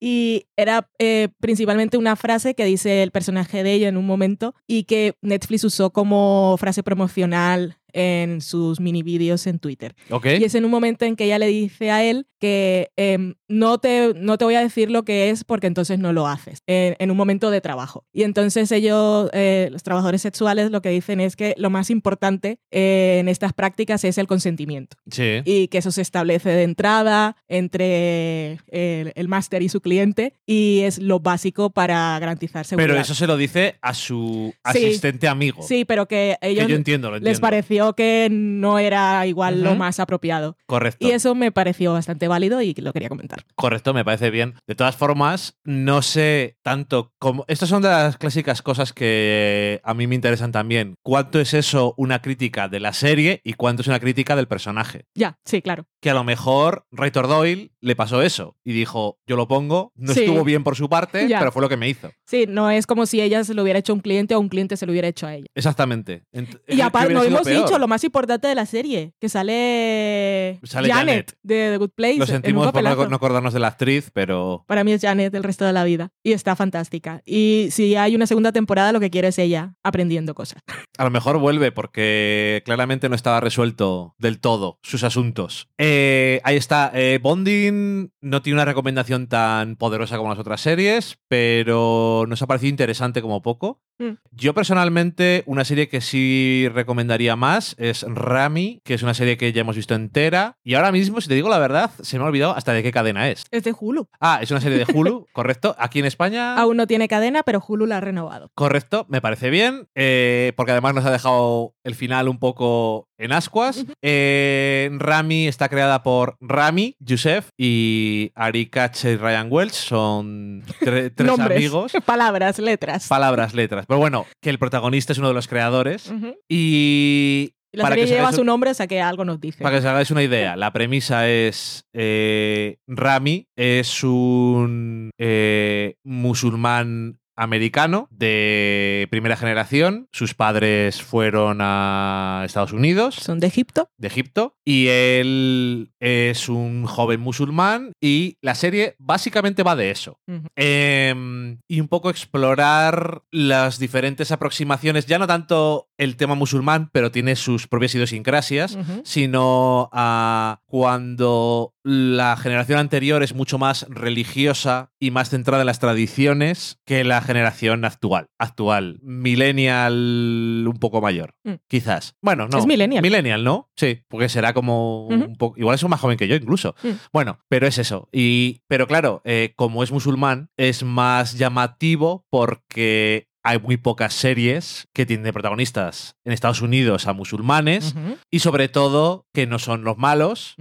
Y 0.00 0.46
era 0.56 0.88
eh, 0.98 1.28
principalmente 1.40 1.96
una 1.96 2.16
frase 2.16 2.54
que 2.54 2.64
dice 2.64 3.02
el 3.02 3.12
personaje 3.12 3.62
de 3.62 3.72
ella 3.72 3.88
en 3.88 3.96
un 3.96 4.06
momento 4.06 4.54
y 4.66 4.84
que 4.84 5.14
Netflix 5.22 5.64
usó 5.64 5.92
como 5.92 6.56
frase 6.58 6.82
promocional 6.82 7.78
en 7.94 8.40
sus 8.42 8.80
mini 8.80 9.02
vídeos 9.02 9.46
en 9.46 9.58
Twitter. 9.58 9.94
Ok. 10.10 10.26
Y 10.38 10.44
es 10.44 10.54
en 10.54 10.64
un 10.66 10.70
momento 10.70 11.04
en 11.06 11.16
que 11.16 11.24
ella 11.24 11.38
le 11.38 11.46
dice 11.46 11.90
a 11.90 12.04
él 12.04 12.26
que 12.38 12.90
em, 12.96 13.34
no, 13.48 13.78
te, 13.78 14.12
no 14.16 14.36
te 14.36 14.44
voy 14.44 14.54
a 14.56 14.60
decir 14.60 14.90
lo 14.90 15.04
que 15.04 15.30
es 15.30 15.44
porque 15.44 15.66
entonces 15.66 15.98
no 15.98 16.12
lo 16.12 16.26
haces, 16.26 16.58
en, 16.66 16.94
en 16.98 17.10
un 17.10 17.16
momento 17.16 17.50
de 17.50 17.62
trabajo. 17.62 18.04
Y 18.12 18.24
entonces 18.24 18.70
ellos, 18.72 19.30
eh, 19.32 19.68
los 19.72 19.82
trabajadores 19.82 20.20
sexuales, 20.20 20.70
lo 20.70 20.82
que 20.82 20.90
dicen 20.90 21.20
es 21.20 21.36
que 21.36 21.54
lo 21.56 21.70
más 21.70 21.88
importante 21.88 22.58
eh, 22.70 23.16
en 23.20 23.28
estas 23.28 23.54
prácticas 23.54 24.04
es 24.04 24.18
el 24.18 24.26
consentimiento 24.26 24.96
Sí. 25.10 25.40
y 25.46 25.68
que 25.68 25.78
eso 25.78 25.90
se 25.90 26.02
establece 26.02 26.50
de 26.50 26.64
entrada 26.64 27.36
entre 27.48 28.58
el, 28.68 29.12
el 29.14 29.28
máster 29.28 29.62
y 29.62 29.68
su 29.68 29.80
cliente 29.80 30.34
y 30.46 30.80
es 30.80 30.98
lo 30.98 31.20
básico 31.20 31.70
para 31.70 32.18
garantizar 32.18 32.64
seguridad. 32.66 32.88
Pero 32.88 33.00
eso 33.00 33.14
se 33.14 33.26
lo 33.26 33.36
dice 33.36 33.76
a 33.80 33.94
su 33.94 34.52
Sí. 34.72 34.78
asistente 34.86 35.28
amigo. 35.28 35.62
Sí, 35.62 35.84
pero 35.84 36.06
que 36.06 36.36
Que 36.40 36.48
ellos 36.50 36.68
yo 36.68 36.76
entiendo, 36.76 37.10
lo 37.10 37.16
entiendo. 37.16 37.30
les 37.30 37.40
pareció 37.40 37.83
que 37.92 38.28
no 38.32 38.78
era 38.78 39.26
igual 39.26 39.62
lo 39.62 39.74
más 39.74 40.00
apropiado. 40.00 40.56
Correcto. 40.66 41.06
Y 41.06 41.10
eso 41.12 41.34
me 41.34 41.52
pareció 41.52 41.92
bastante 41.92 42.26
válido 42.26 42.62
y 42.62 42.72
lo 42.74 42.92
quería 42.94 43.10
comentar. 43.10 43.44
Correcto, 43.54 43.92
me 43.92 44.04
parece 44.04 44.30
bien. 44.30 44.54
De 44.66 44.74
todas 44.74 44.96
formas, 44.96 45.58
no 45.62 46.00
sé 46.02 46.56
tanto 46.62 47.12
como... 47.18 47.44
Estas 47.46 47.68
son 47.68 47.82
de 47.82 47.88
las 47.90 48.16
clásicas 48.16 48.62
cosas 48.62 48.92
que 48.92 49.80
a 49.84 49.94
mí 49.94 50.06
me 50.06 50.14
interesan 50.14 50.50
también. 50.52 50.94
¿Cuánto 51.02 51.38
es 51.40 51.52
eso 51.54 51.94
una 51.98 52.20
crítica 52.22 52.68
de 52.68 52.80
la 52.80 52.92
serie 52.92 53.40
y 53.44 53.52
cuánto 53.52 53.82
es 53.82 53.88
una 53.88 54.00
crítica 54.00 54.34
del 54.36 54.48
personaje? 54.48 55.04
Ya, 55.14 55.38
sí, 55.44 55.60
claro. 55.62 55.86
Que 56.00 56.10
a 56.10 56.14
lo 56.14 56.24
mejor 56.24 56.86
Raitor 56.90 57.28
Doyle 57.28 57.72
le 57.80 57.96
pasó 57.96 58.22
eso 58.22 58.56
y 58.64 58.72
dijo, 58.72 59.18
yo 59.26 59.36
lo 59.36 59.46
pongo, 59.48 59.92
no 59.94 60.12
Sí. 60.14 60.20
estuvo 60.20 60.44
bien 60.44 60.64
por 60.64 60.76
su 60.76 60.88
parte, 60.88 61.28
Ya. 61.28 61.38
pero 61.38 61.52
fue 61.52 61.62
lo 61.62 61.68
que 61.68 61.76
me 61.76 61.88
hizo. 61.88 62.10
Sí, 62.26 62.46
no 62.48 62.70
es 62.70 62.86
como 62.86 63.06
si 63.06 63.20
ella 63.20 63.42
se 63.44 63.54
lo 63.54 63.62
hubiera 63.62 63.78
hecho 63.78 63.92
a 63.92 63.96
un 63.96 64.00
cliente 64.00 64.34
o 64.34 64.40
un 64.40 64.48
cliente 64.48 64.76
se 64.76 64.86
lo 64.86 64.92
hubiera 64.92 65.08
hecho 65.08 65.26
a 65.26 65.34
ella. 65.34 65.46
Exactamente. 65.54 66.22
Ent- 66.32 66.60
Y 66.68 66.76
¿qué 66.76 66.82
aparte, 66.82 67.12
no 67.14 67.22
hemos 67.22 67.42
peor? 67.42 67.64
dicho 67.64 67.73
lo 67.78 67.88
más 67.88 68.04
importante 68.04 68.48
de 68.48 68.54
la 68.54 68.66
serie, 68.66 69.14
que 69.20 69.28
sale, 69.28 70.60
Sale 70.64 70.88
Janet. 70.88 71.36
de 71.42 71.70
The 71.72 71.76
Good 71.78 71.90
Place. 71.94 72.18
Lo 72.18 72.26
sentimos 72.26 72.72
por 72.72 72.82
no 72.82 73.16
acordarnos 73.16 73.52
de 73.52 73.60
la 73.60 73.68
actriz, 73.68 74.10
pero 74.12 74.64
Para 74.66 74.84
mí 74.84 74.92
es 74.92 75.00
Janet 75.00 75.34
el 75.34 75.42
resto 75.42 75.64
de 75.64 75.72
la 75.72 75.84
vida 75.84 76.10
y 76.22 76.32
está 76.32 76.56
fantástica. 76.56 77.22
Y 77.24 77.68
si 77.70 77.96
hay 77.96 78.14
una 78.14 78.26
segunda 78.26 78.52
temporada, 78.52 78.92
lo 78.92 79.00
que 79.00 79.10
quiero 79.10 79.28
es 79.28 79.38
ella 79.38 79.74
aprendiendo 79.82 80.34
cosas. 80.34 80.62
A 80.98 81.04
lo 81.04 81.10
mejor 81.10 81.38
vuelve 81.38 81.72
porque 81.72 82.62
claramente 82.64 83.08
no 83.08 83.14
estaba 83.14 83.40
resuelto 83.40 84.14
del 84.18 84.40
todo 84.40 84.78
sus 84.82 85.04
asuntos. 85.04 85.68
Eh, 85.78 86.40
ahí 86.44 86.56
está. 86.56 86.90
Eh, 86.94 87.18
Bonding 87.22 88.10
no 88.20 88.42
tiene 88.42 88.56
una 88.56 88.64
recomendación 88.64 89.28
tan 89.28 89.76
poderosa 89.76 90.16
como 90.16 90.30
las 90.30 90.38
otras 90.38 90.60
series, 90.60 91.18
pero 91.28 92.24
nos 92.28 92.42
ha 92.42 92.46
parecido 92.46 92.70
interesante 92.70 93.22
como 93.22 93.42
poco. 93.42 93.82
Mm. 93.98 94.14
Yo 94.32 94.54
personalmente, 94.54 95.44
una 95.46 95.64
serie 95.64 95.88
que 95.88 96.00
sí 96.00 96.68
recomendaría 96.72 97.36
más 97.36 97.53
es 97.58 98.04
Rami, 98.08 98.80
que 98.84 98.94
es 98.94 99.02
una 99.02 99.14
serie 99.14 99.36
que 99.36 99.52
ya 99.52 99.60
hemos 99.60 99.76
visto 99.76 99.94
entera. 99.94 100.56
Y 100.62 100.74
ahora 100.74 100.92
mismo, 100.92 101.20
si 101.20 101.28
te 101.28 101.34
digo 101.34 101.48
la 101.48 101.58
verdad, 101.58 101.90
se 102.00 102.18
me 102.18 102.24
ha 102.24 102.28
olvidado 102.28 102.56
hasta 102.56 102.72
de 102.72 102.82
qué 102.82 102.92
cadena 102.92 103.30
es. 103.30 103.44
Es 103.50 103.64
de 103.64 103.74
Hulu. 103.78 104.08
Ah, 104.20 104.38
es 104.42 104.50
una 104.50 104.60
serie 104.60 104.78
de 104.78 104.92
Hulu, 104.92 105.26
correcto. 105.32 105.74
Aquí 105.78 105.98
en 106.00 106.06
España. 106.06 106.56
Aún 106.58 106.76
no 106.76 106.86
tiene 106.86 107.08
cadena, 107.08 107.42
pero 107.42 107.62
Hulu 107.66 107.86
la 107.86 107.98
ha 107.98 108.00
renovado. 108.00 108.50
Correcto, 108.54 109.06
me 109.08 109.20
parece 109.20 109.50
bien, 109.50 109.88
eh, 109.94 110.52
porque 110.56 110.72
además 110.72 110.94
nos 110.94 111.04
ha 111.04 111.10
dejado 111.10 111.73
el 111.84 111.94
final 111.94 112.28
un 112.28 112.38
poco 112.38 113.06
en 113.18 113.32
ascuas. 113.32 113.84
Eh, 114.02 114.90
Rami 114.98 115.46
está 115.46 115.68
creada 115.68 116.02
por 116.02 116.36
Rami, 116.40 116.96
Yusef 116.98 117.48
y 117.58 118.32
Ari 118.34 118.66
Kache 118.66 119.12
y 119.12 119.16
Ryan 119.16 119.48
Welch. 119.50 119.72
Son 119.72 120.62
tre- 120.80 121.12
tres 121.14 121.26
Nombres, 121.26 121.56
amigos. 121.58 121.92
palabras, 122.04 122.58
letras. 122.58 123.06
Palabras, 123.08 123.54
letras. 123.54 123.84
Pero 123.86 123.98
bueno, 123.98 124.26
que 124.42 124.50
el 124.50 124.58
protagonista 124.58 125.12
es 125.12 125.18
uno 125.18 125.28
de 125.28 125.34
los 125.34 125.46
creadores. 125.48 126.12
Y 126.48 127.52
Y 127.72 127.76
la 127.76 127.82
para 127.82 127.94
serie 127.96 128.08
que 128.10 128.14
lleva 128.16 128.32
su 128.32 128.44
nombre, 128.44 128.70
o 128.70 128.74
sea 128.74 128.86
que 128.86 129.00
algo 129.00 129.24
nos 129.24 129.40
dice. 129.40 129.62
para 129.62 129.74
que 129.74 129.80
os 129.80 129.84
hagáis 129.84 130.10
una 130.10 130.22
idea, 130.22 130.56
la 130.56 130.72
premisa 130.72 131.28
es 131.28 131.84
eh, 131.92 132.76
Rami 132.86 133.46
es 133.56 134.04
un 134.04 135.10
eh, 135.18 135.94
musulmán 136.04 137.18
americano 137.36 138.08
de 138.10 139.06
primera 139.10 139.36
generación. 139.36 140.08
Sus 140.12 140.34
padres 140.34 141.02
fueron 141.02 141.58
a 141.60 142.42
Estados 142.44 142.72
Unidos, 142.72 143.16
Son 143.16 143.40
de 143.40 143.46
Egipto. 143.46 143.90
de 143.98 144.08
Egipto, 144.08 144.56
y 144.64 144.88
él 144.88 145.92
es 146.00 146.48
un 146.48 146.86
joven 146.86 147.20
musulmán 147.20 147.92
y 148.00 148.36
la 148.40 148.54
serie 148.54 148.94
básicamente 148.98 149.62
va 149.62 149.76
de 149.76 149.90
eso. 149.90 150.18
Em, 150.56 151.58
y 151.68 151.80
un 151.80 151.88
poco 151.88 152.10
explorar 152.10 153.22
las 153.30 153.78
diferentes 153.78 154.32
aproximaciones, 154.32 155.06
ya 155.06 155.18
no 155.18 155.26
tanto 155.26 155.88
el 155.98 156.16
tema 156.16 156.34
musulmán, 156.34 156.90
pero 156.92 157.10
tiene 157.10 157.36
sus 157.36 157.66
propias 157.68 157.94
idiosincrasias, 157.94 158.76
sino 159.04 159.88
a 159.92 160.60
cuando 160.66 161.74
la 161.84 162.36
generación 162.36 162.78
anterior 162.78 163.22
es 163.22 163.34
mucho 163.34 163.58
más 163.58 163.86
religiosa 163.90 164.90
y 164.98 165.10
más 165.10 165.30
centrada 165.30 165.62
en 165.62 165.66
las 165.66 165.78
tradiciones 165.80 166.80
que 166.86 167.04
la 167.04 167.20
generación 167.20 167.84
actual. 167.84 168.28
Actual, 168.38 168.98
millennial 169.02 170.64
un 170.66 170.78
poco 170.80 171.00
mayor, 171.00 171.34
Mm. 171.44 171.54
quizás. 171.68 172.16
Bueno, 172.22 172.48
no. 172.48 172.58
Es 172.58 172.66
millennial. 172.66 173.02
Millennial, 173.02 173.44
¿no? 173.44 173.70
Sí, 173.76 174.00
porque 174.08 174.28
será 174.28 174.54
como 174.54 175.06
un 175.06 175.36
poco... 175.36 175.58
Igual 175.58 175.74
es 175.74 175.84
más 175.88 176.00
joven 176.00 176.16
que 176.16 176.28
yo 176.28 176.36
incluso. 176.36 176.74
Mm. 176.82 176.88
Bueno, 177.12 177.38
pero 177.48 177.66
es 177.66 177.78
eso. 177.78 178.08
Y, 178.12 178.62
pero 178.66 178.86
claro, 178.86 179.20
eh, 179.24 179.52
como 179.56 179.82
es 179.82 179.92
musulmán, 179.92 180.50
es 180.56 180.82
más 180.82 181.36
llamativo 181.38 182.26
porque 182.30 183.28
hay 183.46 183.58
muy 183.60 183.76
pocas 183.76 184.14
series 184.14 184.88
que 184.94 185.04
tienen 185.04 185.24
de 185.24 185.32
protagonistas 185.32 186.16
en 186.24 186.32
Estados 186.32 186.62
Unidos 186.62 187.06
a 187.06 187.12
musulmanes 187.12 187.94
y 188.30 188.38
sobre 188.38 188.68
todo 188.68 189.26
que 189.34 189.46
no 189.46 189.58
son 189.58 189.84
los 189.84 189.98
malos. 189.98 190.54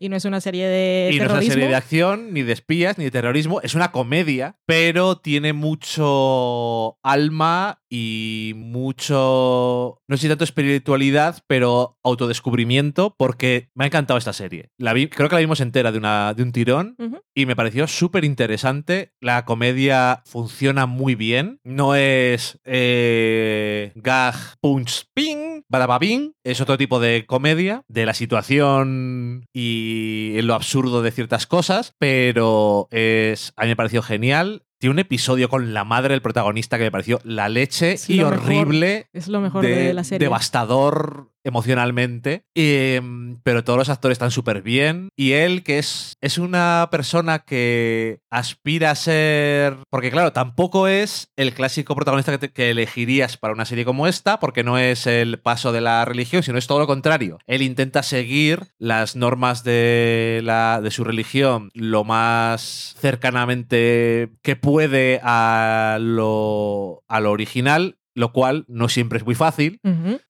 Y 0.00 0.08
no 0.08 0.16
es 0.16 0.24
una 0.24 0.40
serie 0.40 0.66
de 0.66 1.10
Y 1.12 1.18
no 1.18 1.24
es 1.24 1.30
una 1.30 1.40
terrorismo. 1.40 1.52
serie 1.52 1.68
de 1.68 1.74
acción, 1.74 2.32
ni 2.32 2.42
de 2.42 2.52
espías, 2.54 2.96
ni 2.96 3.04
de 3.04 3.10
terrorismo. 3.10 3.60
Es 3.60 3.74
una 3.74 3.92
comedia, 3.92 4.56
pero 4.66 5.18
tiene 5.18 5.52
mucho 5.52 6.96
alma 7.02 7.80
y 7.90 8.54
mucho, 8.56 10.00
no 10.08 10.16
sé 10.16 10.22
si 10.22 10.28
tanto 10.28 10.44
espiritualidad, 10.44 11.42
pero 11.46 11.98
autodescubrimiento, 12.02 13.14
porque 13.18 13.68
me 13.74 13.84
ha 13.84 13.88
encantado 13.88 14.16
esta 14.16 14.32
serie. 14.32 14.70
La 14.78 14.94
vi, 14.94 15.08
creo 15.08 15.28
que 15.28 15.34
la 15.34 15.40
vimos 15.40 15.60
entera 15.60 15.92
de, 15.92 15.98
una, 15.98 16.32
de 16.32 16.42
un 16.42 16.52
tirón 16.52 16.96
y 17.34 17.44
me 17.44 17.56
pareció 17.56 17.86
súper 17.86 18.24
interesante. 18.24 19.12
La 19.20 19.44
comedia 19.44 20.22
funciona 20.24 20.86
muy 20.86 21.14
bien. 21.14 21.60
No 21.64 21.94
es 21.94 22.21
eh, 22.64 23.92
gag, 23.94 24.34
punch, 24.60 25.04
ping, 25.14 25.62
badababing. 25.68 26.34
Es 26.44 26.60
otro 26.60 26.78
tipo 26.78 27.00
de 27.00 27.24
comedia, 27.26 27.82
de 27.88 28.06
la 28.06 28.14
situación 28.14 29.46
y 29.52 30.34
en 30.36 30.46
lo 30.46 30.54
absurdo 30.54 31.02
de 31.02 31.10
ciertas 31.10 31.46
cosas, 31.46 31.94
pero 31.98 32.88
es, 32.90 33.52
a 33.56 33.62
mí 33.62 33.68
me 33.68 33.76
pareció 33.76 34.02
genial. 34.02 34.64
Tiene 34.78 34.94
un 34.94 34.98
episodio 34.98 35.48
con 35.48 35.74
la 35.74 35.84
madre 35.84 36.14
del 36.14 36.22
protagonista 36.22 36.76
que 36.76 36.84
me 36.84 36.90
pareció 36.90 37.20
la 37.22 37.48
leche 37.48 37.92
Es 37.92 38.10
y 38.10 38.18
mejor 38.18 38.34
horrible 38.34 39.06
Es 39.12 39.28
lo 39.28 39.40
mejor 39.40 39.64
de, 39.64 39.94
la 39.94 40.02
serie. 40.02 40.26
devastador 40.26 41.31
emocionalmente. 41.44 42.44
Y, 42.54 42.94
em, 42.94 43.40
pero 43.42 43.64
todos 43.64 43.78
los 43.78 43.88
actores 43.88 44.16
están 44.16 44.30
súper 44.30 44.62
bien. 44.62 45.08
Y 45.16 45.32
él, 45.32 45.62
que 45.62 45.78
es, 45.78 46.14
es 46.20 46.38
una 46.38 46.88
persona 46.90 47.40
que 47.40 48.20
aspira 48.30 48.90
a 48.90 48.94
ser. 48.94 49.78
Porque, 49.90 50.10
claro, 50.10 50.32
tampoco 50.32 50.88
es 50.88 51.28
el 51.36 51.54
clásico 51.54 51.94
protagonista 51.94 52.38
que, 52.38 52.52
que 52.52 52.70
elegirías 52.70 53.36
para 53.36 53.54
una 53.54 53.64
serie 53.64 53.84
como 53.84 54.06
esta, 54.06 54.40
porque 54.40 54.64
no 54.64 54.78
es 54.78 55.06
el 55.06 55.38
paso 55.38 55.72
de 55.72 55.80
la 55.80 56.04
religión, 56.04 56.42
sino 56.42 56.58
es 56.58 56.66
todo 56.66 56.78
lo 56.78 56.86
contrario. 56.86 57.38
Él 57.46 57.62
intenta 57.62 58.02
seguir 58.02 58.68
las 58.78 59.16
normas 59.16 59.64
de, 59.64 60.40
la, 60.42 60.80
de 60.82 60.90
su 60.90 61.04
religión 61.04 61.70
lo 61.74 62.04
más 62.04 62.94
cercanamente 63.00 64.30
que 64.42 64.56
puede 64.56 65.20
a 65.22 65.98
lo, 66.00 67.02
a 67.08 67.20
lo 67.20 67.30
original. 67.30 67.98
Lo 68.14 68.32
cual 68.32 68.64
no 68.68 68.88
siempre 68.88 69.18
es 69.18 69.24
muy 69.24 69.34
fácil, 69.34 69.80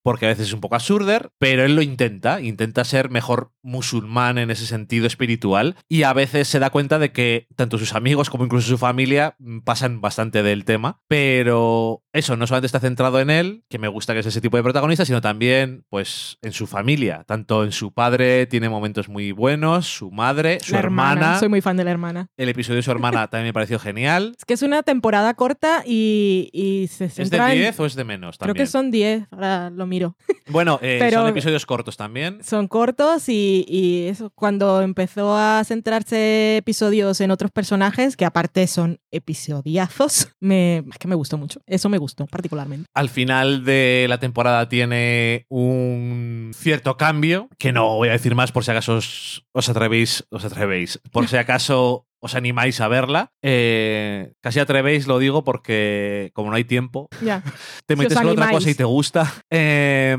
porque 0.03 0.27
a 0.27 0.29
veces 0.29 0.49
es 0.49 0.53
un 0.53 0.61
poco 0.61 0.75
absurder, 0.75 1.31
pero 1.39 1.65
él 1.65 1.75
lo 1.75 1.83
intenta, 1.83 2.41
intenta 2.41 2.85
ser 2.85 3.11
mejor 3.11 3.53
musulmán 3.63 4.39
en 4.39 4.51
ese 4.51 4.67
sentido 4.67 5.07
espiritual 5.07 5.77
y 5.89 6.03
a 6.03 6.13
veces 6.13 6.49
se 6.49 6.59
da 6.59 6.71
cuenta 6.71 6.99
de 6.99 7.13
que 7.13 7.47
tanto 7.57 7.79
sus 7.79 7.95
amigos 7.95 8.31
como 8.31 8.45
incluso 8.45 8.69
su 8.69 8.79
familia 8.79 9.37
mm, 9.39 9.61
pasan 9.61 10.01
bastante 10.01 10.43
del 10.43 10.65
tema, 10.65 11.01
pero 11.09 12.03
eso 12.13 12.37
no 12.37 12.47
solamente 12.47 12.67
está 12.67 12.81
centrado 12.81 13.21
en 13.21 13.31
él, 13.31 13.65
que 13.69 13.79
me 13.79 13.89
gusta 13.89 14.13
que 14.13 14.21
es 14.21 14.27
ese 14.27 14.41
tipo 14.41 14.57
de 14.57 14.63
protagonista, 14.63 15.05
sino 15.05 15.21
también 15.21 15.85
pues 15.89 16.39
en 16.43 16.53
su 16.53 16.67
familia, 16.67 17.25
tanto 17.27 17.65
en 17.65 17.73
su 17.73 17.93
padre 17.93 18.47
tiene 18.47 18.69
momentos 18.69 19.09
muy 19.09 19.33
buenos, 19.33 19.87
su 19.87 20.11
madre, 20.11 20.59
su 20.61 20.77
hermana, 20.77 21.39
Soy 21.39 21.49
muy 21.49 21.61
fan 21.61 21.77
de 21.77 21.85
la 21.85 21.91
hermana. 21.91 22.27
el 22.37 22.49
episodio 22.49 22.77
de 22.77 22.83
su 22.83 22.91
hermana 22.91 23.27
también 23.31 23.49
me 23.49 23.53
pareció 23.53 23.79
genial. 23.79 24.35
Es 24.37 24.45
que 24.45 24.55
es 24.55 24.63
una 24.63 24.83
temporada 24.83 25.35
corta 25.35 25.83
y, 25.87 26.51
y 26.53 26.89
se 26.89 27.09
centra 27.09 27.55
en 27.55 27.72
10 27.73 27.77
10 27.77 27.81
o 27.81 27.87
es 27.87 27.95
de 27.95 28.05
menos 28.05 28.37
Creo 28.39 28.49
también? 28.49 28.65
que 28.67 28.71
son 28.71 28.91
10, 28.91 29.27
ahora 29.31 29.71
lo 29.71 29.87
miro. 29.87 30.17
Bueno, 30.49 30.79
eh, 30.83 30.97
Pero- 30.99 31.21
son 31.21 31.29
episodios 31.29 31.65
cortos 31.65 31.97
también. 31.97 32.43
Son 32.43 32.67
cortos 32.67 33.29
y, 33.29 33.65
y 33.69 34.07
eso, 34.09 34.31
cuando 34.35 34.83
empezó 34.83 35.37
a 35.37 35.63
centrarse 35.65 36.57
episodios 36.57 37.21
en 37.21 37.31
otros 37.31 37.53
personajes, 37.53 38.17
que 38.17 38.25
aparte 38.25 38.67
son 38.67 38.99
episodiazos, 39.13 40.29
me, 40.41 40.79
es 40.79 40.99
que 40.99 41.09
me 41.09 41.15
gustó 41.15 41.39
mucho. 41.39 41.61
Eso 41.67 41.89
me 41.89 41.99
gustó 41.99 42.27
particularmente. 42.27 42.87
Al 42.95 43.09
final 43.09 43.65
de 43.65 44.07
la 44.09 44.19
temporada 44.19 44.69
tiene 44.69 45.47
un 45.49 46.51
cierto 46.55 46.97
cambio, 46.97 47.49
que 47.59 47.73
no 47.73 47.95
voy 47.97 48.09
a 48.09 48.13
decir 48.13 48.35
más 48.35 48.53
por 48.53 48.65
si 48.65 48.71
acaso 48.73 48.97
os, 48.97 49.47
os 49.53 49.69
atrevéis, 49.69 50.25
os 50.31 50.45
atrevéis, 50.45 51.01
por 51.13 51.29
si 51.29 51.37
acaso 51.39 52.07
os 52.23 52.35
animáis 52.35 52.81
a 52.81 52.89
verla. 52.89 53.33
Eh, 53.43 54.33
casi 54.41 54.61
atrevéis, 54.61 55.07
lo 55.07 55.19
digo 55.19 55.43
porque 55.45 56.31
como 56.35 56.51
no 56.51 56.57
hay 56.57 56.65
tiempo, 56.65 57.09
Ya, 57.21 57.43
te 57.87 57.95
Si 57.95 57.99
metes 57.99 58.17
os 58.17 58.23
con 58.23 58.31
otra 58.31 58.51
cosa 58.51 58.71
y 58.71 58.75
te 58.75 58.85
gusta. 58.85 59.33
Eh, 59.51 60.17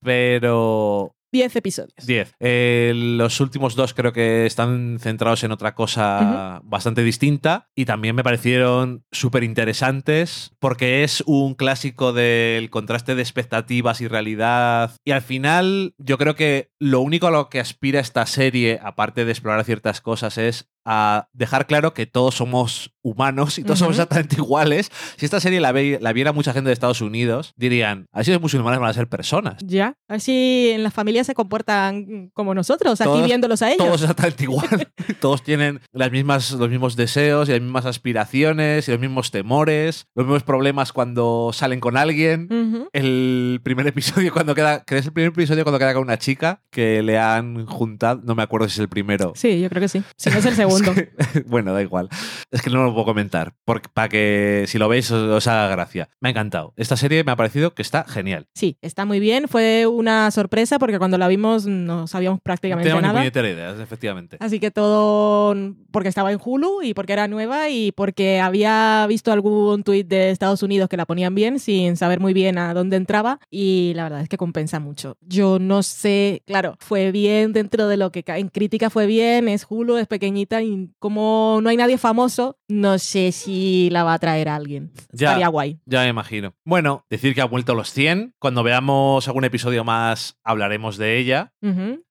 pero 0.00 1.14
10 1.32 1.56
episodios. 1.56 2.06
10. 2.06 2.34
Eh, 2.40 2.92
los 2.94 3.40
últimos 3.40 3.76
dos 3.76 3.94
creo 3.94 4.12
que 4.12 4.46
están 4.46 4.98
centrados 5.00 5.44
en 5.44 5.52
otra 5.52 5.74
cosa 5.74 6.60
bastante 6.64 7.04
distinta 7.04 7.68
y 7.76 7.84
también 7.84 8.16
me 8.16 8.24
parecieron 8.24 9.04
súper 9.12 9.44
interesantes 9.44 10.50
porque 10.58 11.04
es 11.04 11.22
un 11.26 11.54
clásico 11.54 12.12
del 12.12 12.68
contraste 12.70 13.14
de 13.14 13.22
expectativas 13.22 14.00
y 14.00 14.08
realidad. 14.08 14.92
Y 15.04 15.12
al 15.12 15.22
final 15.22 15.94
yo 15.98 16.18
creo 16.18 16.34
que 16.34 16.70
lo 16.80 17.00
único 17.00 17.28
a 17.28 17.30
lo 17.30 17.48
que 17.48 17.60
aspira 17.60 18.00
esta 18.00 18.26
serie, 18.26 18.80
aparte 18.82 19.24
de 19.24 19.30
explorar 19.30 19.64
ciertas 19.64 20.00
cosas, 20.00 20.36
es 20.36 20.68
a 20.84 21.28
dejar 21.32 21.66
claro 21.66 21.94
que 21.94 22.06
todos 22.06 22.34
somos 22.34 22.92
humanos 23.02 23.58
y 23.58 23.62
todos 23.64 23.78
somos 23.78 23.94
Ujú. 23.96 24.02
exactamente 24.02 24.36
iguales. 24.36 24.90
Si 25.16 25.24
esta 25.24 25.40
serie 25.40 25.60
la, 25.60 25.72
ve- 25.72 25.98
la 26.00 26.12
viera 26.12 26.32
mucha 26.32 26.52
gente 26.52 26.68
de 26.68 26.74
Estados 26.74 27.00
Unidos, 27.00 27.52
dirían, 27.56 28.06
así 28.12 28.30
los 28.32 28.40
musulmanes 28.40 28.80
van 28.80 28.90
a 28.90 28.92
ser 28.94 29.08
personas. 29.08 29.56
Ya, 29.64 29.94
a 30.08 30.12
ver 30.14 30.20
si 30.20 30.70
en 30.74 30.82
las 30.82 30.92
familias 30.94 31.26
se 31.26 31.34
comportan 31.34 32.30
como 32.34 32.54
nosotros, 32.54 33.00
aquí 33.00 33.08
Todos- 33.08 33.24
viéndolos 33.26 33.62
a 33.62 33.68
ellos. 33.72 33.78
todos 33.86 34.00
exactamente 34.02 34.44
igual. 34.44 34.68
todos 35.20 35.42
tienen 35.42 35.80
las 35.92 36.10
mismas, 36.10 36.50
los 36.52 36.68
mismos 36.68 36.96
deseos 36.96 37.48
y 37.48 37.52
las 37.52 37.60
mismas 37.60 37.86
aspiraciones 37.86 38.88
y 38.88 38.90
los 38.90 39.00
mismos 39.00 39.30
temores, 39.30 40.06
los 40.14 40.26
mismos 40.26 40.42
problemas 40.42 40.92
cuando 40.92 41.50
salen 41.52 41.80
con 41.80 41.96
alguien. 41.96 42.48
Ujú. 42.50 42.88
El 42.92 43.60
primer 43.62 43.86
episodio 43.86 44.32
cuando 44.32 44.54
queda, 44.54 44.84
que 44.84 44.98
es 44.98 45.06
el 45.06 45.12
primer 45.12 45.32
episodio 45.32 45.64
cuando 45.64 45.78
queda 45.78 45.94
con 45.94 46.02
una 46.02 46.18
chica 46.18 46.62
que 46.70 47.02
le 47.02 47.18
han 47.18 47.66
juntado, 47.66 48.20
no 48.24 48.34
me 48.34 48.42
acuerdo 48.42 48.68
si 48.68 48.74
es 48.74 48.78
el 48.80 48.88
primero. 48.88 49.32
Sí, 49.36 49.60
yo 49.60 49.68
creo 49.68 49.80
que 49.80 49.88
sí. 49.88 50.02
Si 50.16 50.30
no 50.30 50.38
es 50.38 50.44
el 50.46 50.54
segundo. 50.54 50.69
Es 50.76 50.82
que- 50.82 51.42
bueno, 51.46 51.72
da 51.72 51.82
igual. 51.82 52.08
Es 52.50 52.62
que 52.62 52.70
no 52.70 52.82
lo 52.84 52.92
puedo 52.92 53.06
comentar, 53.06 53.54
para 53.94 54.08
que 54.08 54.64
si 54.66 54.78
lo 54.78 54.88
veis 54.88 55.10
os, 55.10 55.22
os 55.30 55.46
haga 55.46 55.68
gracia. 55.68 56.08
Me 56.20 56.28
ha 56.28 56.32
encantado. 56.32 56.72
Esta 56.76 56.96
serie 56.96 57.24
me 57.24 57.32
ha 57.32 57.36
parecido 57.36 57.74
que 57.74 57.82
está 57.82 58.04
genial. 58.04 58.48
Sí, 58.54 58.76
está 58.82 59.04
muy 59.04 59.20
bien. 59.20 59.48
Fue 59.48 59.86
una 59.86 60.30
sorpresa 60.30 60.78
porque 60.78 60.98
cuando 60.98 61.18
la 61.18 61.28
vimos 61.28 61.66
no 61.66 62.06
sabíamos 62.06 62.38
No 62.38 62.42
prácticamente 62.42 62.92
ni 62.92 63.00
nada. 63.00 63.18
puñetera 63.18 63.48
idea, 63.48 63.70
efectivamente. 63.82 64.36
Así 64.40 64.60
que 64.60 64.70
todo 64.70 65.54
porque 65.90 66.08
estaba 66.08 66.32
en 66.32 66.38
Hulu 66.42 66.82
y 66.82 66.94
porque 66.94 67.12
era 67.12 67.28
nueva 67.28 67.68
y 67.68 67.92
porque 67.92 68.40
había 68.40 69.06
visto 69.08 69.32
algún 69.32 69.82
tuit 69.82 70.06
de 70.06 70.30
Estados 70.30 70.62
Unidos 70.62 70.88
que 70.88 70.96
la 70.96 71.06
ponían 71.06 71.34
bien 71.34 71.58
sin 71.58 71.96
saber 71.96 72.20
muy 72.20 72.32
bien 72.32 72.58
a 72.58 72.74
dónde 72.74 72.96
entraba 72.96 73.40
y 73.50 73.92
la 73.94 74.04
verdad 74.04 74.20
es 74.22 74.28
que 74.28 74.36
compensa 74.36 74.78
mucho. 74.80 75.16
Yo 75.20 75.58
no 75.58 75.82
sé, 75.82 76.42
claro, 76.46 76.76
fue 76.78 77.10
bien 77.12 77.52
dentro 77.52 77.88
de 77.88 77.96
lo 77.96 78.12
que 78.12 78.24
en 78.26 78.48
crítica 78.48 78.90
fue 78.90 79.06
bien, 79.06 79.48
es 79.48 79.66
Hulu, 79.68 79.96
es 79.96 80.06
pequeñita 80.06 80.59
y 80.62 80.90
como 80.98 81.60
no 81.62 81.68
hay 81.70 81.76
nadie 81.76 81.98
famoso, 81.98 82.58
no 82.68 82.98
sé 82.98 83.32
si 83.32 83.88
la 83.90 84.04
va 84.04 84.14
a 84.14 84.18
traer 84.18 84.48
a 84.48 84.56
alguien. 84.56 84.92
Ya. 85.12 85.28
Estaría 85.28 85.48
guay. 85.48 85.80
Ya 85.86 86.02
me 86.02 86.08
imagino. 86.08 86.54
Bueno, 86.64 87.04
decir 87.10 87.34
que 87.34 87.40
ha 87.40 87.46
vuelto 87.46 87.72
a 87.72 87.74
los 87.74 87.92
100. 87.92 88.34
Cuando 88.38 88.62
veamos 88.62 89.26
algún 89.28 89.44
episodio 89.44 89.84
más, 89.84 90.38
hablaremos 90.44 90.96
de 90.96 91.18
ella. 91.18 91.52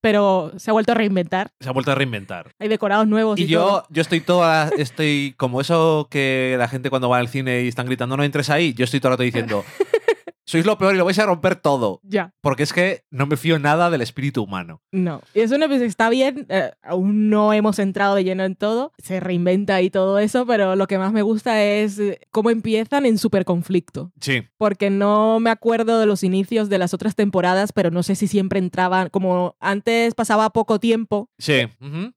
Pero 0.02 0.52
se 0.58 0.70
ha 0.70 0.74
vuelto 0.74 0.92
a 0.92 0.96
reinventar. 0.96 1.52
Se 1.60 1.70
ha 1.70 1.72
vuelto 1.72 1.92
a 1.92 1.96
reinventar. 1.96 2.52
Hay 2.60 2.68
decorados 2.68 3.08
nuevos 3.08 3.40
y, 3.40 3.44
Y 3.44 3.48
yo, 3.48 3.60
todo. 3.62 3.84
yo 3.90 4.02
estoy 4.02 4.22
toda, 4.22 4.70
estoy 4.78 5.34
como 5.38 5.62
eso 5.62 6.08
que 6.10 6.56
la 6.58 6.68
gente 6.68 6.90
cuando 6.90 7.10
va 7.10 7.18
al 7.18 7.28
cine 7.28 7.64
y 7.64 7.68
están 7.68 7.86
gritando 7.86 8.18
no 8.18 8.24
entres 8.24 8.50
ahí, 8.50 8.74
yo 8.74 8.86
estoy 8.86 9.00
todo 9.00 9.10
el 9.10 9.14
rato 9.14 9.24
diciendo 9.24 9.64
sois 10.50 10.66
lo 10.66 10.80
peor 10.80 10.96
y 10.96 10.98
lo 10.98 11.06
vais 11.06 11.20
a 11.20 11.28
romper 11.28 11.56
todo. 11.56 12.02
Ya. 12.02 12.34
Porque 12.42 12.64
es 12.64 12.74
que 12.74 13.04
no 13.12 13.28
me 13.28 13.38
fío 13.38 13.60
nada 13.60 13.92
del 13.92 14.02
espíritu 14.02 14.42
humano. 14.42 14.82
No, 14.92 15.22
y 15.36 15.42
eso 15.42 15.60
no 15.60 15.68
pues, 15.68 15.82
está 15.84 16.10
bien, 16.10 16.48
eh, 16.50 16.72
aún 16.82 17.30
no 17.30 17.54
hemos 17.54 17.78
entrado 17.78 18.16
de 18.16 18.24
lleno 18.24 18.44
en 18.44 18.56
todo, 18.56 18.92
se 18.98 19.20
reinventa 19.20 19.80
y 19.84 19.92
todo 19.92 20.18
eso, 20.18 20.48
pero 20.48 20.76
lo 20.76 20.88
que 20.88 20.98
más 20.98 21.14
me 21.14 21.22
gusta 21.22 21.64
es 21.64 22.00
eh, 22.00 22.22
cómo 22.32 22.50
empiezan 22.50 23.06
en 23.06 23.20
super 23.20 23.46
conflicto, 23.46 24.12
Sí, 24.20 24.44
porque 24.58 24.90
no 24.90 25.40
me 25.40 25.52
acuerdo 25.52 26.00
de 26.00 26.08
los 26.08 26.24
inicios 26.24 26.68
de 26.68 26.80
las 26.80 26.96
otras 26.96 27.16
temporadas, 27.16 27.72
pero 27.72 27.92
no 27.92 28.02
sé 28.02 28.16
si 28.16 28.26
siempre 28.26 28.58
entraban, 28.58 29.10
como 29.10 29.56
antes 29.60 30.16
pasaba 30.16 30.50
poco 30.50 30.80
tiempo 30.80 31.30
sí. 31.38 31.68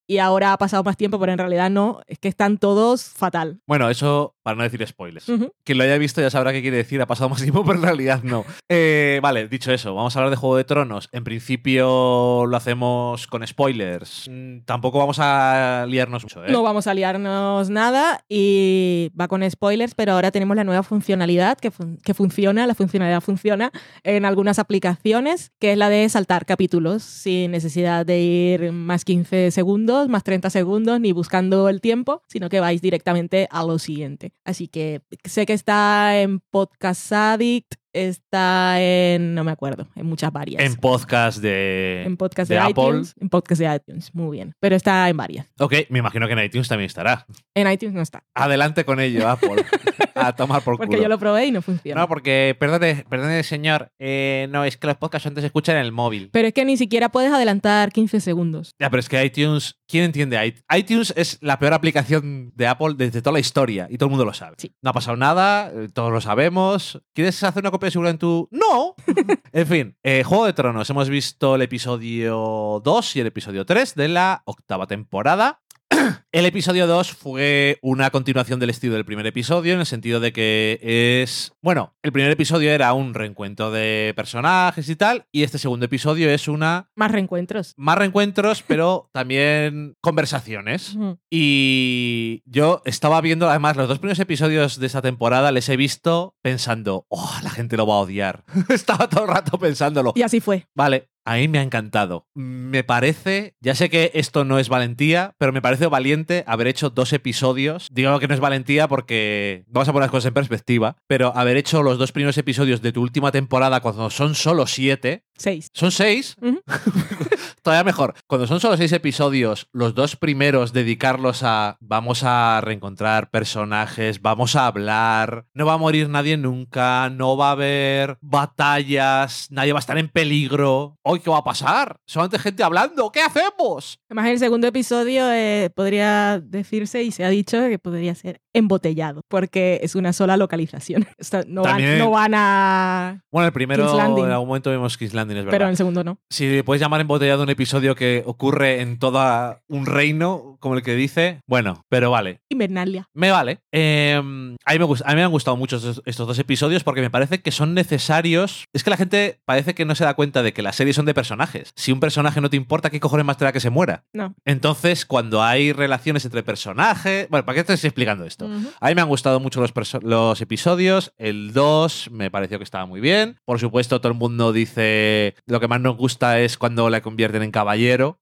y 0.06 0.18
ahora 0.18 0.54
ha 0.54 0.58
pasado 0.58 0.82
más 0.84 0.96
tiempo, 0.96 1.20
pero 1.20 1.32
en 1.32 1.38
realidad 1.38 1.70
no, 1.70 2.00
es 2.06 2.18
que 2.18 2.28
están 2.28 2.56
todos 2.56 3.04
fatal. 3.04 3.60
Bueno, 3.66 3.90
eso 3.90 4.36
para 4.42 4.56
no 4.56 4.62
decir 4.62 4.84
spoilers. 4.86 5.28
Ujú. 5.28 5.52
Quien 5.64 5.78
lo 5.78 5.84
haya 5.84 5.98
visto 5.98 6.20
ya 6.20 6.30
sabrá 6.30 6.52
qué 6.52 6.62
quiere 6.62 6.78
decir, 6.78 7.00
ha 7.00 7.06
pasado 7.06 7.28
más 7.28 7.42
tiempo, 7.42 7.62
pero 7.66 7.76
en 7.78 7.84
realidad 7.84 8.21
no. 8.24 8.44
Eh, 8.68 9.20
vale, 9.22 9.48
dicho 9.48 9.72
eso, 9.72 9.94
vamos 9.94 10.14
a 10.14 10.18
hablar 10.18 10.30
de 10.30 10.36
Juego 10.36 10.56
de 10.56 10.64
Tronos. 10.64 11.08
En 11.12 11.24
principio 11.24 12.46
lo 12.46 12.56
hacemos 12.56 13.26
con 13.26 13.46
spoilers. 13.46 14.28
Mm, 14.30 14.60
tampoco 14.60 14.98
vamos 14.98 15.18
a 15.20 15.86
liarnos 15.88 16.22
mucho, 16.24 16.44
¿eh? 16.44 16.50
No 16.50 16.62
vamos 16.62 16.86
a 16.86 16.94
liarnos 16.94 17.70
nada 17.70 18.24
y 18.28 19.10
va 19.18 19.28
con 19.28 19.48
spoilers, 19.48 19.94
pero 19.94 20.12
ahora 20.12 20.30
tenemos 20.30 20.56
la 20.56 20.64
nueva 20.64 20.82
funcionalidad 20.82 21.58
que, 21.58 21.72
que 22.04 22.14
funciona, 22.14 22.66
la 22.66 22.74
funcionalidad 22.74 23.20
funciona 23.20 23.72
en 24.02 24.24
algunas 24.24 24.58
aplicaciones, 24.58 25.52
que 25.58 25.72
es 25.72 25.78
la 25.78 25.88
de 25.88 26.08
saltar 26.08 26.46
capítulos 26.46 27.02
sin 27.02 27.50
necesidad 27.50 28.06
de 28.06 28.20
ir 28.20 28.72
más 28.72 29.04
15 29.04 29.50
segundos, 29.50 30.08
más 30.08 30.24
30 30.24 30.50
segundos, 30.50 31.00
ni 31.00 31.12
buscando 31.12 31.68
el 31.68 31.80
tiempo, 31.80 32.22
sino 32.28 32.48
que 32.48 32.60
vais 32.60 32.80
directamente 32.80 33.48
a 33.50 33.64
lo 33.64 33.78
siguiente. 33.78 34.32
Así 34.44 34.68
que 34.68 35.02
sé 35.24 35.46
que 35.46 35.52
está 35.52 36.18
en 36.20 36.40
Podcast 36.40 37.12
Addict, 37.12 37.74
está 37.92 38.80
en, 38.80 39.34
no 39.34 39.44
me 39.44 39.50
acuerdo, 39.50 39.88
en 39.94 40.06
muchas 40.06 40.32
varias. 40.32 40.62
En 40.62 40.76
podcast 40.76 41.38
de, 41.40 42.02
En 42.04 42.16
podcast 42.16 42.48
de 42.48 42.56
de, 42.56 42.60
Apple. 42.60 43.02
En 43.20 43.28
podcast 43.28 43.60
de 43.60 43.74
iTunes, 43.74 44.14
muy 44.14 44.36
bien. 44.36 44.54
Pero 44.60 44.76
está 44.76 45.08
en 45.08 45.16
varias. 45.16 45.46
Ok, 45.58 45.74
me 45.88 45.98
imagino 45.98 46.26
que 46.26 46.32
en 46.32 46.40
iTunes 46.40 46.68
también 46.68 46.86
estará. 46.86 47.26
En 47.54 47.70
iTunes 47.70 47.94
no 47.94 48.02
está. 48.02 48.24
Adelante 48.34 48.84
con 48.84 49.00
ello, 49.00 49.28
Apple. 49.28 49.64
a 50.14 50.34
tomar 50.34 50.62
por 50.62 50.76
Porque 50.76 50.96
culo. 50.96 51.02
yo 51.02 51.08
lo 51.08 51.18
probé 51.18 51.46
y 51.46 51.50
no 51.52 51.62
funciona. 51.62 52.00
No, 52.00 52.08
porque, 52.08 52.56
perdone, 52.58 53.04
perdone, 53.08 53.42
señor. 53.42 53.92
eh, 53.98 54.46
no, 54.50 54.64
es 54.64 54.76
que 54.76 54.86
los 54.86 54.96
podcasts 54.96 55.26
antes 55.26 55.42
se 55.42 55.46
escuchan 55.46 55.76
en 55.76 55.82
el 55.82 55.92
móvil. 55.92 56.30
Pero 56.32 56.48
es 56.48 56.54
que 56.54 56.64
ni 56.64 56.76
siquiera 56.76 57.08
puedes 57.10 57.32
adelantar 57.32 57.92
15 57.92 58.20
segundos. 58.20 58.74
Ya, 58.78 58.90
pero 58.90 59.00
es 59.00 59.08
que 59.08 59.24
iTunes, 59.24 59.78
¿quién 59.92 60.04
entiende 60.04 60.54
iTunes? 60.74 61.12
es 61.16 61.36
la 61.42 61.58
peor 61.58 61.74
aplicación 61.74 62.50
de 62.54 62.66
Apple 62.66 62.94
desde 62.96 63.20
toda 63.20 63.34
la 63.34 63.40
historia 63.40 63.88
y 63.90 63.98
todo 63.98 64.06
el 64.06 64.12
mundo 64.12 64.24
lo 64.24 64.32
sabe. 64.32 64.56
Sí. 64.56 64.74
No 64.80 64.88
ha 64.88 64.92
pasado 64.94 65.18
nada, 65.18 65.70
eh, 65.70 65.88
todos 65.92 66.10
lo 66.10 66.22
sabemos. 66.22 67.02
¿Quieres 67.12 67.42
hacer 67.44 67.62
una 67.62 67.70
copia 67.70 67.88
de 67.88 67.90
seguridad 67.90 68.12
en 68.12 68.18
tu...? 68.18 68.48
¡No! 68.50 68.94
en 69.52 69.66
fin, 69.66 69.98
eh, 70.02 70.22
Juego 70.24 70.46
de 70.46 70.54
Tronos. 70.54 70.88
Hemos 70.88 71.10
visto 71.10 71.56
el 71.56 71.62
episodio 71.62 72.80
2 72.82 73.16
y 73.16 73.20
el 73.20 73.26
episodio 73.26 73.66
3 73.66 73.94
de 73.94 74.08
la 74.08 74.42
octava 74.46 74.86
temporada. 74.86 75.60
El 76.32 76.46
episodio 76.46 76.86
2 76.86 77.12
fue 77.12 77.78
una 77.82 78.10
continuación 78.10 78.58
del 78.58 78.70
estilo 78.70 78.94
del 78.94 79.04
primer 79.04 79.26
episodio, 79.26 79.74
en 79.74 79.80
el 79.80 79.86
sentido 79.86 80.20
de 80.20 80.32
que 80.32 80.78
es. 81.22 81.52
Bueno, 81.60 81.94
el 82.02 82.12
primer 82.12 82.30
episodio 82.30 82.70
era 82.70 82.92
un 82.92 83.14
reencuentro 83.14 83.70
de 83.70 84.12
personajes 84.16 84.88
y 84.88 84.96
tal, 84.96 85.26
y 85.30 85.42
este 85.42 85.58
segundo 85.58 85.86
episodio 85.86 86.30
es 86.30 86.48
una. 86.48 86.88
Más 86.94 87.10
reencuentros. 87.10 87.74
Más 87.76 87.98
reencuentros, 87.98 88.62
pero 88.66 89.10
también 89.12 89.96
conversaciones. 90.00 90.96
Y 91.30 92.42
yo 92.46 92.82
estaba 92.84 93.20
viendo, 93.20 93.48
además, 93.48 93.76
los 93.76 93.88
dos 93.88 93.98
primeros 93.98 94.20
episodios 94.20 94.78
de 94.78 94.86
esta 94.86 95.02
temporada 95.02 95.52
les 95.52 95.68
he 95.68 95.76
visto 95.76 96.34
pensando, 96.42 97.06
oh, 97.08 97.30
la 97.42 97.50
gente 97.50 97.76
lo 97.76 97.86
va 97.86 97.94
a 97.94 97.98
odiar. 97.98 98.44
estaba 98.68 99.08
todo 99.08 99.24
el 99.24 99.30
rato 99.30 99.58
pensándolo. 99.58 100.12
Y 100.16 100.22
así 100.22 100.40
fue. 100.40 100.66
Vale, 100.74 101.10
a 101.24 101.36
mí 101.36 101.48
me 101.48 101.58
ha 101.58 101.62
encantado. 101.62 102.26
Me 102.34 102.84
parece, 102.84 103.54
ya 103.60 103.74
sé 103.74 103.90
que 103.90 104.10
esto 104.14 104.44
no 104.44 104.58
es 104.58 104.68
valentía, 104.68 105.34
pero 105.38 105.52
me 105.52 105.62
parece 105.62 105.86
valiente 105.86 106.44
haber 106.46 106.66
hecho 106.66 106.90
dos 106.90 107.12
episodios. 107.12 107.88
Digo 107.90 108.18
que 108.18 108.28
no 108.28 108.34
es 108.34 108.40
valentía 108.40 108.88
porque 108.88 109.64
vamos 109.68 109.88
a 109.88 109.92
poner 109.92 110.04
las 110.04 110.10
cosas 110.10 110.28
en 110.28 110.34
perspectiva, 110.34 110.96
pero 111.06 111.36
haber 111.36 111.56
hecho 111.56 111.82
los 111.82 111.98
dos 111.98 112.12
primeros 112.12 112.38
episodios 112.38 112.82
de 112.82 112.92
tu 112.92 113.02
última 113.02 113.32
temporada 113.32 113.80
cuando 113.80 114.10
son 114.10 114.34
solo 114.34 114.66
siete, 114.66 115.24
Seis. 115.42 115.70
Son 115.74 115.90
seis. 115.90 116.36
Todavía 117.62 117.82
mejor. 117.82 118.14
Cuando 118.28 118.46
son 118.46 118.60
solo 118.60 118.76
seis 118.76 118.92
episodios, 118.92 119.66
los 119.72 119.92
dos 119.92 120.14
primeros 120.14 120.72
dedicarlos 120.72 121.42
a 121.42 121.78
vamos 121.80 122.22
a 122.22 122.60
reencontrar 122.60 123.28
personajes, 123.28 124.22
vamos 124.22 124.54
a 124.54 124.68
hablar, 124.68 125.46
no 125.52 125.66
va 125.66 125.74
a 125.74 125.78
morir 125.78 126.08
nadie 126.08 126.36
nunca, 126.36 127.10
no 127.10 127.36
va 127.36 127.48
a 127.48 127.52
haber 127.52 128.18
batallas, 128.20 129.48
nadie 129.50 129.72
va 129.72 129.78
a 129.78 129.80
estar 129.80 129.98
en 129.98 130.08
peligro. 130.08 130.96
¿Hoy 131.02 131.18
qué 131.18 131.30
va 131.30 131.38
a 131.38 131.44
pasar? 131.44 131.96
Solamente 132.06 132.38
gente 132.38 132.62
hablando. 132.62 133.10
¿Qué 133.10 133.20
hacemos? 133.20 133.98
Además, 134.08 134.28
el 134.28 134.38
segundo 134.38 134.68
episodio 134.68 135.24
eh, 135.32 135.70
podría 135.74 136.40
decirse 136.40 137.02
y 137.02 137.10
se 137.10 137.24
ha 137.24 137.30
dicho 137.30 137.58
que 137.68 137.80
podría 137.80 138.14
ser 138.14 138.40
embotellado, 138.52 139.22
porque 139.26 139.80
es 139.82 139.96
una 139.96 140.12
sola 140.12 140.36
localización. 140.36 141.04
O 141.22 141.24
sea, 141.24 141.44
no, 141.46 141.62
van, 141.62 141.98
no 141.98 142.10
van 142.10 142.32
a... 142.34 143.22
Bueno, 143.30 143.46
el 143.46 143.52
primero 143.52 143.94
en 143.94 144.30
algún 144.30 144.48
momento 144.48 144.72
vimos 144.72 144.98
King's 144.98 145.14
Landing, 145.34 145.38
es 145.40 145.44
verdad. 145.44 145.50
Pero 145.50 145.64
en 145.64 145.70
el 145.70 145.76
segundo 145.76 146.04
no. 146.04 146.18
Si 146.30 146.62
puedes 146.62 146.80
llamar 146.80 147.00
embotellado 147.00 147.42
un 147.42 147.50
episodio 147.50 147.94
que 147.94 148.22
ocurre 148.26 148.80
en 148.80 148.98
todo 148.98 149.58
un 149.68 149.86
reino, 149.86 150.56
como 150.60 150.74
el 150.74 150.82
que 150.82 150.94
dice, 150.94 151.40
bueno, 151.46 151.84
pero 151.88 152.10
vale. 152.10 152.40
Invernalia. 152.48 153.06
Me 153.14 153.30
vale. 153.30 153.58
Eh, 153.72 154.14
a, 154.16 154.22
mí 154.22 154.78
me 154.78 154.84
gust- 154.84 155.02
a 155.04 155.10
mí 155.10 155.16
me 155.16 155.22
han 155.24 155.30
gustado 155.30 155.56
mucho 155.56 155.76
estos, 155.76 156.02
estos 156.06 156.26
dos 156.26 156.38
episodios 156.38 156.84
porque 156.84 157.00
me 157.00 157.10
parece 157.10 157.40
que 157.42 157.50
son 157.50 157.74
necesarios. 157.74 158.64
Es 158.72 158.84
que 158.84 158.90
la 158.90 158.96
gente 158.96 159.40
parece 159.44 159.74
que 159.74 159.84
no 159.84 159.94
se 159.94 160.04
da 160.04 160.14
cuenta 160.14 160.42
de 160.42 160.52
que 160.52 160.62
las 160.62 160.76
series 160.76 160.96
son 160.96 161.06
de 161.06 161.14
personajes. 161.14 161.72
Si 161.76 161.92
un 161.92 162.00
personaje 162.00 162.40
no 162.40 162.50
te 162.50 162.56
importa, 162.56 162.90
¿qué 162.90 163.00
cojones 163.00 163.26
más 163.26 163.36
te 163.38 163.44
da 163.44 163.52
que 163.52 163.60
se 163.60 163.70
muera? 163.70 164.04
No. 164.12 164.34
Entonces, 164.44 165.06
cuando 165.06 165.42
hay 165.42 165.72
relaciones 165.72 166.24
entre 166.24 166.42
personajes. 166.42 167.28
Bueno, 167.28 167.44
¿para 167.44 167.56
qué 167.56 167.64
te 167.64 167.72
estoy 167.74 167.88
explicando 167.88 168.24
esto? 168.24 168.48
A 168.80 168.88
mí 168.88 168.94
me 168.94 169.00
han 169.00 169.08
gustado 169.08 169.40
mucho 169.40 169.60
los, 169.60 169.72
los 170.02 170.40
episodios. 170.40 171.12
El 171.18 171.52
2 171.52 172.10
me 172.12 172.30
pareció 172.30 172.58
que 172.58 172.64
estaba 172.64 172.86
muy 172.86 173.00
bien. 173.00 173.38
Por 173.44 173.58
supuesto, 173.58 174.00
todo 174.00 174.12
el 174.12 174.18
mundo 174.18 174.52
dice 174.52 175.11
lo 175.46 175.60
que 175.60 175.68
más 175.68 175.80
nos 175.80 175.96
gusta 175.96 176.40
es 176.40 176.58
cuando 176.58 176.90
la 176.90 177.00
convierten 177.00 177.42
en 177.42 177.50
caballero 177.50 178.20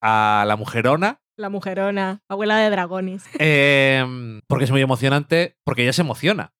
a 0.00 0.44
la 0.46 0.56
mujerona. 0.56 1.20
La 1.36 1.50
mujerona, 1.50 2.22
abuela 2.28 2.58
de 2.58 2.70
dragones. 2.70 3.24
Eh, 3.38 4.04
porque 4.48 4.64
es 4.64 4.70
muy 4.72 4.80
emocionante, 4.80 5.56
porque 5.64 5.82
ella 5.82 5.92
se 5.92 6.02
emociona. 6.02 6.52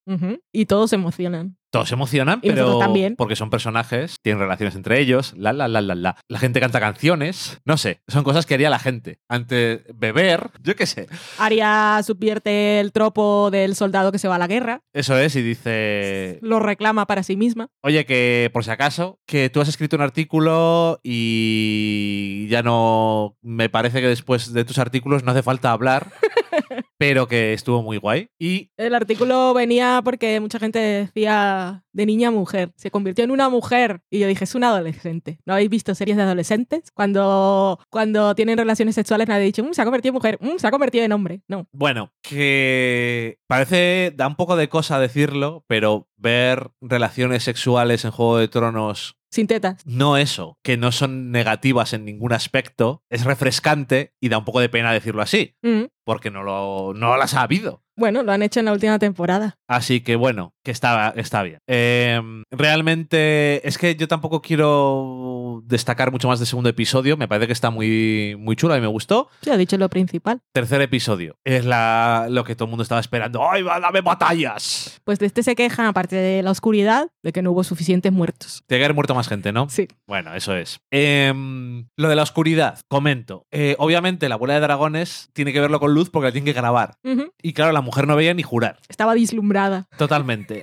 Y 0.53 0.67
todos 0.67 0.91
se 0.91 0.97
emocionan. 0.97 1.57
Todos 1.71 1.89
se 1.89 1.95
emocionan, 1.95 2.41
Y 2.43 2.49
pero 2.51 2.79
también. 2.79 3.15
porque 3.17 3.37
son 3.37 3.51
personajes, 3.51 4.17
tienen 4.23 4.41
relaciones 4.41 4.75
entre 4.75 5.01
ellos, 5.01 5.35
la 5.37 5.53
la 5.53 5.69
la 5.69 5.81
la 5.83 5.95
la. 5.95 6.17
La 6.29 6.39
gente 6.39 6.61
canta 6.61 6.81
canciones, 6.81 7.61
no 7.65 7.77
sé, 7.77 8.01
son 8.09 8.25
cosas 8.25 8.47
que 8.47 8.55
haría 8.55 8.71
la 8.71 8.79
gente. 8.79 9.19
Antes 9.29 9.81
beber, 9.95 10.51
yo 10.63 10.75
qué 10.77 10.87
sé. 10.87 11.09
Arya 11.39 12.01
subvierte 12.03 12.81
el 12.81 12.93
tropo 12.93 13.51
del 13.51 13.75
soldado 13.75 14.13
que 14.13 14.19
se 14.19 14.29
va 14.29 14.37
a 14.37 14.39
la 14.39 14.47
guerra, 14.47 14.81
Eso 14.95 15.19
es 15.19 15.37
y 15.37 15.43
dice, 15.43 16.39
lo 16.43 16.59
reclama 16.59 17.07
para 17.07 17.23
sí 17.23 17.37
misma. 17.37 17.69
Oye, 17.83 18.07
que 18.07 18.51
por 18.53 18.65
si 18.65 18.71
acaso, 18.71 19.19
que 19.27 19.51
tú 19.51 19.61
has 19.61 19.69
escrito 19.69 19.97
un 19.97 20.03
artículo 20.03 21.01
y 21.03 22.47
ya 22.49 22.63
no. 22.63 23.37
Me 23.43 23.69
parece 23.69 24.01
que 24.01 24.09
después 24.09 24.53
de 24.53 24.65
tus 24.65 24.79
artículos 24.79 25.23
no 25.25 25.33
hace 25.33 25.43
falta 25.43 25.73
hablar, 25.73 26.11
pero 26.99 27.29
que 27.29 27.53
estuvo 27.53 27.83
muy 27.83 27.97
guay. 27.97 28.29
Y 28.39 28.71
El 28.77 28.95
artículo 28.95 29.55
venía 29.55 30.01
porque 30.05 30.41
mucha 30.41 30.59
gente 30.59 30.79
decía 30.79 31.85
de 31.93 32.07
niña 32.07 32.29
a 32.29 32.33
mujer. 32.33 32.73
Se 32.77 32.91
convirtió 32.91 33.25
en 33.25 33.31
una 33.31 33.49
mujer. 33.49 34.03
Y 34.11 34.19
yo 34.19 34.27
dije, 34.27 34.45
es 34.45 34.55
una 34.55 34.69
adolescente. 34.69 35.39
¿No 35.47 35.55
habéis 35.55 35.71
visto 35.71 35.95
series 35.95 36.17
de 36.17 36.25
adolescentes? 36.25 36.91
Cuando, 36.93 37.79
cuando 37.91 38.35
tienen 38.35 38.59
relaciones 38.59 38.95
sexuales 38.97 39.29
nadie 39.29 39.43
ha 39.43 39.47
dicho, 39.47 39.65
"Mm, 39.65 39.73
se 39.73 39.83
ha 39.83 39.85
convertido 39.85 40.11
en 40.11 40.15
mujer, 40.15 40.39
mm, 40.41 40.59
se 40.59 40.67
ha 40.67 40.71
convertido 40.71 41.05
en 41.05 41.13
hombre. 41.13 41.41
No. 41.49 41.67
bueno, 41.73 42.13
que 42.23 43.39
parece. 43.47 44.13
da 44.17 44.27
un 44.27 44.37
poco 44.37 44.57
de 44.57 44.69
cosa 44.69 44.99
decirlo, 44.99 45.65
pero 45.69 46.09
ver 46.17 46.71
relaciones 46.81 47.43
sexuales 47.45 48.05
en 48.05 48.11
Juego 48.11 48.39
de 48.39 48.49
Tronos. 48.49 49.18
Sin 49.31 49.47
tetas. 49.47 49.83
No 49.87 50.17
eso, 50.17 50.59
que 50.63 50.77
no 50.77 50.91
son 50.93 51.31
negativas 51.31 51.93
en 51.93 52.05
ningún 52.05 52.33
aspecto, 52.33 53.03
es 53.11 53.25
refrescante 53.25 54.15
y 54.21 54.29
da 54.31 54.39
un 54.39 54.45
poco 54.45 54.61
de 54.61 54.69
pena 54.69 54.93
decirlo 54.93 55.21
así, 55.23 55.55
Mm. 55.63 55.85
porque 56.05 56.31
no, 56.31 56.43
lo, 56.43 56.95
no 56.95 57.17
las 57.17 57.35
ha 57.35 57.43
habido. 57.43 57.83
Bueno, 57.97 58.23
lo 58.23 58.31
han 58.33 58.43
hecho 58.43 58.61
en 58.61 58.67
la 58.67 58.73
última 58.73 58.99
temporada. 58.99 59.57
Así 59.69 60.01
que 60.03 60.15
bueno, 60.17 60.55
que 60.65 60.71
está, 60.71 61.13
está 61.17 61.43
bien. 61.43 61.59
Eh, 61.67 62.21
realmente 62.51 63.67
es 63.67 63.77
que 63.77 63.97
yo 63.97 64.07
tampoco 64.09 64.41
quiero 64.41 65.38
destacar 65.65 66.13
mucho 66.13 66.29
más 66.29 66.39
del 66.39 66.47
segundo 66.47 66.69
episodio. 66.71 67.17
Me 67.17 67.29
parece 67.29 67.47
que 67.47 67.53
está 67.53 67.71
muy, 67.71 68.37
muy 68.39 68.57
chulo 68.57 68.77
y 68.77 68.81
me 68.81 68.87
gustó. 68.87 69.29
Sí, 69.43 69.51
ha 69.51 69.57
dicho 69.57 69.77
lo 69.79 69.89
principal. 69.89 70.41
Tercer 70.53 70.81
episodio. 70.83 71.37
Es 71.45 71.65
la, 71.65 72.27
lo 72.31 72.45
que 72.45 72.55
todo 72.55 72.65
el 72.67 72.71
mundo 72.71 72.83
estaba 72.83 73.01
esperando. 73.01 73.49
¡Ay, 73.49 73.63
va, 73.63 73.81
dame 73.81 74.01
batallas! 74.01 75.01
Pues 75.05 75.19
de 75.19 75.27
este 75.27 75.43
se 75.43 75.55
quejan, 75.57 75.87
aparte 75.87 76.17
de 76.17 76.43
la 76.43 76.51
oscuridad, 76.51 77.09
de 77.23 77.33
que 77.33 77.43
no 77.43 77.53
hubo 77.53 77.65
suficientes 77.65 78.13
muertos. 78.13 78.63
Tiene 78.67 78.81
que 78.81 78.85
haber 78.87 78.95
muerto 78.95 79.15
más 79.15 79.29
gente, 79.29 79.53
¿no? 79.53 79.69
Sí. 79.69 79.89
Bueno, 80.07 80.35
eso 80.35 80.55
es. 80.55 80.81
Em, 80.91 81.87
lo 81.97 82.09
de 82.09 82.17
la 82.17 82.23
oscuridad, 82.23 82.81
comento. 82.89 83.47
Eh, 83.51 83.77
obviamente, 83.79 84.29
la 84.29 84.35
abuela 84.37 84.55
de 84.55 84.61
dragones 84.61 85.31
tiene 85.33 85.53
que 85.53 85.61
verlo 85.61 85.81
con 85.81 85.95
luz 85.95 86.11
porque 86.11 86.27
la 86.29 86.33
tiene 86.33 86.45
que 86.45 86.53
grabar. 86.53 86.97
Y 87.43 87.53
claro, 87.53 87.73
la 87.73 87.81
mujer 87.81 88.07
no 88.07 88.17
veía 88.17 88.35
ni 88.35 88.43
jurar. 88.43 88.79
Estaba 88.89 89.15
dislumbrada. 89.15 89.87
Totalmente. 89.97 90.63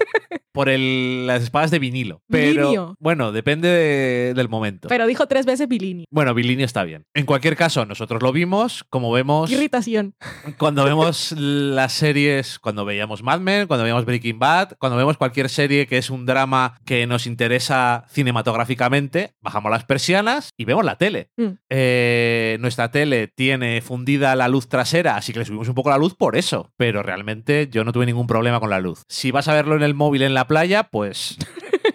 Por 0.51 0.69
el, 0.69 1.27
las 1.27 1.43
espadas 1.43 1.69
de 1.71 1.79
vinilo. 1.79 2.21
Pero 2.29 2.69
Bilinio. 2.69 2.95
bueno, 2.99 3.31
depende 3.33 3.67
de- 3.67 4.33
del 4.33 4.47
momento. 4.47 4.74
Pero 4.87 5.07
dijo 5.07 5.27
tres 5.27 5.45
veces 5.45 5.67
Bilini. 5.67 6.05
bueno, 6.09 6.33
Bilini 6.33 6.63
está 6.63 6.83
bien. 6.83 7.05
En 7.13 7.25
cualquier 7.25 7.55
caso, 7.55 7.85
nosotros 7.85 8.21
lo 8.21 8.31
vimos, 8.31 8.83
como 8.89 9.11
vemos 9.11 9.51
Irritación. 9.51 10.15
cuando 10.57 10.83
vemos 10.83 11.33
las 11.37 11.93
series, 11.93 12.59
cuando 12.59 12.85
veíamos 12.85 13.23
Mad 13.23 13.39
Men, 13.39 13.67
cuando 13.67 13.83
veíamos 13.83 14.05
Breaking 14.05 14.39
Bad, 14.39 14.73
cuando 14.79 14.97
vemos 14.97 15.17
cualquier 15.17 15.49
serie 15.49 15.87
que 15.87 15.97
es 15.97 16.09
un 16.09 16.25
drama 16.25 16.77
que 16.85 17.07
nos 17.07 17.27
interesa 17.27 18.05
cinematográficamente, 18.09 19.33
bajamos 19.41 19.71
las 19.71 19.85
persianas 19.85 20.49
y 20.57 20.65
vemos 20.65 20.85
la 20.85 20.97
tele. 20.97 21.29
Mm. 21.37 21.47
Eh, 21.69 22.57
nuestra 22.59 22.91
tele 22.91 23.27
tiene 23.27 23.81
fundida 23.81 24.35
la 24.35 24.47
luz 24.47 24.67
trasera, 24.69 25.15
así 25.17 25.33
que 25.33 25.39
le 25.39 25.45
subimos 25.45 25.67
un 25.67 25.75
poco 25.75 25.89
la 25.89 25.97
luz 25.97 26.15
por 26.15 26.35
eso. 26.35 26.71
Pero 26.77 27.03
realmente 27.03 27.67
yo 27.71 27.83
no 27.83 27.91
tuve 27.91 28.05
ningún 28.05 28.27
problema 28.27 28.59
con 28.59 28.69
la 28.69 28.79
luz. 28.79 29.03
Si 29.09 29.31
vas 29.31 29.47
a 29.47 29.53
verlo 29.53 29.75
en 29.75 29.83
el 29.83 29.93
móvil 29.93 30.21
en 30.21 30.33
la 30.33 30.47
playa, 30.47 30.83
pues 30.83 31.37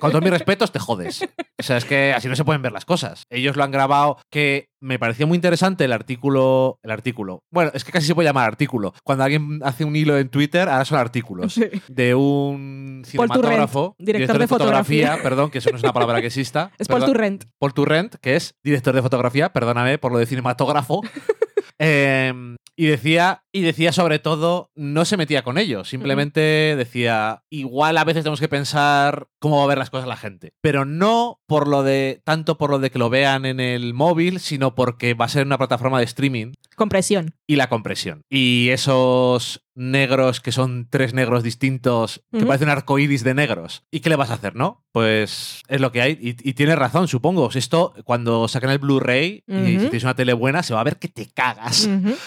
con 0.00 0.10
todos 0.10 0.22
mis 0.22 0.32
respetos 0.32 0.72
te 0.72 0.78
jodes. 0.78 1.22
O 1.58 1.62
sea, 1.62 1.76
es 1.76 1.84
que 1.84 2.12
así 2.12 2.28
no 2.28 2.36
se 2.36 2.44
pueden 2.44 2.62
ver 2.62 2.72
las 2.72 2.84
cosas. 2.84 3.24
Ellos 3.30 3.56
lo 3.56 3.64
han 3.64 3.70
grabado, 3.70 4.16
que 4.30 4.70
me 4.80 4.98
pareció 4.98 5.26
muy 5.26 5.36
interesante 5.36 5.84
el 5.84 5.92
artículo. 5.92 6.78
El 6.82 6.90
artículo. 6.90 7.44
Bueno, 7.50 7.70
es 7.74 7.84
que 7.84 7.92
casi 7.92 8.06
se 8.06 8.14
puede 8.14 8.28
llamar 8.28 8.48
artículo. 8.48 8.94
Cuando 9.04 9.24
alguien 9.24 9.60
hace 9.62 9.84
un 9.84 9.94
hilo 9.94 10.18
en 10.18 10.28
Twitter, 10.30 10.68
ahora 10.68 10.84
son 10.84 10.98
artículos. 10.98 11.54
Sí. 11.54 11.66
De 11.88 12.14
un 12.14 13.02
Turrent, 13.04 13.06
cinematógrafo, 13.06 13.94
director 13.98 14.38
de 14.38 14.48
fotografía. 14.48 15.18
perdón, 15.22 15.50
que 15.50 15.58
eso 15.58 15.70
no 15.70 15.76
es 15.76 15.82
una 15.82 15.92
palabra 15.92 16.20
que 16.20 16.26
exista. 16.28 16.70
Es 16.78 16.88
Paul. 16.88 17.04
Turrent. 17.04 17.44
Paul 17.58 17.74
Turrent, 17.74 18.14
que 18.16 18.36
es 18.36 18.54
director 18.62 18.94
de 18.94 19.02
fotografía, 19.02 19.52
perdóname 19.52 19.98
por 19.98 20.12
lo 20.12 20.18
de 20.18 20.26
cinematógrafo. 20.26 21.02
Eh, 21.80 22.32
y 22.76 22.86
decía, 22.86 23.42
y 23.52 23.60
decía 23.62 23.92
sobre 23.92 24.18
todo, 24.20 24.70
no 24.74 25.04
se 25.04 25.18
metía 25.18 25.42
con 25.42 25.58
ellos, 25.58 25.88
simplemente 25.88 26.40
decía, 26.78 27.42
igual 27.50 27.98
a 27.98 28.04
veces 28.04 28.22
tenemos 28.22 28.40
que 28.40 28.48
pensar 28.48 29.28
cómo 29.38 29.58
va 29.58 29.64
a 29.64 29.66
ver 29.66 29.76
las 29.78 29.90
cosas 29.90 30.08
la 30.08 30.16
gente, 30.16 30.52
pero 30.62 30.86
no 30.86 31.40
por 31.46 31.68
lo 31.68 31.82
de, 31.82 32.22
tanto 32.24 32.56
por 32.56 32.70
lo 32.70 32.78
de 32.78 32.90
que 32.90 32.98
lo 32.98 33.10
vean 33.10 33.44
en 33.44 33.60
el 33.60 33.92
móvil, 33.92 34.40
sino 34.40 34.74
porque 34.74 35.12
va 35.12 35.26
a 35.26 35.28
ser 35.28 35.44
una 35.44 35.58
plataforma 35.58 35.98
de 35.98 36.04
streaming 36.04 36.52
Compresión. 36.74 37.34
y 37.46 37.56
la 37.56 37.68
compresión. 37.68 38.22
Y 38.30 38.68
esos 38.70 39.66
negros 39.74 40.40
que 40.40 40.52
son 40.52 40.86
tres 40.88 41.12
negros 41.14 41.42
distintos, 41.42 42.22
que 42.32 42.38
Ujú. 42.38 42.46
parecen 42.46 42.68
arcoíris 42.70 43.24
de 43.24 43.34
negros. 43.34 43.84
¿Y 43.90 44.00
qué 44.00 44.08
le 44.10 44.16
vas 44.16 44.30
a 44.30 44.34
hacer, 44.34 44.54
no? 44.54 44.84
Pues 44.92 45.62
es 45.68 45.80
lo 45.80 45.92
que 45.92 46.02
hay. 46.02 46.12
Y, 46.20 46.48
y 46.48 46.54
tienes 46.54 46.76
razón, 46.78 47.08
supongo. 47.08 47.48
Esto, 47.54 47.94
cuando 48.04 48.46
saquen 48.48 48.70
el 48.70 48.78
Blu-ray 48.78 49.42
y 49.46 49.52
si 49.78 49.78
tienes 49.78 50.04
una 50.04 50.14
tele 50.14 50.32
buena, 50.34 50.62
se 50.62 50.74
va 50.74 50.80
a 50.80 50.84
ver 50.84 50.98
que 50.98 51.08
te 51.08 51.26
cagas. 51.26 51.69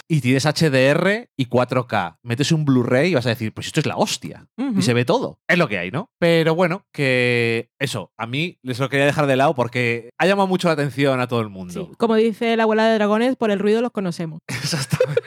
Y 0.08 0.20
tienes 0.20 0.44
HDR 0.44 1.28
y 1.36 1.46
4K. 1.46 2.18
Metes 2.22 2.52
un 2.52 2.64
Blu-ray 2.64 3.10
y 3.10 3.14
vas 3.14 3.26
a 3.26 3.30
decir, 3.30 3.52
pues 3.52 3.66
esto 3.66 3.80
es 3.80 3.86
la 3.86 3.96
hostia. 3.96 4.46
Y 4.76 4.82
se 4.82 4.94
ve 4.94 5.04
todo. 5.04 5.38
Es 5.48 5.58
lo 5.58 5.68
que 5.68 5.78
hay, 5.78 5.90
¿no? 5.90 6.10
Pero 6.18 6.54
bueno, 6.54 6.86
que 6.92 7.70
eso, 7.78 8.12
a 8.16 8.26
mí 8.26 8.58
les 8.62 8.78
lo 8.78 8.88
quería 8.88 9.06
dejar 9.06 9.26
de 9.26 9.36
lado 9.36 9.54
porque 9.54 10.10
ha 10.18 10.26
llamado 10.26 10.46
mucho 10.46 10.68
la 10.68 10.74
atención 10.74 11.20
a 11.20 11.28
todo 11.28 11.40
el 11.40 11.48
mundo. 11.48 11.72
Sí, 11.72 11.96
Como 11.98 12.14
dice 12.16 12.56
la 12.56 12.64
abuela 12.64 12.86
de 12.86 12.94
dragones, 12.94 13.36
por 13.36 13.50
el 13.50 13.58
ruido 13.58 13.82
los 13.82 13.92
conocemos. 13.92 14.40
Exactamente. 14.48 15.22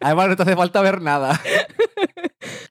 Además, 0.00 0.28
no 0.28 0.36
te 0.36 0.42
hace 0.42 0.56
falta 0.56 0.80
ver 0.82 1.00
nada. 1.00 1.40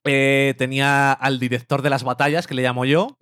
Eh, 0.06 0.54
tenía 0.58 1.12
al 1.14 1.39
director 1.39 1.82
de 1.82 1.89
las 1.89 2.04
batallas, 2.04 2.45
que 2.47 2.54
le 2.56 2.62
llamo 2.62 2.86
yo. 2.86 3.18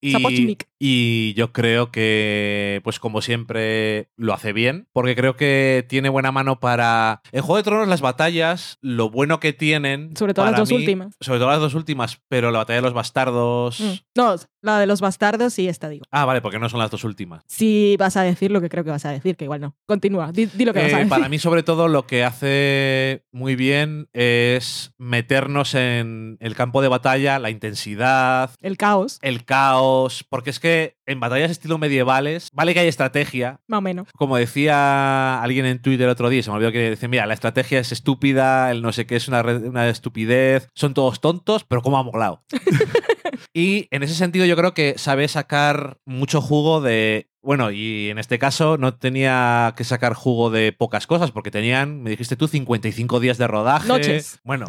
Y, 0.00 0.12
Sapochnik. 0.12 0.66
y 0.78 1.32
yo 1.34 1.52
creo 1.52 1.90
que, 1.90 2.80
pues 2.84 2.98
como 2.98 3.22
siempre, 3.22 4.08
lo 4.16 4.34
hace 4.34 4.52
bien, 4.52 4.86
porque 4.92 5.14
creo 5.16 5.36
que 5.36 5.84
tiene 5.88 6.08
buena 6.08 6.32
mano 6.32 6.60
para... 6.60 7.22
En 7.32 7.42
Juego 7.42 7.56
de 7.58 7.62
Tronos 7.62 7.88
las 7.88 8.00
batallas, 8.00 8.78
lo 8.82 9.10
bueno 9.10 9.40
que 9.40 9.52
tienen... 9.52 10.16
Sobre 10.16 10.34
todo 10.34 10.46
las 10.46 10.56
dos 10.58 10.70
mí- 10.70 10.76
últimas. 10.76 11.14
Sobre 11.20 11.38
todo 11.38 11.48
las 11.50 11.60
dos 11.60 11.74
últimas, 11.74 12.20
pero 12.28 12.50
la 12.50 12.58
batalla 12.58 12.76
de 12.78 12.82
los 12.82 12.94
bastardos... 12.94 13.80
Mm. 13.80 13.92
No, 14.16 14.36
la 14.62 14.78
de 14.78 14.86
los 14.86 15.00
bastardos 15.00 15.54
sí, 15.54 15.68
esta 15.68 15.88
digo. 15.88 16.04
Ah, 16.10 16.24
vale, 16.24 16.40
porque 16.40 16.58
no 16.58 16.68
son 16.68 16.80
las 16.80 16.90
dos 16.90 17.04
últimas. 17.04 17.42
Si 17.48 17.96
vas 17.98 18.16
a 18.16 18.22
decir 18.22 18.50
lo 18.50 18.60
que 18.60 18.68
creo 18.68 18.84
que 18.84 18.90
vas 18.90 19.04
a 19.04 19.10
decir, 19.10 19.36
que 19.36 19.44
igual 19.44 19.60
no. 19.60 19.76
Continúa, 19.86 20.32
di, 20.32 20.46
di 20.46 20.64
lo 20.64 20.72
que 20.72 20.80
vas 20.80 20.88
a 20.92 20.96
Eh, 20.96 20.98
decir. 20.98 21.08
para 21.10 21.28
mí, 21.28 21.38
sobre 21.38 21.62
todo, 21.62 21.88
lo 21.88 22.06
que 22.06 22.24
hace 22.24 23.24
muy 23.32 23.56
bien 23.56 24.08
es 24.12 24.92
meternos 24.98 25.74
en 25.74 26.23
el 26.40 26.54
campo 26.54 26.82
de 26.82 26.88
batalla, 26.88 27.38
la 27.38 27.50
intensidad, 27.50 28.50
El 28.60 28.76
caos. 28.76 29.18
el 29.22 29.44
caos, 29.44 30.24
porque 30.28 30.50
es 30.50 30.60
que 30.60 30.96
en 31.06 31.20
batallas 31.20 31.50
estilo 31.50 31.78
medievales, 31.78 32.48
vale 32.52 32.74
que 32.74 32.80
hay 32.80 32.88
estrategia. 32.88 33.60
Más 33.66 33.78
o 33.78 33.82
menos. 33.82 34.08
Como 34.16 34.36
decía 34.36 35.42
alguien 35.42 35.66
en 35.66 35.80
Twitter 35.80 36.04
el 36.06 36.10
otro 36.10 36.28
día, 36.28 36.42
se 36.42 36.50
me 36.50 36.56
olvidó 36.56 36.72
que 36.72 36.90
decía, 36.90 37.08
mira, 37.08 37.26
la 37.26 37.34
estrategia 37.34 37.80
es 37.80 37.92
estúpida, 37.92 38.70
el 38.70 38.82
no 38.82 38.92
sé 38.92 39.06
qué 39.06 39.16
es 39.16 39.28
una, 39.28 39.42
una 39.42 39.88
estupidez, 39.88 40.68
son 40.74 40.94
todos 40.94 41.20
tontos, 41.20 41.64
pero 41.64 41.82
¿cómo 41.82 41.98
ha 41.98 42.02
molado? 42.02 42.44
y 43.52 43.88
en 43.90 44.02
ese 44.02 44.14
sentido 44.14 44.46
yo 44.46 44.56
creo 44.56 44.74
que 44.74 44.94
sabe 44.96 45.28
sacar 45.28 45.98
mucho 46.04 46.40
jugo 46.40 46.80
de... 46.80 47.30
Bueno, 47.42 47.70
y 47.70 48.08
en 48.08 48.18
este 48.18 48.38
caso 48.38 48.78
no 48.78 48.94
tenía 48.94 49.74
que 49.76 49.84
sacar 49.84 50.14
jugo 50.14 50.48
de 50.48 50.72
pocas 50.72 51.06
cosas, 51.06 51.30
porque 51.30 51.50
tenían, 51.50 52.02
me 52.02 52.08
dijiste 52.08 52.36
tú, 52.36 52.48
55 52.48 53.20
días 53.20 53.36
de 53.36 53.46
rodaje. 53.46 53.86
Noches. 53.86 54.40
Bueno, 54.44 54.64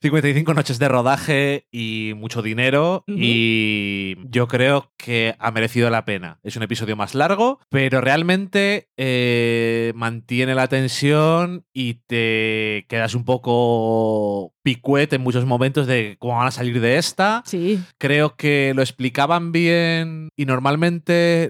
55 0.00 0.54
noches 0.54 0.78
de 0.78 0.86
rodaje 0.86 1.66
y 1.72 2.12
mucho 2.16 2.40
dinero. 2.40 3.02
Y 3.08 4.14
yo 4.28 4.46
creo 4.46 4.92
que 4.96 5.34
ha 5.40 5.50
merecido 5.50 5.79
la 5.88 6.04
pena. 6.04 6.40
Es 6.42 6.56
un 6.56 6.62
episodio 6.62 6.96
más 6.96 7.14
largo, 7.14 7.60
pero 7.70 8.02
realmente 8.02 8.90
eh, 8.98 9.92
mantiene 9.94 10.54
la 10.54 10.68
tensión 10.68 11.64
y 11.72 11.94
te 12.06 12.86
quedas 12.88 13.14
un 13.14 13.24
poco 13.24 14.52
picuet 14.62 15.12
en 15.12 15.20
muchos 15.22 15.44
momentos 15.46 15.86
de 15.86 16.16
cómo 16.18 16.36
van 16.36 16.46
a 16.48 16.50
salir 16.50 16.80
de 16.80 16.98
esta. 16.98 17.42
Sí. 17.46 17.80
Creo 17.98 18.36
que 18.36 18.72
lo 18.74 18.82
explicaban 18.82 19.52
bien 19.52 20.28
y 20.36 20.46
normalmente 20.46 21.48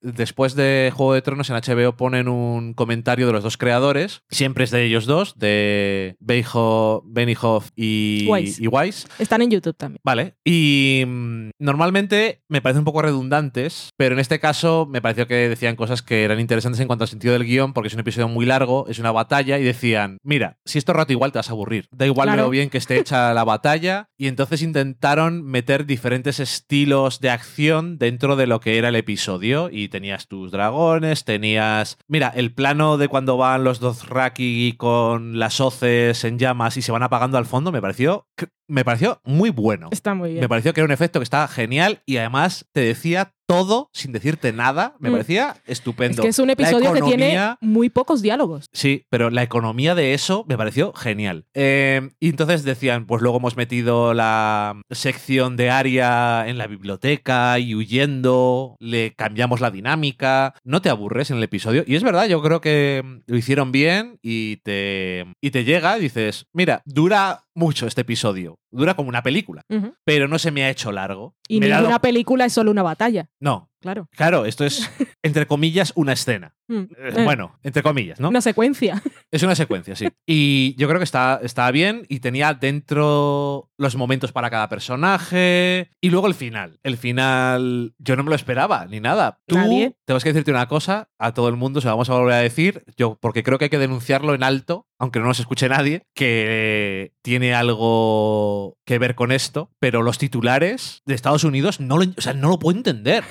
después 0.00 0.54
de 0.54 0.90
Juego 0.94 1.14
de 1.14 1.22
Tronos 1.22 1.50
en 1.50 1.56
HBO 1.56 1.96
ponen 1.96 2.28
un 2.28 2.74
comentario 2.74 3.26
de 3.26 3.32
los 3.32 3.42
dos 3.42 3.56
creadores. 3.56 4.22
Siempre 4.30 4.64
es 4.64 4.70
de 4.70 4.84
ellos 4.84 5.06
dos, 5.06 5.38
de 5.38 6.16
Beijo- 6.20 7.02
Benioff 7.06 7.70
y 7.76 8.26
Weiss. 8.28 9.06
Están 9.18 9.42
en 9.42 9.50
YouTube 9.50 9.76
también. 9.76 10.00
Vale. 10.04 10.34
Y 10.44 11.04
mm, 11.06 11.50
normalmente 11.58 12.42
me 12.48 12.60
parecen 12.60 12.80
un 12.80 12.84
poco 12.84 13.02
redundantes, 13.02 13.90
pero 13.96 14.14
en 14.14 14.20
este 14.20 14.40
caso 14.40 14.86
me 14.90 15.00
pareció 15.02 15.26
que 15.26 15.48
decían 15.48 15.76
cosas 15.76 16.02
que 16.02 16.24
eran 16.24 16.40
interesantes 16.40 16.80
en 16.80 16.86
cuanto 16.86 17.04
al 17.04 17.08
sentido 17.08 17.32
del 17.34 17.44
guion, 17.44 17.72
porque 17.72 17.88
es 17.88 17.94
un 17.94 18.00
episodio 18.00 18.28
muy 18.28 18.46
largo, 18.46 18.86
es 18.88 18.98
una 18.98 19.12
batalla, 19.12 19.58
y 19.58 19.62
decían, 19.64 20.18
mira, 20.22 20.58
si 20.64 20.78
esto 20.78 20.92
rato 20.92 21.12
igual 21.12 21.32
te 21.32 21.38
vas 21.38 21.48
a 21.48 21.52
aburrir. 21.52 21.86
Da 21.92 22.06
igual 22.06 22.28
Claro. 22.32 22.42
veo 22.44 22.50
bien 22.50 22.70
que 22.70 22.78
esté 22.78 22.98
hecha 22.98 23.34
la 23.34 23.44
batalla. 23.44 24.08
Y 24.16 24.28
entonces 24.28 24.62
intentaron 24.62 25.42
meter 25.44 25.86
diferentes 25.86 26.40
estilos 26.40 27.20
de 27.20 27.30
acción 27.30 27.98
dentro 27.98 28.36
de 28.36 28.46
lo 28.46 28.60
que 28.60 28.78
era 28.78 28.88
el 28.88 28.96
episodio. 28.96 29.68
Y 29.70 29.88
tenías 29.88 30.28
tus 30.28 30.50
dragones, 30.52 31.24
tenías. 31.24 31.98
Mira, 32.08 32.32
el 32.34 32.54
plano 32.54 32.98
de 32.98 33.08
cuando 33.08 33.36
van 33.36 33.64
los 33.64 33.80
dos 33.80 34.08
Raki 34.08 34.74
con 34.76 35.38
las 35.38 35.60
hoces 35.60 36.24
en 36.24 36.38
llamas 36.38 36.76
y 36.76 36.82
se 36.82 36.92
van 36.92 37.02
apagando 37.02 37.38
al 37.38 37.46
fondo 37.46 37.72
me 37.72 37.80
pareció. 37.80 38.26
Me 38.72 38.84
pareció 38.86 39.20
muy 39.24 39.50
bueno. 39.50 39.88
Está 39.90 40.14
muy 40.14 40.30
bien. 40.30 40.40
Me 40.40 40.48
pareció 40.48 40.72
que 40.72 40.80
era 40.80 40.86
un 40.86 40.92
efecto 40.92 41.20
que 41.20 41.24
estaba 41.24 41.46
genial 41.46 42.00
y 42.06 42.16
además 42.16 42.64
te 42.72 42.80
decía 42.80 43.34
todo 43.46 43.90
sin 43.92 44.12
decirte 44.12 44.50
nada. 44.54 44.94
Me 44.98 45.10
Mm. 45.10 45.12
parecía 45.12 45.56
es 45.66 45.72
estupendo. 45.78 46.22
que 46.22 46.28
es 46.28 46.38
un 46.38 46.48
episodio 46.48 46.90
que 46.94 47.02
tiene 47.02 47.38
muy 47.60 47.90
pocos 47.90 48.22
diálogos. 48.22 48.64
Sí, 48.72 49.04
pero 49.10 49.28
la 49.28 49.42
economía 49.42 49.94
de 49.94 50.14
eso 50.14 50.46
me 50.48 50.56
pareció 50.56 50.94
genial. 50.94 51.44
Eh, 51.52 52.08
y 52.18 52.30
entonces 52.30 52.62
decían, 52.64 53.04
pues 53.04 53.20
luego 53.20 53.36
hemos 53.38 53.56
metido 53.58 54.14
la 54.14 54.80
sección 54.90 55.56
de 55.58 55.68
Aria 55.68 56.48
en 56.48 56.56
la 56.56 56.66
biblioteca 56.66 57.58
y 57.58 57.74
huyendo, 57.74 58.76
le 58.80 59.12
cambiamos 59.14 59.60
la 59.60 59.70
dinámica, 59.70 60.54
no 60.64 60.80
te 60.80 60.88
aburres 60.88 61.30
en 61.30 61.36
el 61.36 61.42
episodio. 61.42 61.84
Y 61.86 61.96
es 61.96 62.02
verdad, 62.04 62.26
yo 62.28 62.40
creo 62.40 62.62
que 62.62 63.02
lo 63.26 63.36
hicieron 63.36 63.70
bien 63.70 64.18
y 64.22 64.56
te, 64.58 65.26
y 65.42 65.50
te 65.50 65.64
llega 65.64 65.98
y 65.98 66.02
dices, 66.02 66.46
mira, 66.54 66.80
dura 66.86 67.44
mucho 67.54 67.86
este 67.86 68.00
episodio, 68.00 68.56
dura 68.72 68.94
como 68.94 69.08
una 69.08 69.22
película, 69.22 69.64
pero 70.04 70.26
no 70.28 70.38
se 70.38 70.50
me 70.50 70.64
ha 70.64 70.70
hecho 70.70 70.90
largo. 70.92 71.36
Y 71.48 71.60
Me 71.60 71.68
dado- 71.68 71.82
ninguna 71.82 72.00
película 72.00 72.44
es 72.46 72.52
solo 72.52 72.70
una 72.70 72.82
batalla. 72.82 73.28
No, 73.40 73.68
Claro. 73.80 74.08
claro, 74.12 74.46
esto 74.46 74.64
es, 74.64 74.88
entre 75.22 75.46
comillas, 75.46 75.92
una 75.96 76.12
escena. 76.12 76.54
Mm. 76.68 76.74
Eh, 76.82 76.88
Eh, 77.16 77.24
Bueno, 77.24 77.58
entre 77.62 77.82
comillas, 77.82 78.20
¿no? 78.20 78.28
Una 78.28 78.40
secuencia. 78.40 79.02
Es 79.30 79.42
una 79.42 79.54
secuencia, 79.56 79.96
sí. 79.96 80.08
Y 80.26 80.74
yo 80.76 80.86
creo 80.88 80.98
que 81.00 81.04
está, 81.04 81.40
está 81.42 81.70
bien 81.72 82.06
y 82.08 82.20
tenía 82.20 82.54
dentro 82.54 83.70
los 83.76 83.96
momentos 83.96 84.30
para 84.32 84.50
cada 84.50 84.68
personaje 84.68 85.90
y 86.00 86.10
luego 86.10 86.26
el 86.28 86.34
final. 86.34 86.78
El 86.82 86.96
final 86.96 87.94
yo 87.98 88.14
no 88.16 88.22
me 88.22 88.30
lo 88.30 88.36
esperaba 88.36 88.86
ni 88.86 89.00
nada. 89.00 89.40
Tú 89.46 89.56
Nadie. 89.56 89.96
tengo 90.06 90.20
que 90.20 90.28
decirte 90.32 90.50
una 90.52 90.68
cosa 90.68 91.08
a 91.18 91.34
todo 91.34 91.48
el 91.48 91.56
mundo, 91.56 91.80
se 91.80 91.86
lo 91.88 91.92
vamos 91.94 92.08
a 92.10 92.14
volver 92.14 92.34
a 92.34 92.38
decir, 92.38 92.84
yo 92.96 93.18
porque 93.20 93.42
creo 93.42 93.58
que 93.58 93.64
hay 93.64 93.70
que 93.70 93.78
denunciarlo 93.78 94.34
en 94.34 94.44
alto, 94.44 94.86
aunque 94.98 95.18
no 95.18 95.26
nos 95.26 95.40
escuche 95.40 95.68
nadie, 95.68 96.04
que 96.14 97.12
tiene 97.22 97.52
algo 97.54 98.61
que 98.84 98.98
ver 98.98 99.14
con 99.14 99.32
esto, 99.32 99.70
pero 99.78 100.02
los 100.02 100.18
titulares 100.18 101.02
de 101.06 101.14
Estados 101.14 101.44
Unidos 101.44 101.80
no 101.80 101.98
lo, 101.98 102.04
o 102.16 102.20
sea, 102.20 102.34
no 102.34 102.48
lo 102.48 102.58
puedo 102.58 102.76
entender. 102.76 103.24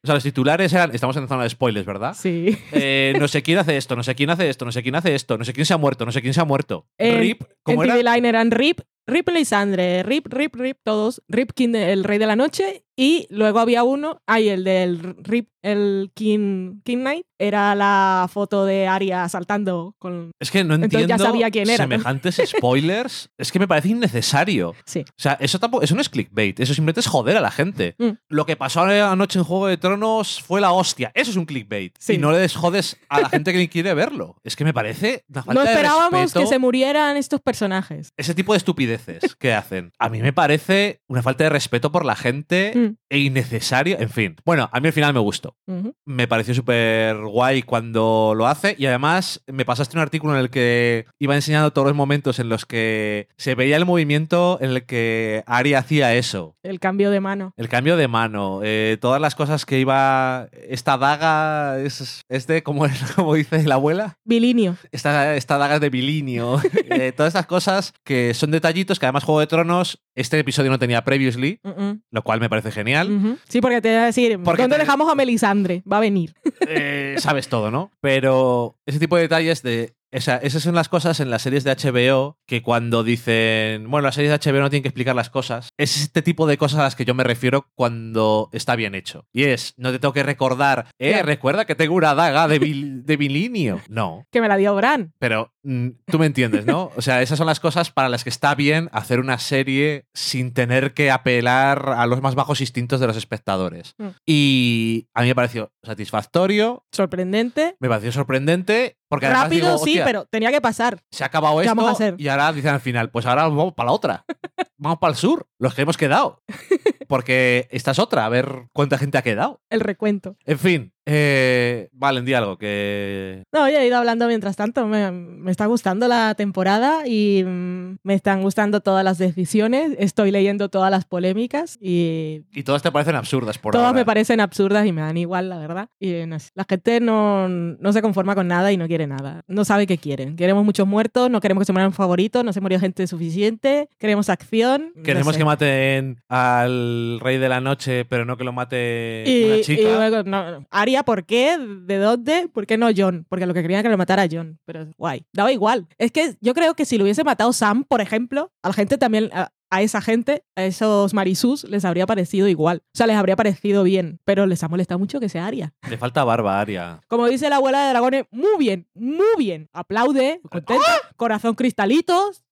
O 0.00 0.06
sea, 0.06 0.14
los 0.14 0.22
titulares 0.22 0.72
eran, 0.72 0.94
estamos 0.94 1.16
en 1.16 1.26
zona 1.26 1.42
de 1.42 1.50
spoilers, 1.50 1.84
¿verdad? 1.84 2.16
Sí. 2.18 2.56
Eh, 2.72 3.14
no 3.18 3.26
sé 3.26 3.42
quién 3.42 3.58
hace 3.58 3.76
esto, 3.76 3.96
no 3.96 4.02
sé 4.02 4.14
quién 4.14 4.30
hace 4.30 4.48
esto, 4.48 4.64
no 4.64 4.72
sé 4.72 4.82
quién 4.82 4.94
hace 4.94 5.14
esto, 5.14 5.36
no 5.36 5.44
sé 5.44 5.52
quién 5.52 5.66
se 5.66 5.74
ha 5.74 5.76
muerto, 5.76 6.06
no 6.06 6.12
sé 6.12 6.22
quién 6.22 6.32
se 6.32 6.40
ha 6.40 6.44
muerto. 6.44 6.86
Rip, 6.98 7.42
¿cómo 7.62 7.82
era? 7.82 7.94
TV 7.94 8.10
Line 8.10 8.28
eran 8.28 8.50
Rip, 8.50 8.80
Rip 9.06 9.28
Lisandre, 9.28 10.02
Rip, 10.04 10.26
Rip, 10.28 10.54
Rip, 10.54 10.78
todos. 10.84 11.22
Rip 11.28 11.50
King, 11.52 11.74
el 11.74 12.04
rey 12.04 12.18
de 12.18 12.26
la 12.26 12.36
noche. 12.36 12.84
Y 13.00 13.28
luego 13.30 13.60
había 13.60 13.84
uno, 13.84 14.20
ay, 14.26 14.48
el 14.48 14.64
del 14.64 15.14
Rip, 15.22 15.50
el 15.62 16.10
King, 16.14 16.80
King 16.82 16.98
Knight, 16.98 17.26
era 17.38 17.76
la 17.76 18.28
foto 18.28 18.64
de 18.64 18.88
Arya 18.88 19.28
saltando 19.28 19.94
con... 20.00 20.32
Es 20.40 20.50
que 20.50 20.64
no 20.64 20.74
Entonces 20.74 21.02
entiendo 21.02 21.22
ya 21.24 21.30
sabía 21.30 21.50
quién 21.52 21.70
era, 21.70 21.86
¿no? 21.86 21.92
semejantes 21.94 22.42
spoilers. 22.44 23.30
es 23.38 23.52
que 23.52 23.60
me 23.60 23.68
parece 23.68 23.90
innecesario. 23.90 24.74
Sí. 24.84 25.04
O 25.06 25.12
sea, 25.16 25.34
eso 25.40 25.60
tampoco, 25.60 25.84
eso 25.84 25.94
no 25.94 26.00
es 26.00 26.08
clickbait, 26.08 26.58
eso 26.58 26.74
simplemente 26.74 26.98
es 26.98 27.06
joder 27.06 27.36
a 27.36 27.40
la 27.40 27.52
gente. 27.52 27.94
Mm. 27.98 28.08
Lo 28.30 28.46
que 28.46 28.56
pasó 28.56 28.80
anoche 28.82 29.38
en 29.38 29.44
Juego 29.44 29.68
de 29.68 29.76
Tronos 29.76 30.42
fue 30.42 30.60
la 30.60 30.72
hostia. 30.72 31.12
Eso 31.14 31.30
es 31.30 31.36
un 31.36 31.44
clickbait. 31.46 31.94
Sí. 32.00 32.14
Y 32.14 32.18
no 32.18 32.32
le 32.32 32.38
des 32.38 32.56
jodes 32.56 32.96
a 33.08 33.20
la 33.20 33.28
gente 33.28 33.52
que 33.52 33.68
quiere 33.68 33.94
verlo. 33.94 34.40
Es 34.42 34.56
que 34.56 34.64
me 34.64 34.74
parece 34.74 35.24
una 35.28 35.44
falta 35.44 35.60
No 35.60 35.64
de 35.66 35.72
esperábamos 35.72 36.20
respeto. 36.20 36.40
que 36.40 36.46
se 36.48 36.58
murieran 36.58 37.16
estos 37.16 37.40
personajes. 37.40 38.12
Ese 38.16 38.34
tipo 38.34 38.54
de 38.54 38.56
estupideces 38.58 39.36
que 39.36 39.54
hacen. 39.54 39.92
A 40.00 40.08
mí 40.08 40.20
me 40.20 40.32
parece 40.32 41.02
una 41.06 41.22
falta 41.22 41.44
de 41.44 41.50
respeto 41.50 41.92
por 41.92 42.04
la 42.04 42.16
gente 42.16 42.72
Mm. 42.74 42.87
E 43.08 43.18
innecesario. 43.18 43.98
En 44.00 44.10
fin. 44.10 44.36
Bueno, 44.44 44.68
a 44.72 44.80
mí 44.80 44.86
al 44.88 44.92
final 44.92 45.14
me 45.14 45.20
gustó. 45.20 45.56
Ujú. 45.66 45.94
Me 46.04 46.28
pareció 46.28 46.54
súper 46.54 47.16
guay 47.16 47.62
cuando 47.62 48.32
lo 48.36 48.46
hace 48.46 48.74
y 48.78 48.86
además 48.86 49.42
me 49.46 49.64
pasaste 49.64 49.96
un 49.96 50.02
artículo 50.02 50.34
en 50.34 50.40
el 50.40 50.50
que 50.50 51.06
iba 51.18 51.34
enseñando 51.34 51.72
todos 51.72 51.88
los 51.88 51.96
momentos 51.96 52.38
en 52.38 52.48
los 52.48 52.66
que 52.66 53.28
se 53.36 53.54
veía 53.54 53.76
el 53.76 53.86
movimiento 53.86 54.58
en 54.60 54.70
el 54.70 54.84
que 54.84 55.42
Ari 55.46 55.74
hacía 55.74 56.14
eso. 56.14 56.56
El 56.62 56.80
cambio 56.80 57.10
de 57.10 57.20
mano. 57.20 57.52
El 57.56 57.68
cambio 57.68 57.96
de 57.96 58.08
mano, 58.08 58.60
eh, 58.62 58.98
todas 59.00 59.20
las 59.20 59.34
cosas 59.34 59.64
que 59.66 59.78
iba... 59.78 60.48
Esta 60.68 60.98
daga 60.98 61.78
es, 61.80 62.22
es 62.28 62.46
de, 62.46 62.62
como, 62.62 62.86
como 63.16 63.34
dice 63.34 63.62
la 63.66 63.74
abuela, 63.76 64.18
Bilinio. 64.24 64.76
esta, 64.92 65.36
esta 65.36 65.58
daga 65.58 65.76
es 65.76 65.80
de 65.80 65.90
bilinio. 65.90 66.60
Eh, 66.90 67.12
todas 67.12 67.30
estas 67.30 67.46
cosas 67.46 67.92
que 68.02 68.32
son 68.34 68.50
detallitos 68.50 68.98
que 68.98 69.04
además 69.06 69.22
Juego 69.24 69.40
de 69.40 69.46
Tronos, 69.46 70.00
este 70.14 70.38
episodio 70.38 70.70
no 70.70 70.78
tenía 70.78 71.04
previously, 71.04 71.60
Mm, 71.62 72.00
lo 72.10 72.22
cual 72.22 72.40
me 72.40 72.48
parece 72.48 72.72
genial. 72.78 73.38
Sí, 73.48 73.60
porque 73.60 73.80
te 73.80 73.88
voy 73.88 73.98
a 73.98 74.04
decir, 74.06 74.38
Porque 74.42 74.62
¿dónde 74.62 74.76
te- 74.76 74.82
dejamos 74.82 75.10
a 75.10 75.14
Melisandre? 75.14 75.82
Va 75.90 75.98
a 75.98 76.00
venir. 76.00 76.34
Eh, 76.66 77.16
sabes 77.18 77.48
todo, 77.48 77.70
¿no? 77.70 77.90
Pero 78.00 78.76
ese 78.86 78.98
tipo 78.98 79.16
de 79.16 79.22
detalles 79.22 79.62
de. 79.62 79.94
Esas 80.10 80.62
son 80.62 80.74
las 80.74 80.88
cosas 80.88 81.20
en 81.20 81.30
las 81.30 81.42
series 81.42 81.64
de 81.64 81.72
HBO 81.74 82.38
que 82.46 82.62
cuando 82.62 83.04
dicen, 83.04 83.90
bueno, 83.90 84.06
las 84.06 84.14
series 84.14 84.30
de 84.30 84.52
HBO 84.52 84.60
no 84.60 84.70
tienen 84.70 84.82
que 84.82 84.88
explicar 84.88 85.14
las 85.14 85.28
cosas, 85.30 85.68
es 85.78 86.00
este 86.00 86.22
tipo 86.22 86.46
de 86.46 86.56
cosas 86.56 86.80
a 86.80 86.84
las 86.84 86.96
que 86.96 87.04
yo 87.04 87.14
me 87.14 87.24
refiero 87.24 87.66
cuando 87.74 88.48
está 88.52 88.74
bien 88.76 88.94
hecho. 88.94 89.26
Y 89.32 89.44
es, 89.44 89.74
no 89.76 89.90
te 89.92 89.98
tengo 89.98 90.14
que 90.14 90.22
recordar, 90.22 90.86
eh, 90.98 91.22
recuerda 91.22 91.64
que 91.66 91.74
tengo 91.74 91.94
una 91.94 92.14
daga 92.14 92.48
de, 92.48 92.60
bil- 92.60 93.02
de 93.04 93.16
bilinio. 93.16 93.80
No, 93.88 94.24
Que 94.32 94.40
me 94.40 94.48
la 94.48 94.56
dio 94.56 94.74
Bran. 94.74 95.12
pero 95.18 95.52
mm, 95.62 95.88
tú 96.06 96.18
me 96.18 96.26
entiendes, 96.26 96.64
¿no? 96.64 96.90
O 96.96 97.02
sea, 97.02 97.20
esas 97.22 97.36
son 97.38 97.46
las 97.46 97.60
cosas 97.60 97.90
para 97.90 98.08
las 98.08 98.24
que 98.24 98.30
está 98.30 98.54
bien 98.54 98.88
hacer 98.92 99.20
una 99.20 99.38
serie 99.38 100.06
sin 100.14 100.52
tener 100.54 100.94
que 100.94 101.10
apelar 101.10 101.90
a 101.96 102.06
los 102.06 102.22
más 102.22 102.34
bajos 102.34 102.60
instintos 102.60 103.00
de 103.00 103.06
los 103.06 103.16
espectadores. 103.16 103.94
Mm. 103.98 104.08
Y 104.26 105.06
a 105.14 105.22
mí 105.22 105.28
me 105.28 105.34
pareció 105.34 105.70
satisfactorio, 105.82 106.84
Sorprendente. 106.92 107.76
me 107.80 107.88
pareció 107.88 108.12
sorprendente, 108.12 108.96
porque 109.08 109.26
además 109.26 109.44
Rápido, 109.44 109.66
digo, 109.66 109.78
sí, 109.78 109.90
"Hostia, 109.90 110.04
pero 110.04 110.24
tenía 110.26 110.50
que 110.50 110.60
pasar. 110.60 111.00
se 111.10 111.24
ha 111.24 111.26
acabado 111.26 111.56
¿qué 111.58 111.64
esto 111.64 111.74
vamos 111.74 111.90
a 111.90 111.92
hacer? 111.92 112.14
y 112.18 112.28
ahora 112.28 112.52
dicen 112.52 112.74
al 112.74 112.80
final, 112.80 113.10
pues 113.10 113.26
ahora 113.26 113.42
vamos 113.44 113.74
para 113.74 113.86
la 113.88 113.92
otra. 113.92 114.24
vamos 114.76 114.98
para 114.98 115.12
el 115.12 115.16
sur, 115.16 115.46
los 115.58 115.74
que 115.74 115.82
hemos 115.82 115.96
quedado. 115.96 116.42
Porque 117.08 117.68
esta 117.70 117.92
es 117.92 117.98
otra, 117.98 118.26
a 118.26 118.28
ver 118.28 118.68
cuánta 118.74 118.98
gente 118.98 119.16
ha 119.16 119.22
quedado. 119.22 119.62
El 119.70 119.80
recuento. 119.80 120.36
En 120.44 120.58
fin, 120.58 120.92
Eh, 121.10 121.88
Valen, 121.92 122.24
di 122.26 122.34
algo 122.34 122.58
que. 122.58 123.44
No, 123.50 123.66
yo 123.70 123.78
he 123.78 123.86
ido 123.86 123.96
hablando 123.96 124.26
mientras 124.28 124.56
tanto. 124.56 124.86
Me, 124.86 125.10
me 125.10 125.50
está 125.50 125.64
gustando 125.64 126.06
la 126.06 126.34
temporada 126.34 127.06
y 127.06 127.42
mm, 127.46 127.96
me 128.02 128.12
están 128.14 128.42
gustando 128.42 128.80
todas 128.82 129.02
las 129.04 129.16
decisiones. 129.16 129.92
Estoy 129.98 130.30
leyendo 130.30 130.68
todas 130.68 130.90
las 130.90 131.06
polémicas 131.06 131.78
y 131.80 132.42
Y 132.52 132.62
todas 132.62 132.82
te 132.82 132.92
parecen 132.92 133.16
absurdas 133.16 133.56
por 133.56 133.72
todas 133.72 133.86
ahora. 133.86 133.98
me 133.98 134.04
parecen 134.04 134.40
absurdas 134.40 134.86
y 134.86 134.92
me 134.92 135.00
dan 135.00 135.16
igual, 135.16 135.48
la 135.48 135.56
verdad. 135.56 135.88
Y 135.98 136.26
no 136.26 136.38
sé, 136.38 136.50
la 136.54 136.66
gente 136.68 137.00
no, 137.00 137.48
no 137.48 137.92
se 137.94 138.02
conforma 138.02 138.34
con 138.34 138.46
nada 138.46 138.70
y 138.70 138.76
no 138.76 138.86
quiere 138.86 139.06
nada. 139.06 139.42
No 139.48 139.64
sabe 139.64 139.86
qué 139.86 139.96
quieren. 139.96 140.36
Queremos 140.36 140.62
muchos 140.64 140.86
muertos, 140.86 141.30
no 141.30 141.40
queremos 141.40 141.62
que 141.62 141.66
se 141.66 141.72
mueran 141.72 141.94
favoritos, 141.94 142.44
no 142.44 142.52
se 142.52 142.60
murió 142.60 142.78
gente 142.80 143.06
suficiente, 143.06 143.88
queremos 143.98 144.28
acción. 144.28 144.92
no 144.94 145.02
Queremos 145.02 145.32
sé. 145.34 145.38
que 145.38 145.44
maten 145.46 146.20
al 146.28 147.18
rey 147.20 147.38
de 147.38 147.48
la 147.48 147.62
noche, 147.62 148.04
pero 148.04 148.26
no 148.26 148.36
que 148.36 148.44
lo 148.44 148.52
mate 148.52 149.24
Y, 149.26 149.44
una 149.44 149.56
y 149.56 149.60
chica. 149.62 149.82
luego, 149.82 150.22
no, 150.24 150.66
Aria, 150.70 150.97
¿por 151.04 151.24
qué? 151.24 151.58
¿De 151.58 151.98
dónde? 151.98 152.48
¿Por 152.48 152.66
qué 152.66 152.78
no 152.78 152.88
John? 152.96 153.26
Porque 153.28 153.46
lo 153.46 153.54
que 153.54 153.62
querían 153.62 153.80
era 153.80 153.88
que 153.88 153.92
lo 153.92 153.98
matara 153.98 154.26
John. 154.30 154.58
Pero 154.64 154.88
guay. 154.96 155.24
Daba 155.32 155.52
igual. 155.52 155.86
Es 155.98 156.12
que 156.12 156.36
yo 156.40 156.54
creo 156.54 156.74
que 156.74 156.84
si 156.84 156.98
lo 156.98 157.04
hubiese 157.04 157.24
matado 157.24 157.52
Sam, 157.52 157.84
por 157.84 158.00
ejemplo, 158.00 158.52
a 158.62 158.68
la 158.68 158.74
gente 158.74 158.98
también. 158.98 159.30
A, 159.32 159.50
a 159.70 159.82
esa 159.82 160.00
gente, 160.00 160.44
a 160.56 160.64
esos 160.64 161.12
marisús, 161.14 161.64
les 161.64 161.84
habría 161.84 162.06
parecido 162.06 162.48
igual. 162.48 162.82
O 162.86 162.96
sea, 162.96 163.06
les 163.06 163.16
habría 163.16 163.36
parecido 163.36 163.82
bien. 163.82 164.18
Pero 164.24 164.46
les 164.46 164.62
ha 164.62 164.68
molestado 164.68 164.98
mucho 164.98 165.20
que 165.20 165.28
sea 165.28 165.46
Aria. 165.46 165.74
Le 165.88 165.98
falta 165.98 166.24
barba, 166.24 166.60
Aria. 166.60 167.00
Como 167.08 167.26
dice 167.26 167.50
la 167.50 167.56
abuela 167.56 167.84
de 167.84 167.90
dragones, 167.90 168.24
muy 168.30 168.56
bien, 168.58 168.88
muy 168.94 169.26
bien. 169.36 169.68
Aplaude, 169.72 170.40
contenta, 170.48 170.84
corazón 171.16 171.54
cristalitos. 171.54 172.44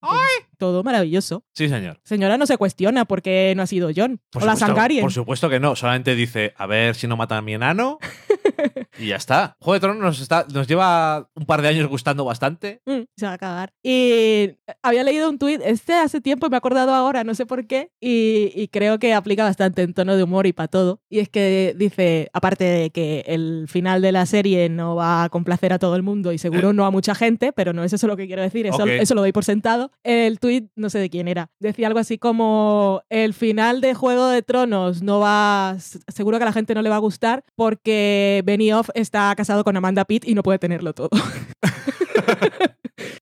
Todo 0.59 0.83
maravilloso. 0.83 1.45
Sí, 1.55 1.69
señor. 1.69 2.01
Señora 2.05 2.39
no 2.39 2.47
se 2.47 2.57
cuestiona 2.57 3.05
por 3.05 3.23
qué 3.23 3.53
no 3.57 3.63
ha 3.63 3.67
sido 3.67 3.91
John. 3.95 4.21
Por 4.31 4.43
o 4.43 4.47
la 4.47 4.53
supuesto- 4.53 4.67
Sangarian. 4.67 5.03
Por 5.03 5.13
supuesto 5.13 5.49
que 5.51 5.61
no. 5.61 5.77
Solamente 5.77 6.15
dice, 6.15 6.55
a 6.57 6.67
ver 6.67 6.95
si 6.95 7.07
no 7.07 7.17
matan 7.17 7.39
a 7.39 7.43
mi 7.43 7.55
enano. 7.55 7.99
y 8.99 9.09
ya 9.09 9.17
está. 9.17 9.57
Juego 9.61 9.75
de 9.75 9.81
Tronos 9.81 10.03
nos, 10.03 10.21
está, 10.21 10.47
nos 10.53 10.67
lleva 10.67 11.29
un 11.35 11.45
par 11.47 11.63
de 11.63 11.69
años 11.69 11.89
gustando 11.89 12.25
bastante. 12.25 12.81
Mm, 12.87 13.03
se 13.17 13.27
va 13.27 13.33
a 13.33 13.35
acabar. 13.35 13.73
Y 13.83 14.53
había 14.83 15.05
leído 15.05 15.29
un 15.29 15.39
tuit, 15.39 15.61
este 15.65 15.95
hace 15.95 16.21
tiempo, 16.21 16.47
y 16.47 16.51
me 16.51 16.57
he 16.57 16.59
acordado 16.59 16.95
ahora, 16.95 17.25
no 17.25 17.35
sé 17.35 17.47
por 17.47 17.67
qué, 17.67 17.91
y, 18.01 18.53
y 18.55 18.69
creo 18.69 18.99
que 18.99 19.15
aplica 19.15 19.45
bastante 19.45 19.83
en 19.83 19.93
tono 19.95 20.17
de 20.17 20.23
humor 20.23 20.47
y 20.47 20.53
para 20.53 20.69
todo. 20.69 21.01
Y 21.11 21.19
es 21.21 21.29
que 21.29 21.75
dice, 21.77 22.31
aparte 22.33 22.65
de 22.65 22.91
que 22.91 23.25
el 23.27 23.67
final 23.69 24.01
de 24.03 24.13
la 24.13 24.27
serie 24.27 24.69
no 24.69 24.95
va 24.97 25.25
a 25.25 25.29
complacer 25.29 25.73
a 25.73 25.79
todo 25.79 25.97
el 25.97 26.03
mundo 26.03 26.33
y 26.33 26.39
seguro 26.39 26.73
no 26.73 26.85
a 26.87 26.91
mucha 26.91 27.15
gente, 27.15 27.53
pero 27.53 27.73
no 27.73 27.85
es 27.85 27.93
eso 27.93 28.07
lo 28.07 28.17
que 28.17 28.27
quiero 28.27 28.43
decir, 28.43 28.67
eso, 28.67 28.83
Ok. 28.83 28.89
eso 28.89 29.15
lo 29.15 29.21
doy 29.21 29.33
por 29.33 29.45
sentado. 29.45 29.91
El 30.03 30.39
no 30.77 30.91
sé 30.91 30.99
de 30.99 31.11
quién 31.11 31.29
era, 31.29 31.51
decía 31.61 31.87
algo 31.87 31.99
así 31.99 32.19
como, 32.19 33.03
el 33.11 33.35
final 33.35 33.81
de 33.81 33.95
Juego 33.95 34.29
de 34.29 34.43
Tronos 34.43 35.03
no 35.03 35.21
va, 35.21 35.77
seguro 36.09 36.39
que 36.39 36.45
a 36.45 36.47
la 36.47 36.53
gente 36.53 36.75
no 36.75 36.83
le 36.83 36.91
va 36.91 36.97
a 36.97 37.01
gustar 37.01 37.45
porque 37.55 38.43
Benioff 38.45 38.89
está 38.95 39.35
casado 39.37 39.65
con 39.65 39.77
Amanda 39.77 40.05
Pitt 40.05 40.27
y 40.27 40.35
no 40.35 40.43
puede 40.43 40.59
tenerlo 40.59 40.93
todo. 40.95 41.11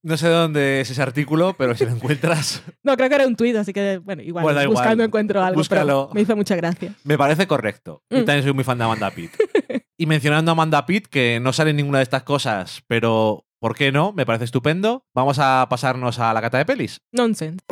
No 0.02 0.16
sé 0.18 0.28
de 0.28 0.34
dónde 0.34 0.80
es 0.82 0.90
ese 0.90 1.00
artículo, 1.02 1.54
pero 1.58 1.74
si 1.74 1.84
lo 1.84 1.90
encuentras, 1.90 2.62
No, 2.82 2.94
creo 2.96 3.08
que 3.08 3.14
era 3.14 3.26
un 3.26 3.36
tuit, 3.36 3.56
así 3.56 3.72
que, 3.72 3.98
bueno, 3.98 4.22
igual, 4.22 4.68
buscando 4.68 5.02
encuentro 5.02 5.42
algo, 5.42 5.58
Búscalo. 5.58 6.08
pero 6.08 6.14
me 6.14 6.20
hizo 6.20 6.36
mucha 6.36 6.54
gracia. 6.56 6.94
me 7.04 7.16
parece 7.16 7.46
correcto. 7.46 8.02
Yo 8.10 8.18
Mm. 8.20 8.24
también 8.24 8.42
soy 8.44 8.52
muy 8.52 8.64
fan 8.64 8.76
de 8.78 8.84
Amanda 8.84 9.10
Pitt. 9.10 9.32
y 9.98 10.06
mencionando 10.06 10.50
a 10.50 10.52
Amanda 10.52 10.84
Pitt, 10.86 11.06
que 11.06 11.40
no 11.40 11.52
sale 11.54 11.70
en 11.70 11.76
ninguna 11.76 11.98
de 11.98 12.04
estas 12.04 12.22
cosas, 12.22 12.82
pero 12.86 13.46
¿por 13.64 13.74
qué 13.74 13.90
no? 13.92 14.12
Me 14.12 14.26
parece 14.26 14.44
estupendo. 14.44 15.06
Vamos 15.14 15.38
a 15.38 15.66
pasarnos 15.70 16.18
a 16.18 16.34
la 16.34 16.42
cata 16.42 16.58
de 16.58 16.66
pelis. 16.66 17.00
Nonsense. 17.12 17.64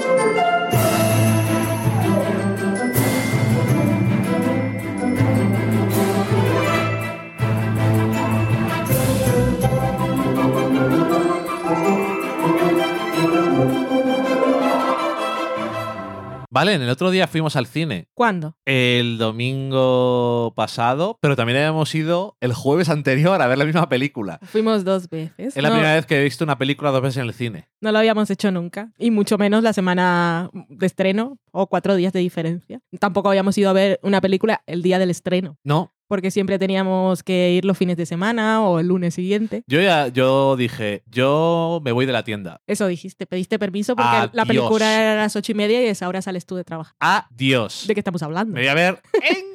Vale, 16.55 16.74
en 16.74 16.82
el 16.82 16.90
otro 16.90 17.11
día 17.11 17.26
fuimos 17.28 17.57
al 17.57 17.66
cine. 17.66 18.09
¿Cuándo? 18.12 18.59
El 18.66 19.16
domingo 19.16 20.53
pasado, 20.55 21.16
pero 21.22 21.34
también 21.34 21.57
habíamos 21.57 21.94
ido 21.94 22.36
el 22.42 22.53
jueves 22.53 22.90
anterior 22.90 23.40
a 23.40 23.46
ver 23.46 23.57
la 23.57 23.64
misma 23.64 23.88
película. 23.88 24.38
Fuimos 24.42 24.84
dos 24.84 25.09
veces. 25.09 25.57
Es 25.57 25.62
la 25.62 25.70
no, 25.70 25.76
primera 25.76 25.94
vez 25.94 26.05
que 26.05 26.20
he 26.20 26.22
visto 26.22 26.44
una 26.44 26.59
película 26.59 26.90
dos 26.90 27.00
veces 27.00 27.16
en 27.16 27.28
el 27.28 27.32
cine. 27.32 27.68
no 27.80 27.90
lo 27.90 27.98
habíamos 27.98 28.28
hecho 28.28 28.50
nunca. 28.50 28.92
Y 28.98 29.11
mucho 29.11 29.38
menos 29.38 29.62
la 29.62 29.72
semana 29.72 30.50
de 30.68 30.84
estreno 30.84 31.38
o 31.53 31.68
cuatro 31.68 31.96
días 31.96 32.12
de 32.12 32.20
diferencia. 32.20 32.80
Tampoco 33.00 33.30
habíamos 33.30 33.57
ido 33.57 33.70
a 33.70 33.72
ver 33.72 33.98
una 34.03 34.20
película 34.20 34.62
el 34.66 34.82
día 34.82 34.98
del 34.98 35.09
estreno. 35.09 35.57
No, 35.64 35.94
Porque 36.12 36.30
siempre 36.30 36.58
teníamos 36.58 37.22
que 37.22 37.52
ir 37.52 37.64
los 37.64 37.78
fines 37.78 37.96
de 37.96 38.04
semana 38.04 38.60
o 38.62 38.78
el 38.80 38.88
lunes 38.88 39.14
siguiente. 39.14 39.62
yo 39.66 39.80
ya 39.80 40.08
yo 40.08 40.56
dije, 40.56 41.04
yo 41.10 41.80
me 41.82 41.90
voy 41.90 42.04
de 42.04 42.12
la 42.12 42.22
tienda. 42.22 42.60
Eso 42.66 42.86
dijiste, 42.86 43.24
pediste 43.24 43.58
permiso 43.58 43.96
porque 43.96 44.10
la 44.34 44.42
Adiós. 44.42 44.46
película 44.46 45.00
era 45.00 45.12
a 45.14 45.16
las 45.16 45.34
ocho 45.36 45.52
y 45.52 45.54
media 45.54 45.80
y 45.82 45.86
a 45.86 45.90
esa 45.90 46.06
hora 46.08 46.20
sales 46.20 46.44
tú 46.44 46.54
de 46.54 46.64
trabajar. 46.64 46.94
Adiós. 47.00 47.86
¿De 47.88 47.94
qué 47.94 48.00
estamos 48.00 48.22
hablando? 48.22 48.52
Me 48.52 48.60
voy 48.60 48.68
a 48.68 48.74
ver 48.74 49.00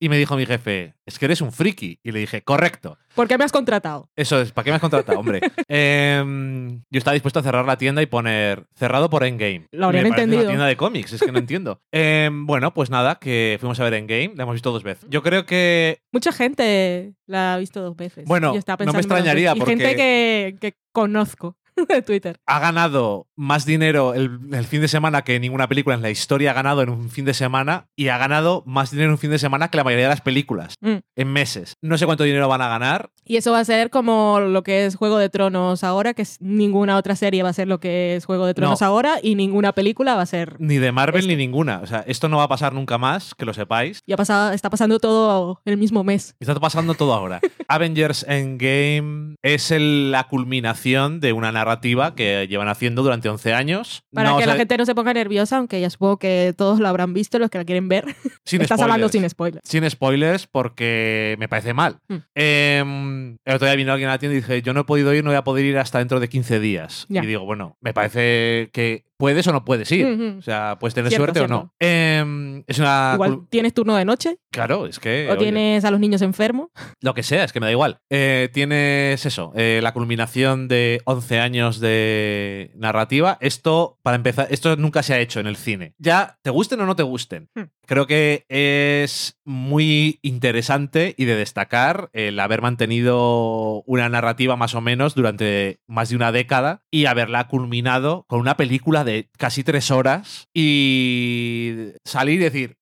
Y 0.00 0.08
me 0.08 0.18
dijo 0.18 0.36
mi 0.36 0.46
jefe, 0.46 0.94
es 1.06 1.18
que 1.18 1.24
eres 1.26 1.40
un 1.40 1.52
friki. 1.52 1.98
Y 2.02 2.12
le 2.12 2.20
dije, 2.20 2.42
correcto. 2.42 2.98
¿Por 3.14 3.26
qué 3.28 3.36
me 3.38 3.44
has 3.44 3.52
contratado? 3.52 4.08
Eso 4.16 4.40
es, 4.40 4.52
¿para 4.52 4.64
qué 4.64 4.70
me 4.70 4.76
has 4.76 4.80
contratado, 4.80 5.18
hombre? 5.18 5.40
Em, 5.68 6.82
yo 6.90 6.98
estaba 6.98 7.14
dispuesto 7.14 7.40
a 7.40 7.42
cerrar 7.42 7.64
la 7.66 7.76
tienda 7.78 8.00
y 8.02 8.06
poner 8.06 8.64
cerrado 8.74 9.10
por 9.10 9.24
Endgame. 9.24 9.66
Lo 9.72 9.86
habrían 9.86 10.04
Me 10.04 10.10
entendido. 10.10 10.42
Una 10.42 10.50
tienda 10.50 10.66
de 10.66 10.76
cómics, 10.76 11.12
es 11.12 11.20
que 11.22 11.32
no 11.32 11.38
entiendo. 11.38 11.80
Em, 11.92 12.46
bueno, 12.46 12.72
pues 12.72 12.90
nada, 12.90 13.16
que 13.18 13.56
fuimos 13.60 13.78
a 13.80 13.84
ver 13.84 13.94
Endgame, 13.94 14.32
la 14.36 14.44
hemos 14.44 14.54
visto 14.54 14.70
dos 14.70 14.82
veces. 14.82 15.06
Yo 15.10 15.22
creo 15.22 15.44
que 15.46 16.00
Mucha 16.12 16.32
gente 16.32 17.14
la 17.26 17.54
ha 17.54 17.58
visto 17.58 17.80
dos 17.82 17.96
veces. 17.96 18.24
Bueno, 18.26 18.52
Yo 18.54 18.58
estaba 18.58 18.84
no 18.84 18.92
me 18.92 18.98
extrañaría. 19.00 19.52
Y 19.54 19.58
porque- 19.58 19.76
gente 19.76 19.96
que, 19.96 20.56
que 20.60 20.74
conozco 20.92 21.56
de 21.88 22.02
Twitter. 22.02 22.36
ha 22.46 22.58
ganado 22.60 23.26
más 23.36 23.64
dinero 23.66 24.14
el, 24.14 24.38
el 24.52 24.64
fin 24.64 24.80
de 24.80 24.88
semana 24.88 25.22
que 25.22 25.38
ninguna 25.40 25.68
película 25.68 25.94
en 25.94 26.02
la 26.02 26.10
historia 26.10 26.50
ha 26.50 26.54
ganado 26.54 26.82
en 26.82 26.90
un 26.90 27.10
fin 27.10 27.24
de 27.24 27.34
semana 27.34 27.86
y 27.96 28.08
ha 28.08 28.18
ganado 28.18 28.62
más 28.66 28.90
dinero 28.90 29.08
en 29.08 29.12
un 29.12 29.18
fin 29.18 29.30
de 29.30 29.38
semana 29.38 29.68
que 29.68 29.76
la 29.76 29.84
mayoría 29.84 30.06
de 30.06 30.10
las 30.10 30.20
películas 30.20 30.74
Mm. 30.80 30.96
en 31.16 31.28
meses. 31.32 31.74
No 31.82 31.98
sé 31.98 32.06
cuánto 32.06 32.24
dinero 32.24 32.48
van 32.48 32.62
a 32.62 32.68
ganar. 32.68 33.10
Y 33.24 33.36
eso 33.36 33.52
va 33.52 33.60
a 33.60 33.64
ser 33.64 33.90
como 33.90 34.40
lo 34.40 34.62
que 34.62 34.86
es 34.86 34.96
Juego 34.96 35.18
de 35.18 35.28
Tronos 35.28 35.84
ahora, 35.84 36.14
que 36.14 36.22
es- 36.22 36.40
ninguna 36.40 36.96
otra 36.96 37.14
serie 37.16 37.42
va 37.42 37.50
a 37.50 37.52
ser 37.52 37.68
lo 37.68 37.78
que 37.80 38.16
es 38.16 38.24
Juego 38.24 38.46
de 38.46 38.54
Tronos 38.54 38.80
No. 38.80 38.86
ahora 38.86 39.16
y 39.22 39.34
ninguna 39.34 39.72
película 39.72 40.14
va 40.14 40.22
a 40.22 40.26
ser... 40.26 40.56
Ni 40.60 40.78
de 40.78 40.92
Marvel 40.92 41.20
Esto. 41.20 41.28
ni 41.28 41.36
ninguna. 41.36 41.80
O 41.82 41.86
sea, 41.86 42.04
esto 42.06 42.28
no 42.28 42.38
va 42.38 42.44
a 42.44 42.48
pasar 42.48 42.72
nunca 42.72 42.96
más, 42.98 43.34
que 43.34 43.44
lo 43.44 43.52
sepáis. 43.54 44.00
Ya 44.06 44.16
pasado, 44.16 44.52
está 44.52 44.70
pasando 44.70 44.98
todo 44.98 45.60
el 45.64 45.76
mismo 45.76 46.02
mes. 46.04 46.34
Está 46.40 46.54
pasando 46.58 46.94
todo 46.94 47.12
ahora. 47.12 47.40
Avengers 47.68 48.24
Endgame 48.28 49.36
es 49.42 49.70
el- 49.70 50.10
la 50.10 50.24
culminación 50.28 51.20
de 51.20 51.32
una 51.32 51.52
narrativa 51.52 51.67
que 52.14 52.46
llevan 52.48 52.68
haciendo 52.68 53.02
durante 53.02 53.28
11 53.28 53.52
años. 53.54 54.04
Para 54.12 54.30
No 54.30 54.38
que 54.38 54.46
la 54.46 54.56
gente 54.56 54.76
no 54.76 54.86
se 54.86 54.94
ponga 54.94 55.12
nerviosa, 55.14 55.56
aunque 55.58 55.80
ya 55.80 55.90
supongo 55.90 56.18
que 56.18 56.54
todos 56.56 56.80
lo 56.80 56.88
habrán 56.88 57.14
visto, 57.14 57.38
los 57.38 57.50
que 57.50 57.58
la 57.58 57.64
quieren 57.64 57.88
ver. 57.88 58.04
sin 58.44 58.60
Estás 58.62 58.80
hablando 58.80 59.08
sin 59.08 59.28
spoilers. 59.28 59.68
Sin 59.68 59.88
spoilers 59.88 60.46
porque 60.46 61.36
me 61.38 61.48
parece 61.48 61.74
mal. 61.74 61.98
Mm. 62.08 62.16
Eh, 62.34 63.38
el 63.44 63.54
otro 63.54 63.66
día 63.66 63.76
vino 63.76 63.92
alguien 63.92 64.08
a 64.10 64.12
la 64.12 64.18
tienda 64.18 64.36
y 64.36 64.40
dije, 64.40 64.62
yo 64.62 64.72
no 64.72 64.80
he 64.80 64.84
podido 64.84 65.14
ir, 65.14 65.24
no 65.24 65.30
voy 65.30 65.36
a 65.36 65.44
poder 65.44 65.64
ir 65.64 65.78
hasta 65.78 65.98
dentro 65.98 66.20
de 66.20 66.28
15 66.28 66.60
días. 66.60 67.06
Ya. 67.08 67.22
Y 67.22 67.26
digo, 67.26 67.44
bueno, 67.44 67.76
me 67.80 67.92
parece 67.92 68.70
que 68.72 69.07
puedes 69.18 69.46
o 69.48 69.52
no 69.52 69.64
puedes 69.64 69.90
ir. 69.92 70.36
O 70.38 70.42
sea, 70.42 70.78
puedes 70.80 70.94
tener 70.94 71.10
Cierto, 71.10 71.24
suerte 71.24 71.40
cierto. 71.40 71.54
o 71.54 71.58
no. 71.64 71.74
Eh, 71.78 72.64
es 72.66 72.78
una... 72.78 73.12
Igual 73.14 73.46
tienes 73.50 73.74
turno 73.74 73.96
de 73.96 74.04
noche 74.04 74.38
Claro, 74.50 74.86
es 74.86 74.98
que... 74.98 75.28
o 75.28 75.32
oye, 75.32 75.44
tienes 75.44 75.84
a 75.84 75.90
los 75.90 76.00
niños 76.00 76.22
enfermos. 76.22 76.70
Lo 77.00 77.14
que 77.14 77.22
sea, 77.22 77.44
es 77.44 77.52
que 77.52 77.60
me 77.60 77.66
da 77.66 77.72
igual. 77.72 78.00
Eh, 78.08 78.48
tienes 78.52 79.26
eso, 79.26 79.52
eh, 79.54 79.80
la 79.82 79.92
culminación 79.92 80.68
de 80.68 81.02
11 81.04 81.40
años 81.40 81.80
de 81.80 82.72
narrativa. 82.76 83.36
Esto, 83.40 83.98
para 84.02 84.16
empezar, 84.16 84.46
esto 84.50 84.76
nunca 84.76 85.02
se 85.02 85.14
ha 85.14 85.20
hecho 85.20 85.40
en 85.40 85.46
el 85.46 85.56
cine. 85.56 85.94
Ya, 85.98 86.38
te 86.42 86.50
gusten 86.50 86.80
o 86.80 86.86
no 86.86 86.96
te 86.96 87.02
gusten. 87.02 87.48
Hmm. 87.54 87.64
Creo 87.86 88.06
que 88.06 88.44
es 88.48 89.38
muy 89.44 90.18
interesante 90.22 91.14
y 91.16 91.24
de 91.24 91.36
destacar 91.36 92.10
el 92.12 92.38
haber 92.38 92.62
mantenido 92.62 93.82
una 93.86 94.08
narrativa 94.08 94.56
más 94.56 94.74
o 94.74 94.80
menos 94.80 95.14
durante 95.14 95.80
más 95.86 96.10
de 96.10 96.16
una 96.16 96.32
década 96.32 96.82
y 96.90 97.06
haberla 97.06 97.48
culminado 97.48 98.24
con 98.28 98.40
una 98.40 98.56
película 98.56 99.04
de 99.04 99.07
casi 99.36 99.64
tres 99.64 99.90
horas 99.90 100.46
y 100.54 101.92
salir 102.04 102.40
y 102.40 102.44
decir, 102.44 102.76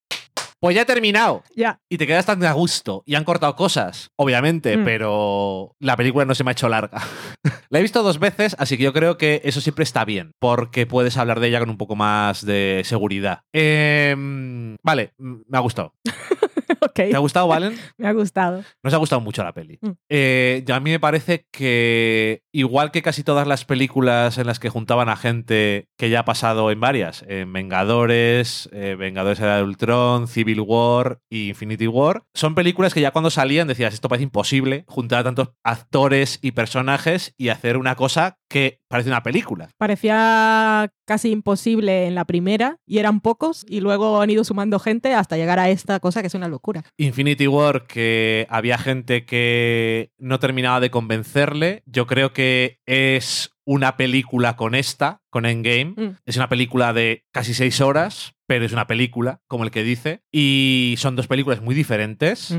pues 0.59 0.75
ya 0.75 0.81
he 0.81 0.85
terminado 0.85 1.43
Ya. 1.55 1.79
y 1.89 1.97
te 1.97 2.07
quedas 2.07 2.25
tan 2.25 2.43
a 2.43 2.51
gusto. 2.53 3.03
Y 3.05 3.13
han 3.15 3.23
cortado 3.23 3.55
cosas, 3.55 4.09
obviamente, 4.17 4.75
Mm. 4.77 4.83
pero 4.85 5.75
la 5.79 5.95
película 5.95 6.25
no 6.25 6.33
se 6.33 6.43
me 6.43 6.49
ha 6.51 6.53
hecho 6.53 6.67
larga. 6.69 6.99
la 7.69 7.79
he 7.79 7.81
visto 7.83 8.01
dos 8.01 8.17
veces, 8.19 8.55
así 8.57 8.75
que 8.77 8.83
yo 8.83 8.93
creo 8.93 9.17
que 9.17 9.41
eso 9.43 9.61
siempre 9.61 9.83
está 9.83 10.03
bien, 10.05 10.31
porque 10.39 10.85
puedes 10.87 11.15
hablar 11.17 11.39
de 11.39 11.49
ella 11.49 11.59
con 11.59 11.69
un 11.69 11.77
poco 11.77 11.95
más 11.95 12.43
de 12.45 12.81
seguridad. 12.85 13.41
Em, 13.53 14.75
vale, 14.83 15.13
me 15.19 15.57
ha 15.57 15.61
gustado. 15.61 15.93
ok. 16.81 16.93
¿Te 16.95 17.15
ha 17.15 17.19
gustado, 17.19 17.47
Valen? 17.47 17.77
Me 17.97 18.07
ha 18.07 18.13
gustado. 18.13 18.63
Nos 18.83 18.93
ha 18.93 18.97
gustado 18.97 19.21
mucho 19.21 19.43
la 19.43 19.53
peli. 19.53 19.77
Mm. 19.81 19.89
Eh, 20.09 20.65
a 20.71 20.79
mí 20.79 20.89
me 20.91 20.99
parece 20.99 21.45
que 21.51 22.41
igual 22.57 22.89
que 22.89 23.03
casi 23.03 23.23
todas 23.23 23.47
las 23.47 23.65
películas 23.65 24.39
en 24.39 24.47
las 24.47 24.57
que 24.57 24.69
juntaban 24.69 25.09
a 25.09 25.15
gente 25.15 25.89
que 25.95 26.09
ya 26.09 26.21
ha 26.21 26.25
pasado 26.25 26.71
en 26.71 26.79
varias, 26.79 27.23
en 27.27 27.53
Vengadores, 27.53 28.67
eh, 28.73 28.95
Vengadores 28.97 29.39
era 29.39 29.57
de 29.57 29.63
Ultron, 29.63 30.27
Civil 30.27 30.61
War 30.61 31.19
y 31.29 31.49
Infinity 31.49 31.85
War, 31.85 32.23
son 32.33 32.55
películas 32.55 32.95
que 32.95 33.01
ya 33.01 33.11
cuando 33.11 33.29
salían 33.29 33.67
decías, 33.67 33.93
esto 33.93 34.09
parece 34.09 34.23
imposible, 34.23 34.85
juntar 34.87 35.19
a 35.19 35.23
tantos 35.25 35.49
actores 35.63 36.39
y 36.41 36.53
personajes 36.53 37.35
y 37.37 37.49
hacer 37.49 37.77
una 37.77 37.93
cosa 37.93 38.39
que 38.49 38.79
parece 38.87 39.09
una 39.09 39.21
película. 39.21 39.69
Parecía 39.77 40.91
casi 41.05 41.31
imposible 41.31 42.07
en 42.07 42.15
la 42.15 42.25
primera 42.25 42.77
y 42.85 42.97
eran 42.97 43.21
pocos 43.21 43.65
y 43.67 43.81
luego 43.81 44.21
han 44.21 44.29
ido 44.29 44.43
sumando 44.43 44.79
gente 44.79 45.13
hasta 45.13 45.37
llegar 45.37 45.59
a 45.59 45.69
esta 45.69 45.99
cosa 45.99 46.21
que 46.21 46.27
es 46.27 46.33
una 46.33 46.47
locura. 46.47 46.83
Infinity 46.97 47.47
War, 47.47 47.85
que 47.85 48.47
había 48.49 48.77
gente 48.77 49.25
que 49.25 50.11
no 50.17 50.39
terminaba 50.39 50.79
de 50.79 50.89
convencerle, 50.89 51.83
yo 51.85 52.07
creo 52.07 52.33
que 52.33 52.46
es 52.85 53.51
una 53.65 53.97
película 53.97 54.55
con 54.55 54.75
esta, 54.75 55.21
con 55.29 55.45
Endgame. 55.45 55.93
Mm. 55.97 56.17
Es 56.25 56.37
una 56.37 56.49
película 56.49 56.93
de 56.93 57.25
casi 57.33 57.53
seis 57.53 57.81
horas, 57.81 58.33
pero 58.47 58.65
es 58.65 58.71
una 58.71 58.87
película, 58.87 59.41
como 59.47 59.65
el 59.65 59.71
que 59.71 59.83
dice. 59.83 60.21
Y 60.31 60.95
son 60.97 61.15
dos 61.15 61.27
películas 61.27 61.61
muy 61.61 61.75
diferentes. 61.75 62.57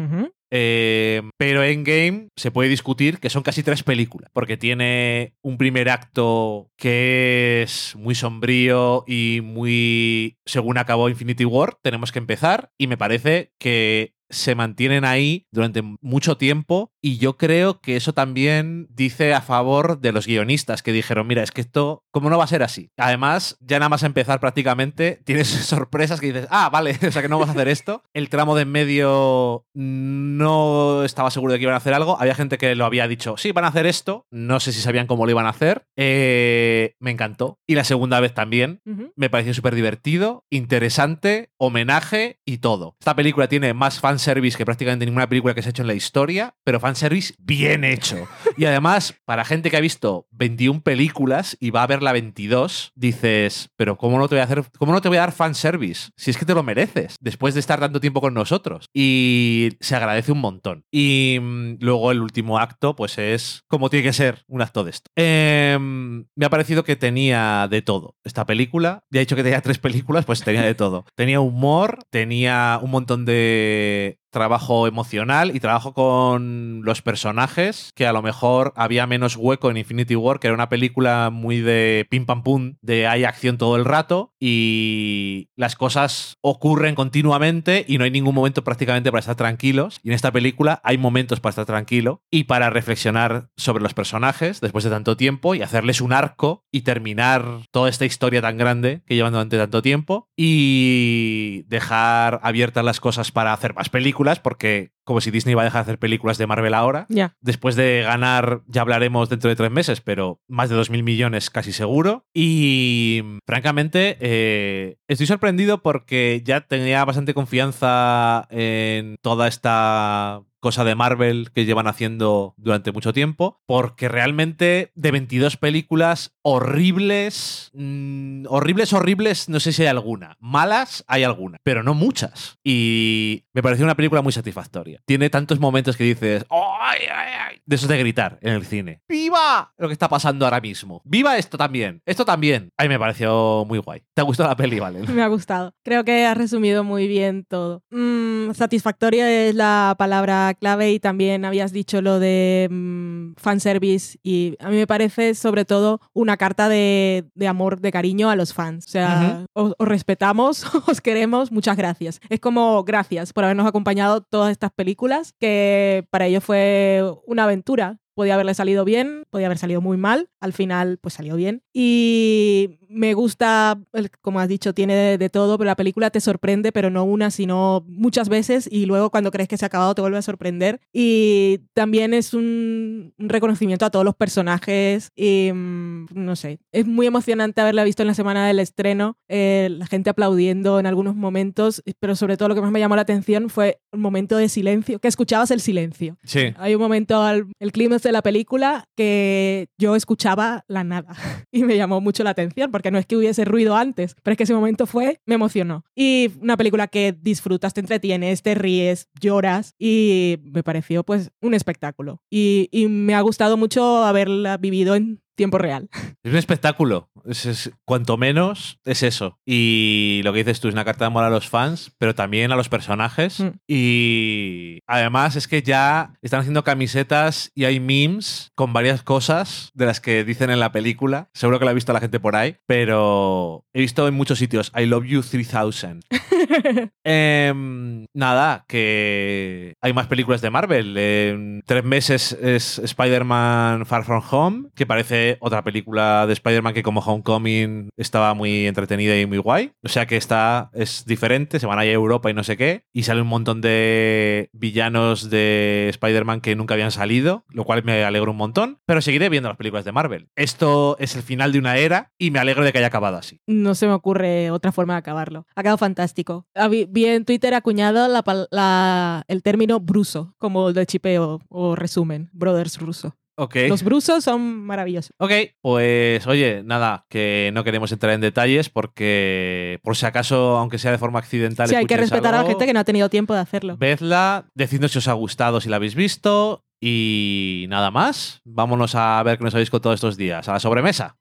Eh, 0.51 1.23
pero 1.37 1.63
Endgame 1.63 2.29
se 2.37 2.51
puede 2.51 2.69
discutir 2.69 3.19
que 3.19 3.31
son 3.31 3.43
casi 3.43 3.63
tres 3.63 3.83
películas, 3.83 4.31
porque 4.33 4.57
tiene 4.57 5.35
un 5.43 5.59
primer 5.59 5.91
acto 5.91 6.71
que 6.77 7.63
es 7.63 7.97
muy 7.97 8.15
sombrío 8.15 9.05
y 9.07 9.41
muy... 9.43 10.37
Según 10.47 10.79
acabó 10.79 11.09
Infinity 11.09 11.45
War, 11.45 11.79
tenemos 11.83 12.13
que 12.13 12.19
empezar 12.19 12.71
y 12.79 12.87
me 12.87 12.97
parece 12.97 13.53
que 13.59 14.15
se 14.31 14.55
mantienen 14.55 15.05
ahí 15.05 15.47
durante 15.51 15.83
mucho 15.83 16.37
tiempo 16.37 16.93
y 17.03 17.19
yo 17.19 17.37
creo 17.37 17.81
que 17.81 17.97
eso 17.97 18.13
también 18.13 18.87
dice 18.91 19.35
a 19.35 19.41
favor 19.41 20.01
de 20.01 20.13
los 20.13 20.27
guionistas 20.27 20.83
que 20.83 20.93
dijeron, 20.93 21.27
mira, 21.27 21.43
es 21.43 21.51
que 21.51 21.61
esto, 21.61 22.05
¿cómo 22.11 22.31
no 22.31 22.39
va 22.39 22.45
a 22.45 22.49
ser 22.49 22.63
así? 22.63 22.91
Además, 22.97 23.57
ya 23.61 23.79
nada 23.79 23.89
más 23.89 24.03
empezar 24.03 24.41
prácticamente, 24.41 25.21
tienes 25.25 25.49
sorpresas 25.49 26.21
que 26.21 26.29
dices, 26.29 26.49
ah, 26.51 26.71
vale, 26.71 26.99
o 27.09 27.13
sea 27.13 27.23
que 27.23 27.29
no 27.29 27.39
vas 27.39 27.49
a 27.49 27.53
hacer 27.53 27.69
esto. 27.69 28.03
El 28.13 28.29
tramo 28.29 28.57
de 28.57 28.63
en 28.63 28.71
medio 28.71 29.65
no 29.75 31.05
estaba 31.05 31.31
seguro 31.31 31.53
de 31.53 31.59
que 31.59 31.65
iban 31.65 31.75
a 31.75 31.79
hacer 31.79 31.95
algo, 31.95 32.21
había 32.21 32.35
gente 32.35 32.59
que 32.59 32.75
lo 32.75 32.85
había 32.85 33.07
dicho, 33.09 33.37
sí, 33.37 33.53
van 33.53 33.65
a 33.65 33.69
hacer 33.69 33.87
esto, 33.87 34.27
no 34.31 34.61
sé 34.61 34.73
si 34.73 34.81
sabían 34.81 35.07
cómo 35.07 35.25
lo 35.25 35.31
iban 35.31 35.47
a 35.47 35.51
hacer, 35.51 35.85
Eh, 35.97 36.95
me 37.01 37.11
encantó. 37.11 37.59
Y 37.67 37.75
la 37.75 37.85
segunda 37.85 38.21
vez 38.21 38.35
también, 38.35 38.81
me 39.17 39.31
pareció 39.31 39.55
súper 39.55 39.75
divertido, 39.75 40.45
interesante, 40.51 41.51
homenaje 41.59 42.41
y 42.45 42.59
todo. 42.59 42.97
Esta 43.01 43.15
película 43.15 43.49
tiene 43.49 43.75
más 43.75 44.01
fanservice 44.01 44.57
que 44.57 44.65
prácticamente 44.65 45.07
ninguna 45.07 45.29
película 45.29 45.55
que 45.55 45.63
se 45.63 45.69
ha 45.69 45.71
hecho 45.71 45.83
en 45.83 45.89
la 45.89 45.95
historia, 45.95 46.55
pero 46.65 46.81
fanservice 46.81 46.98
bien 47.39 47.85
hecho. 47.85 48.29
Y 48.57 48.65
además, 48.65 49.15
para 49.25 49.45
gente 49.45 49.71
que 49.71 49.77
ha 49.77 49.81
visto 49.81 50.27
21 50.33 50.83
películas 50.83 51.57
y 51.61 51.71
va 51.71 51.83
a 51.83 51.87
ver 51.87 52.03
la 52.03 52.13
22, 52.13 52.93
dices, 52.95 53.71
pero 53.77 53.97
¿cómo 53.97 54.19
no 54.19 54.29
te 54.29 54.35
voy 54.35 54.41
a 54.41 54.45
hacer, 54.45 54.65
cómo 54.79 54.93
no 54.93 55.01
te 55.01 55.09
voy 55.09 55.19
a 55.19 55.23
dar 55.23 55.33
fanservice? 55.33 56.11
Si 56.17 56.31
es 56.31 56.37
que 56.37 56.45
te 56.45 56.55
lo 56.55 56.63
mereces, 56.63 57.17
después 57.21 57.55
de 57.55 57.61
estar 57.61 57.81
tanto 57.81 58.01
tiempo 58.01 58.21
con 58.21 58.35
nosotros. 58.35 58.87
Y 58.95 59.71
se 59.81 59.97
agradece 59.97 60.33
un 60.33 60.41
montón. 60.41 60.85
Y 60.91 61.39
mm, 61.41 61.77
luego 61.81 62.11
el 62.13 62.21
último 62.21 62.59
acto, 62.59 62.97
pues 62.97 63.19
es 63.19 63.63
como 63.69 63.91
tiene 63.91 64.05
que 64.05 64.13
ser 64.13 64.45
un 64.47 64.63
acto 64.63 64.85
de 64.85 64.91
esto. 64.91 65.11
Em, 65.17 66.27
me 66.35 66.47
ha 66.47 66.51
parecido 66.51 66.85
que 66.85 66.97
tenía 66.97 67.69
de 67.71 67.83
todo 67.83 68.17
esta 68.25 68.47
película. 68.47 69.05
Ya 69.11 69.21
he 69.21 69.25
dicho 69.25 69.37
que 69.37 69.43
tenía 69.43 69.61
tres 69.61 69.79
películas, 69.79 70.25
pues 70.25 70.43
tenía 70.43 70.63
de 70.63 70.75
todo. 70.75 71.05
Tenía 71.15 71.41
humor, 71.41 71.99
tenía 72.11 72.79
un 72.83 72.91
montón 72.91 73.25
de 73.25 74.19
trabajo 74.31 74.87
emocional 74.87 75.55
y 75.55 75.61
trabajo 75.61 75.95
con 75.95 76.83
los 76.85 77.03
personajes, 77.03 77.91
que 77.95 78.07
a 78.07 78.13
lo 78.13 78.23
mejor 78.23 78.73
había 78.77 79.07
menos 79.07 79.37
hueco 79.37 79.71
en 79.71 79.77
Infinity 79.79 80.17
War, 80.17 80.39
que 80.39 80.49
era 80.49 80.55
una 80.55 80.69
película 80.69 81.31
muy 81.31 81.61
de 81.61 82.07
pim 82.11 82.27
pam 82.27 82.43
pum, 82.43 82.75
de 82.83 83.07
hay 83.07 83.25
acción 83.25 83.59
todo 83.59 83.77
el 83.77 83.85
rato 83.85 84.35
y 84.41 85.49
las 85.57 85.77
cosas 85.77 86.37
ocurren 86.41 86.95
continuamente 86.95 87.85
y 87.89 87.99
no 87.99 88.05
hay 88.05 88.11
ningún 88.11 88.35
momento 88.35 88.65
prácticamente 88.65 89.11
para 89.11 89.21
estar 89.21 89.37
tranquilos. 89.37 90.01
Y 90.03 90.09
en 90.09 90.15
esta 90.15 90.33
película 90.33 90.81
hay 90.85 90.99
momentos 90.99 91.41
para 91.41 91.51
estar 91.51 91.67
tranquilo 91.67 92.23
y 92.31 92.45
para 92.45 92.71
reflexionar 92.71 93.49
sobre 93.57 93.83
los 93.83 93.95
personajes 93.95 94.61
después 94.61 94.85
de 94.85 94.91
tanto 94.91 95.17
tiempo 95.17 95.55
y 95.55 95.63
hacerles 95.63 96.01
un 96.01 96.13
arco 96.13 96.65
y 96.71 96.83
terminar 96.83 97.45
toda 97.71 97.89
esta 97.89 98.05
historia 98.05 98.43
tan 98.43 98.59
grande 98.59 99.03
que 99.07 99.15
llevan 99.15 99.33
durante 99.33 99.57
tanto 99.57 99.83
tiempo 99.83 100.29
y 100.37 101.65
dejar 101.67 102.41
abiertas 102.43 102.85
las 102.85 103.01
cosas 103.01 103.33
para 103.33 103.53
hacer 103.53 103.75
más 103.75 103.89
películas 103.89 104.18
porque 104.43 104.93
como 105.05 105.23
si 105.23 105.31
Disney 105.31 105.55
va 105.55 105.63
a 105.63 105.65
dejar 105.65 105.81
de 105.81 105.91
hacer 105.91 105.99
películas 105.99 106.37
de 106.37 106.47
Marvel 106.47 106.75
ahora. 106.75 107.07
Ya. 107.09 107.35
Después 107.41 107.77
de 107.77 108.03
ganar, 108.03 108.61
ya 108.67 108.83
hablaremos 108.83 109.31
dentro 109.31 109.49
de 109.49 109.57
tres 109.57 109.71
meses, 109.71 110.03
pero 110.03 110.43
más 110.49 110.69
de 110.69 110.77
2.000 110.77 111.03
millones 111.03 111.49
casi 111.49 111.73
seguro. 111.73 112.27
Y 112.35 113.23
francamente, 113.47 114.19
eh, 114.21 114.99
estoy 115.09 115.27
sorprendido 115.27 115.83
porque 115.83 116.43
ya 116.45 116.61
tenía 116.61 117.05
bastante 117.07 117.33
confianza 117.33 118.47
en 118.51 119.17
toda 119.23 119.49
esta 119.49 120.43
cosa 120.61 120.85
de 120.85 120.95
Marvel 120.95 121.51
que 121.55 121.65
llevan 121.65 121.87
haciendo 121.87 122.55
durante 122.57 122.93
mucho 122.93 123.13
tiempo, 123.13 123.61
porque 123.67 124.09
realmente 124.09 124.93
de 124.95 125.11
22 125.11 125.57
películas 125.57 126.37
horribles, 126.43 127.71
mm, 127.75 128.47
horribles, 128.49 128.93
horribles, 128.93 129.49
no 129.49 129.61
sé 129.61 129.73
si 129.73 129.83
hay 129.83 129.89
alguna. 129.89 130.37
Malas 130.41 131.05
hay 131.07 131.25
alguna, 131.25 131.59
pero 131.63 131.83
no 131.83 131.95
muchas. 131.95 132.59
Y 132.65 133.45
me 133.53 133.63
pareció 133.63 133.85
una 133.85 133.97
película 133.97 134.23
muy 134.23 134.33
satisfactoria. 134.33 135.01
Tiene 135.05 135.31
tantos 135.31 135.61
momentos 135.61 135.97
que 135.97 136.05
dices, 136.05 136.45
¡ay, 136.51 137.01
ay, 137.13 137.33
ay! 137.39 137.63
De 137.67 137.77
esos 137.77 137.89
de 137.89 137.99
gritar 137.99 138.39
en 138.43 138.55
el 138.55 138.65
cine. 138.65 139.03
¡Viva 139.09 139.73
lo 139.77 139.89
que 139.89 139.93
está 139.93 140.09
pasando 140.09 140.45
ahora 140.45 140.61
mismo! 140.61 141.03
¡Viva 141.05 141.37
esto 141.37 141.59
también! 141.59 142.03
Esto 142.07 142.25
también. 142.25 142.73
Ay, 142.77 142.89
me 142.89 142.99
pareció 142.99 143.65
muy 143.67 143.79
guay. 143.79 144.03
¿Te 144.15 144.23
ha 144.23 144.25
gustado 144.25 144.49
la 144.49 144.57
peli, 144.57 144.79
Vale? 144.79 145.01
Me 145.01 145.23
ha 145.23 145.29
gustado. 145.29 145.75
Creo 145.83 146.05
que 146.05 146.27
has 146.27 146.37
resumido 146.37 146.85
muy 146.85 147.09
bien 147.09 147.45
todo. 147.45 147.83
Mm, 147.91 148.53
satisfactoria 148.53 149.49
es 149.49 149.55
la 149.55 149.95
palabra 149.99 150.48
clave 150.55 150.93
y 150.93 151.01
también 151.01 151.45
habías 151.45 151.73
dicho 151.73 152.03
lo 152.03 152.19
de 152.19 152.69
mm, 152.71 153.35
fanservice 153.37 154.19
y 154.23 154.57
a 154.61 154.69
mí 154.69 154.77
me 154.77 154.87
parece 154.87 155.35
sobre 155.35 155.65
todo 155.65 156.01
una 156.13 156.37
carta 156.37 156.69
de, 156.69 157.25
de 157.35 157.49
amor, 157.49 157.81
de 157.81 157.93
cariño 157.93 158.31
a 158.31 158.37
los 158.37 158.55
fans. 158.55 158.87
O 158.87 158.91
sea, 158.91 159.47
os, 159.53 159.75
os 159.79 159.89
respetamos, 159.89 160.65
os 160.87 161.01
queremos, 161.01 161.53
muchas 161.53 161.77
gracias. 161.77 162.21
Es 162.29 162.41
como 162.41 162.85
gracias 162.85 163.33
por 163.33 163.45
habernos 163.45 163.67
acompañado 163.67 164.21
todas 164.21 164.51
estas 164.51 164.73
películas 164.73 165.33
que 165.39 166.07
para 166.11 166.27
ellos 166.27 166.45
fue 166.45 167.03
una 167.27 167.45
aventura. 167.45 167.99
Podía 168.19 168.35
haberle 168.35 168.53
salido 168.55 168.85
bien, 168.85 169.27
podía 169.31 169.47
haber 169.47 169.59
salido 169.59 169.81
muy 169.81 169.97
mal. 169.97 170.29
Al 170.41 170.53
final, 170.53 170.99
pues 171.01 171.15
salió 171.15 171.37
bien. 171.37 171.63
Y 171.73 172.81
me 172.89 173.15
gusta, 173.15 173.79
como 174.23 174.41
has 174.41 174.49
dicho, 174.49 174.75
tiene 174.75 174.97
de, 174.97 175.19
de 175.19 175.31
todo, 175.31 175.57
pero 175.57 175.67
la 175.67 175.77
película 175.77 176.11
te 176.11 176.21
sorprende, 176.21 176.73
pero 176.73 176.91
no 176.91 177.05
una, 177.05 177.31
sino 177.31 177.85
muchas 177.87 178.29
veces. 178.29 178.69
Y 178.69 178.87
luego, 178.87 179.11
cuando 179.11 179.31
crees 179.31 179.49
que 179.49 179.57
se 179.57 179.65
ha 179.65 179.69
acabado, 179.69 179.95
te 179.95 180.01
vuelve 180.01 180.19
a 180.19 180.23
sorprender. 180.23 180.81
Y 180.93 181.61
también 181.75 182.13
es 182.13 182.35
un, 182.35 183.15
un 183.17 183.29
reconocimiento 183.29 183.87
a 183.87 183.91
todos 183.91 184.05
los 184.05 184.17
personajes. 184.17 185.13
Y 185.15 185.53
mm, 185.55 186.07
no 186.15 186.35
sé, 186.35 186.59
es 186.73 186.87
muy 186.87 187.07
emocionante 187.07 187.61
haberla 187.61 187.85
visto 187.85 188.03
en 188.03 188.09
la 188.09 188.15
semana 188.15 188.49
del 188.49 188.59
estreno, 188.59 189.17
eh, 189.29 189.69
la 189.71 189.87
gente 189.87 190.11
aplaudiendo 190.11 190.81
en 190.81 190.87
algunos 190.87 191.15
momentos, 191.15 191.85
pero 192.01 192.17
sobre 192.17 192.37
todo 192.37 192.49
lo 192.49 192.57
que 192.57 192.63
más 192.63 192.73
me 192.73 192.81
llamó 192.81 192.97
la 192.97 193.03
atención 193.03 193.49
fue 193.49 193.81
un 193.93 194.01
momento 194.01 194.37
de 194.37 194.49
silencio, 194.49 194.99
que 194.99 195.07
escuchabas 195.07 195.53
el 195.53 195.61
silencio. 195.61 196.17
Sí. 196.25 196.53
Hay 196.57 196.75
un 196.75 196.81
momento, 196.81 197.23
al, 197.23 197.47
el 197.61 197.71
clímax 197.71 198.08
de 198.09 198.13
la 198.13 198.23
película, 198.23 198.89
que 198.97 199.69
yo 199.79 199.95
escuchaba 199.95 200.65
la 200.67 200.83
nada 200.83 201.15
y 201.53 201.63
me 201.63 201.77
llamó 201.77 202.01
mucho 202.01 202.25
la 202.25 202.31
atención, 202.31 202.71
porque 202.73 202.91
no 202.91 202.99
es 202.99 203.07
que 203.07 203.17
hubiese 203.17 203.45
ruido 203.45 203.77
antes, 203.77 204.17
pero 204.23 204.33
es 204.33 204.39
que 204.39 204.45
ese 204.45 204.55
momento 204.55 204.87
fue, 204.87 205.21
me 205.27 205.35
emocionó. 205.35 205.85
Y 205.95 206.33
una 206.41 206.57
película 206.57 206.89
que 206.89 207.13
disfrutas, 207.13 207.75
te 207.75 207.81
entretienes, 207.81 208.43
te 208.43 208.55
ríes, 208.55 209.09
lloras 209.21 209.75
y 209.79 210.39
me 210.43 210.63
pareció 210.63 211.05
pues 211.05 211.31
un 211.43 211.55
espectáculo. 211.55 212.23
Y, 212.31 212.69
y 212.73 212.89
me 212.89 213.15
ha 213.15 213.21
gustado 213.21 213.57
mucho 213.57 214.05
haberla 214.05 214.57
vivido 214.57 214.95
en 214.95 215.21
tiempo 215.39 215.57
real. 215.57 215.89
Es 216.23 216.33
un 216.33 216.39
espectáculo. 216.39 217.09
Es, 217.25 217.47
es- 217.47 217.71
cuanto 217.87 218.19
menos 218.19 218.79
es 218.85 219.03
eso. 219.03 219.39
Y 219.47 220.21
lo 220.25 220.33
que 220.35 220.41
dices 220.41 220.61
tú 220.61 220.69
es 220.69 220.75
una 220.75 220.85
carta 220.85 221.05
de 221.05 221.07
amor 221.07 221.25
a 221.25 221.31
los 221.31 221.49
fans, 221.49 221.93
pero 221.97 222.15
también 222.15 222.53
a 222.53 222.57
los 222.57 222.69
personajes. 222.69 223.41
Mm. 223.41 223.51
Y 223.67 224.81
además 224.87 225.37
es 225.37 225.49
que 225.49 225.63
ya 225.63 226.13
están 226.21 226.41
haciendo 226.41 226.65
camisetas 226.65 227.51
y 227.55 227.65
hay 227.65 227.81
memes 227.81 228.51
con 228.57 228.73
varias 228.75 229.03
cosas 229.03 229.71
de 229.73 229.87
las 229.87 230.01
que 230.01 230.25
dicen 230.25 230.51
en 230.51 230.61
la 230.61 230.73
película. 230.73 231.31
Seguro 231.33 231.59
que 231.59 231.65
lo 231.65 231.71
ha 231.71 231.75
visto 231.75 231.93
la 231.95 232.01
gente 232.01 232.21
por 232.21 232.37
ahí, 232.37 232.57
pero 232.67 233.65
he 233.73 233.81
visto 233.81 234.07
en 234.09 234.15
muchos 234.15 234.39
sitios 234.39 234.71
I 234.77 234.85
love 234.85 235.05
you 235.07 235.23
3000. 235.23 236.01
Em, 237.05 238.07
nada, 238.15 238.65
que 238.69 239.75
hay 239.81 239.93
más 239.93 240.07
películas 240.07 240.41
de 240.41 240.51
Marvel. 240.51 241.63
Tres 241.67 241.85
meses 241.85 242.33
es 242.33 242.79
Spider-Man 242.79 243.87
Far 243.87 244.05
From 244.05 244.23
Home, 244.31 244.69
que 244.75 244.87
parece 244.87 245.39
otra 245.41 245.65
película 245.65 246.27
de 246.27 246.35
Spider-Man 246.35 246.75
que 246.75 246.83
como 246.83 247.01
Homecoming 247.01 247.91
estaba 247.97 248.35
muy 248.35 248.67
entretenida 248.67 249.19
y 249.19 249.27
muy 249.27 249.39
guay. 249.39 249.73
O 249.83 249.89
sea 249.89 250.07
que 250.07 250.17
esta 250.17 250.71
es 250.73 251.05
diferente, 251.07 251.61
se 251.61 251.67
van 251.67 251.79
a 251.79 251.85
ir 251.85 251.91
a 251.91 251.95
Europa 251.95 252.31
y 252.31 252.35
no 252.35 252.45
sé 252.45 252.57
qué. 252.57 252.85
Y 252.93 253.05
sale 253.05 253.23
un 253.23 253.29
montón 253.29 253.61
de 253.61 254.51
villanos 254.53 255.31
de 255.31 255.89
Spider-Man 255.91 256.41
que 256.41 256.57
nunca 256.57 256.75
habían 256.75 256.91
salido, 256.91 257.45
lo 257.49 257.65
cual 257.65 257.85
me 257.85 258.05
alegro 258.05 258.33
un 258.33 258.39
montón. 258.39 258.79
Pero 258.87 259.01
seguiré 259.01 259.29
viendo 259.29 259.49
las 259.49 259.59
películas 259.59 259.85
de 259.85 259.93
Marvel. 259.93 260.29
Esto 260.37 260.97
es 260.99 261.17
el 261.17 261.23
final 261.23 261.53
de 261.53 261.59
una 261.59 261.77
era 261.77 262.13
y 262.19 262.31
me 262.31 262.39
alegro 262.39 262.65
de 262.65 262.73
que 262.73 262.79
haya 262.79 262.89
acabado 262.89 263.17
así. 263.17 263.41
No 263.47 263.75
se 263.75 263.87
me 263.87 263.93
ocurre 263.93 264.51
otra 264.51 264.73
forma 264.73 264.95
de 264.95 264.99
acabarlo. 264.99 265.47
Ha 265.55 265.63
quedado 265.63 265.79
fantástico. 265.79 266.28
Habi- 266.55 266.87
Vi 266.91 267.07
en 267.07 267.25
Twitter 267.25 267.55
acuñado 267.55 268.09
la 268.09 268.23
la- 268.51 269.25
el 269.29 269.43
término 269.43 269.81
bruso, 269.81 270.35
como 270.39 270.69
el 270.69 270.75
de 270.75 270.87
chipeo 270.87 271.41
o 271.49 271.75
resumen, 271.77 272.31
brothers 272.33 272.79
ruso. 272.79 273.15
Ok. 273.41 273.55
Los 273.69 273.85
brusos 273.85 274.25
son 274.25 274.41
maravillosos. 274.65 275.13
Ok, 275.19 275.31
pues 275.61 276.27
oye, 276.27 276.63
nada, 276.65 277.07
que 277.09 277.51
no 277.55 277.63
queremos 277.63 277.93
entrar 277.93 278.13
en 278.13 278.21
detalles 278.21 278.69
porque 278.69 279.79
por 279.85 279.97
si 279.97 280.07
acaso, 280.07 280.57
aunque 280.59 280.79
sea 280.79 280.91
de 280.91 280.99
forma 280.99 281.21
accidental, 281.21 281.69
Sí, 281.69 281.77
hay 281.77 281.87
que 281.87 281.97
respetar 281.97 282.35
a 282.35 282.43
la 282.43 282.49
gente 282.49 282.67
que 282.67 282.73
no 282.73 282.81
ha 282.81 282.85
tenido 282.85 283.09
tiempo 283.09 283.35
de 283.35 283.41
hacerlo. 283.41 283.77
Vedla, 283.79 284.47
decidnos 284.55 284.91
si 284.91 284.99
os 284.99 285.07
ha 285.07 285.13
gustado, 285.13 285.61
si 285.61 285.69
la 285.69 285.77
habéis 285.77 285.95
visto 285.95 286.65
y 286.81 287.67
nada 287.69 287.93
más. 287.93 288.41
Vámonos 288.45 288.97
a 288.97 289.23
ver 289.23 289.39
qué 289.39 289.45
nos 289.45 289.55
habéis 289.55 289.71
contado 289.71 289.95
estos 289.95 290.17
días. 290.17 290.49
A 290.49 290.55
la 290.55 290.61
sobremesa. 290.61 291.17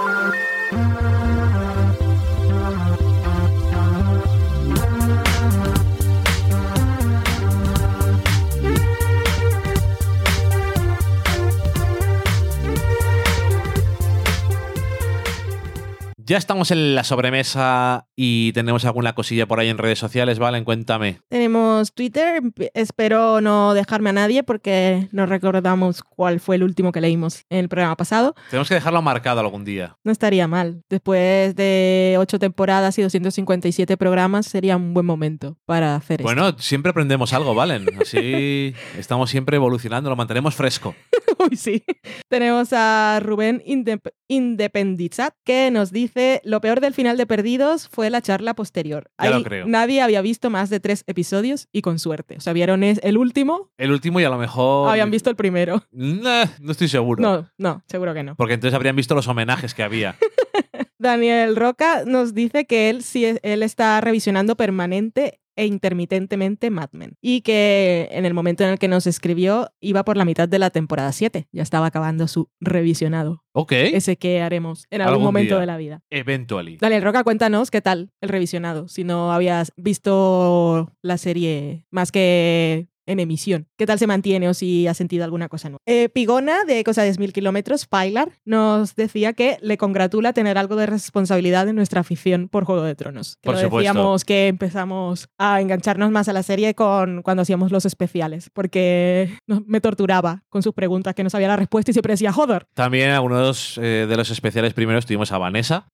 Ya 16.28 16.38
estamos 16.38 16.72
en 16.72 16.96
la 16.96 17.04
sobremesa 17.04 18.08
y 18.16 18.54
tenemos 18.54 18.86
alguna 18.86 19.14
cosilla 19.14 19.46
por 19.46 19.60
ahí 19.60 19.70
en 19.70 19.78
redes 19.78 20.00
sociales, 20.00 20.40
¿vale? 20.40 20.64
Cuéntame. 20.64 21.20
Tenemos 21.30 21.94
Twitter, 21.94 22.42
espero 22.74 23.42
no 23.42 23.74
dejarme 23.74 24.12
a 24.12 24.14
nadie 24.14 24.44
porque 24.44 25.08
no 25.12 25.26
recordamos 25.26 26.02
cuál 26.02 26.40
fue 26.40 26.56
el 26.56 26.64
último 26.64 26.92
que 26.92 27.02
leímos 27.02 27.44
en 27.50 27.60
el 27.60 27.70
programa 27.70 27.98
pasado. 27.98 28.36
Tenemos 28.50 28.68
que 28.70 28.76
dejarlo 28.76 29.02
marcado 29.02 29.42
algún 29.42 29.66
día. 29.66 29.98
No 30.04 30.12
estaría 30.12 30.48
mal. 30.48 30.82
Después 30.90 31.56
de 31.56 32.16
ocho 32.20 32.40
temporadas 32.40 32.98
y 32.98 33.02
257 33.02 33.98
programas 33.98 34.46
sería 34.46 34.78
un 34.78 34.94
buen 34.94 35.06
momento 35.06 35.58
para 35.66 35.96
hacer 35.96 36.22
esto. 36.22 36.24
Bueno, 36.28 36.58
siempre 36.58 36.92
aprendemos 36.92 37.34
algo, 37.34 37.54
¿valen? 37.54 37.86
Así 38.00 38.74
estamos 38.98 39.30
siempre 39.30 39.58
evolucionando, 39.58 40.10
lo 40.10 40.16
mantenemos 40.16 40.56
fresco. 40.56 40.96
Uy, 41.50 41.58
sí. 41.58 41.84
Tenemos 42.30 42.70
a 42.72 43.20
Rubén 43.22 43.62
Indep- 43.68 44.14
Independizat 44.28 45.34
que 45.44 45.70
nos 45.70 45.92
dice 45.92 46.42
lo 46.44 46.62
peor 46.62 46.80
del 46.80 46.94
final 46.94 47.18
de 47.18 47.26
Perdidos 47.28 47.88
fue 47.90 48.05
la 48.10 48.22
charla 48.22 48.54
posterior. 48.54 49.10
Ya 49.22 49.30
lo 49.32 49.44
creo. 49.44 49.66
Nadie 49.68 50.02
había 50.02 50.22
visto 50.22 50.50
más 50.50 50.70
de 50.70 50.80
tres 50.80 51.04
episodios 51.08 51.68
y 51.72 51.82
con 51.82 52.00
suerte. 52.00 52.36
O 52.38 52.42
sea, 52.42 52.54
vieron 52.54 52.84
es- 52.84 53.00
el 53.04 53.18
último, 53.18 53.72
El 53.78 53.92
último 53.92 54.20
y 54.20 54.24
a 54.24 54.30
lo 54.30 54.38
mejor... 54.38 54.90
habían 54.90 55.12
visto 55.12 55.30
el 55.30 55.36
primero. 55.36 55.84
Nah, 55.92 56.46
no 56.60 56.72
estoy 56.72 56.88
seguro. 56.88 57.22
No, 57.22 57.50
no, 57.58 57.84
seguro 57.88 58.14
que 58.14 58.24
no. 58.24 58.36
Porque 58.36 58.54
entonces 58.56 58.76
habrían 58.76 58.96
visto 58.96 59.16
los 59.16 59.28
homenajes 59.28 59.74
que 59.74 59.84
había. 59.84 60.16
Daniel 60.98 61.56
Roca 61.56 62.04
nos 62.06 62.34
dice 62.34 62.66
que 62.66 62.90
él 62.90 63.04
sí 63.04 63.38
él 63.42 63.64
está 63.64 64.00
revisionando 64.02 64.56
permanente 64.56 65.40
e 65.56 65.66
intermitentemente 65.66 66.70
Mad 66.70 66.90
Men 66.92 67.18
y 67.22 67.42
que 67.42 68.10
en 68.12 68.26
el 68.26 68.34
momento 68.34 68.64
en 68.64 68.72
el 68.72 68.80
que 68.80 68.88
nos 68.88 69.08
escribió 69.08 69.70
iba 69.80 70.04
por 70.04 70.18
la 70.18 70.26
mitad 70.26 70.48
de 70.50 70.60
la 70.60 70.70
temporada 70.70 71.12
7, 71.12 71.48
ya 71.52 71.64
estaba 71.64 71.88
acabando 71.88 72.28
su 72.28 72.50
revisionado, 72.60 73.44
Ok. 73.54 73.72
ese 73.74 74.18
que 74.18 74.42
haremos 74.42 74.86
en 74.90 75.02
algún, 75.02 75.14
Algún 75.14 75.26
momento 75.26 75.56
día. 75.56 75.62
de 75.62 75.66
la 75.66 75.78
vida. 75.78 76.02
Eventually. 76.10 76.78
Daniel 76.78 77.04
Roca, 77.04 77.24
cuéntanos 77.24 77.72
qué 77.72 77.82
tal 77.82 78.12
el 78.22 78.30
revisionado, 78.30 78.88
si 78.88 79.04
no 79.04 79.32
habías 79.32 79.72
visto 79.78 80.92
la 81.02 81.18
serie 81.18 81.86
más 81.92 82.12
que 82.12 82.88
en 83.06 83.20
emisión. 83.20 83.68
¿Qué 83.78 83.86
tal 83.86 84.00
se 84.00 84.08
mantiene 84.08 84.50
o 84.50 84.54
si 84.54 84.88
has 84.88 84.98
sentido 84.98 85.24
alguna 85.24 85.50
cosa 85.50 85.70
nueva? 85.70 85.82
Eh, 85.86 86.10
Pigona, 86.10 86.64
de 86.66 86.84
Cosa 86.84 87.04
de 87.04 87.16
Mil 87.18 87.34
Kilómetros, 87.34 87.88
Pilar, 87.88 88.30
nos 88.46 88.96
decía 88.96 89.34
que 89.34 89.58
le 89.62 89.78
congratula 89.78 90.34
tener 90.34 90.58
algo 90.58 90.76
de 90.76 90.86
responsabilidad 90.86 91.68
en 91.70 91.76
nuestra 91.76 92.02
afición 92.02 92.50
por 92.50 92.66
Juego 92.66 92.84
de 92.84 92.96
Tronos. 92.96 93.38
Que 93.42 93.48
Por 93.48 93.56
lo 93.56 93.62
supuesto. 93.62 93.78
decíamos 93.78 94.26
que 94.26 94.48
empezamos 94.48 95.30
a 95.38 95.62
engancharnos 95.62 96.12
más 96.12 96.28
a 96.28 96.34
la 96.34 96.44
serie 96.44 96.74
con 96.76 97.22
cuando 97.22 97.44
hacíamos 97.44 97.72
los 97.72 97.86
especiales, 97.86 98.50
porque 98.52 99.30
me 99.66 99.82
torturaba 99.82 100.44
con 100.50 100.64
sus 100.64 100.74
preguntas, 100.74 101.16
que 101.16 101.24
no 101.24 101.30
sabía 101.30 101.48
la 101.48 101.56
respuesta 101.56 101.92
y 101.92 101.94
siempre 101.94 102.14
decía, 102.14 102.32
joder, 102.32 102.68
También 102.74 103.12
algunos 103.12 103.78
eh, 103.78 104.06
de 104.10 104.18
los 104.18 104.30
especiales 104.30 104.74
primeros 104.74 105.06
tuvimos 105.06 105.32
a 105.32 105.38
Vanessa. 105.38 105.88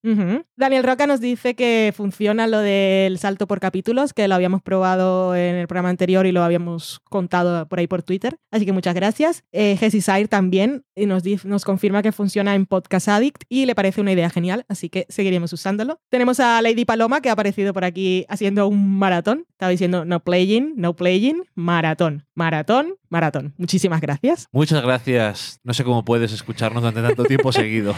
Daniel 0.56 0.84
Roca 0.84 1.08
nos 1.08 1.20
dice 1.20 1.56
que 1.56 1.94
funciona 1.96 2.48
lo 2.48 2.60
del 2.60 3.18
salto 3.18 3.48
por 3.48 3.60
capítulos, 3.60 4.14
que 4.14 4.28
lo 4.28 4.36
habíamos 4.36 4.62
probado 4.62 5.36
en 5.36 5.56
el 5.56 5.68
programa 5.68 5.90
anterior 5.90 6.26
y 6.26 6.32
lo 6.32 6.44
habíamos 6.44 7.01
contado 7.10 7.68
por 7.68 7.80
ahí 7.80 7.88
por 7.88 8.04
Twitter. 8.04 8.38
Así 8.52 8.66
que 8.66 8.72
muchas 8.72 8.96
gracias. 8.96 9.44
Eh, 9.52 9.76
Jesse 9.78 10.04
Sair 10.04 10.28
también 10.28 10.84
y 10.96 11.06
nos, 11.06 11.24
nos 11.46 11.66
confirma 11.66 12.02
que 12.02 12.12
funciona 12.12 12.56
en 12.56 12.66
Podcast 12.66 13.08
Addict 13.10 13.44
y 13.50 13.66
le 13.66 13.76
parece 13.76 14.02
una 14.02 14.12
idea 14.12 14.30
genial, 14.30 14.66
así 14.68 14.90
que 14.90 15.06
seguiremos 15.10 15.54
usándolo. 15.54 16.00
Tenemos 16.10 16.40
a 16.40 16.62
Lady 16.62 16.86
Paloma 16.86 17.22
que 17.22 17.30
ha 17.30 17.34
aparecido 17.34 17.74
por 17.74 17.84
aquí 17.84 18.26
haciendo 18.30 18.68
un 18.68 18.98
maratón. 18.98 19.46
Estaba 19.52 19.70
diciendo 19.70 20.06
no 20.06 20.22
playing, 20.24 20.74
no 20.76 20.96
playing, 20.96 21.44
maratón, 21.54 22.26
maratón, 22.34 22.96
maratón. 23.10 23.54
Muchísimas 23.58 24.02
gracias. 24.02 24.48
Muchas 24.52 24.82
gracias. 24.82 25.60
No 25.64 25.74
sé 25.74 25.84
cómo 25.84 26.04
puedes 26.04 26.32
escucharnos 26.32 26.82
durante 26.82 27.02
tanto 27.02 27.26
tiempo 27.26 27.52
seguido. 27.52 27.94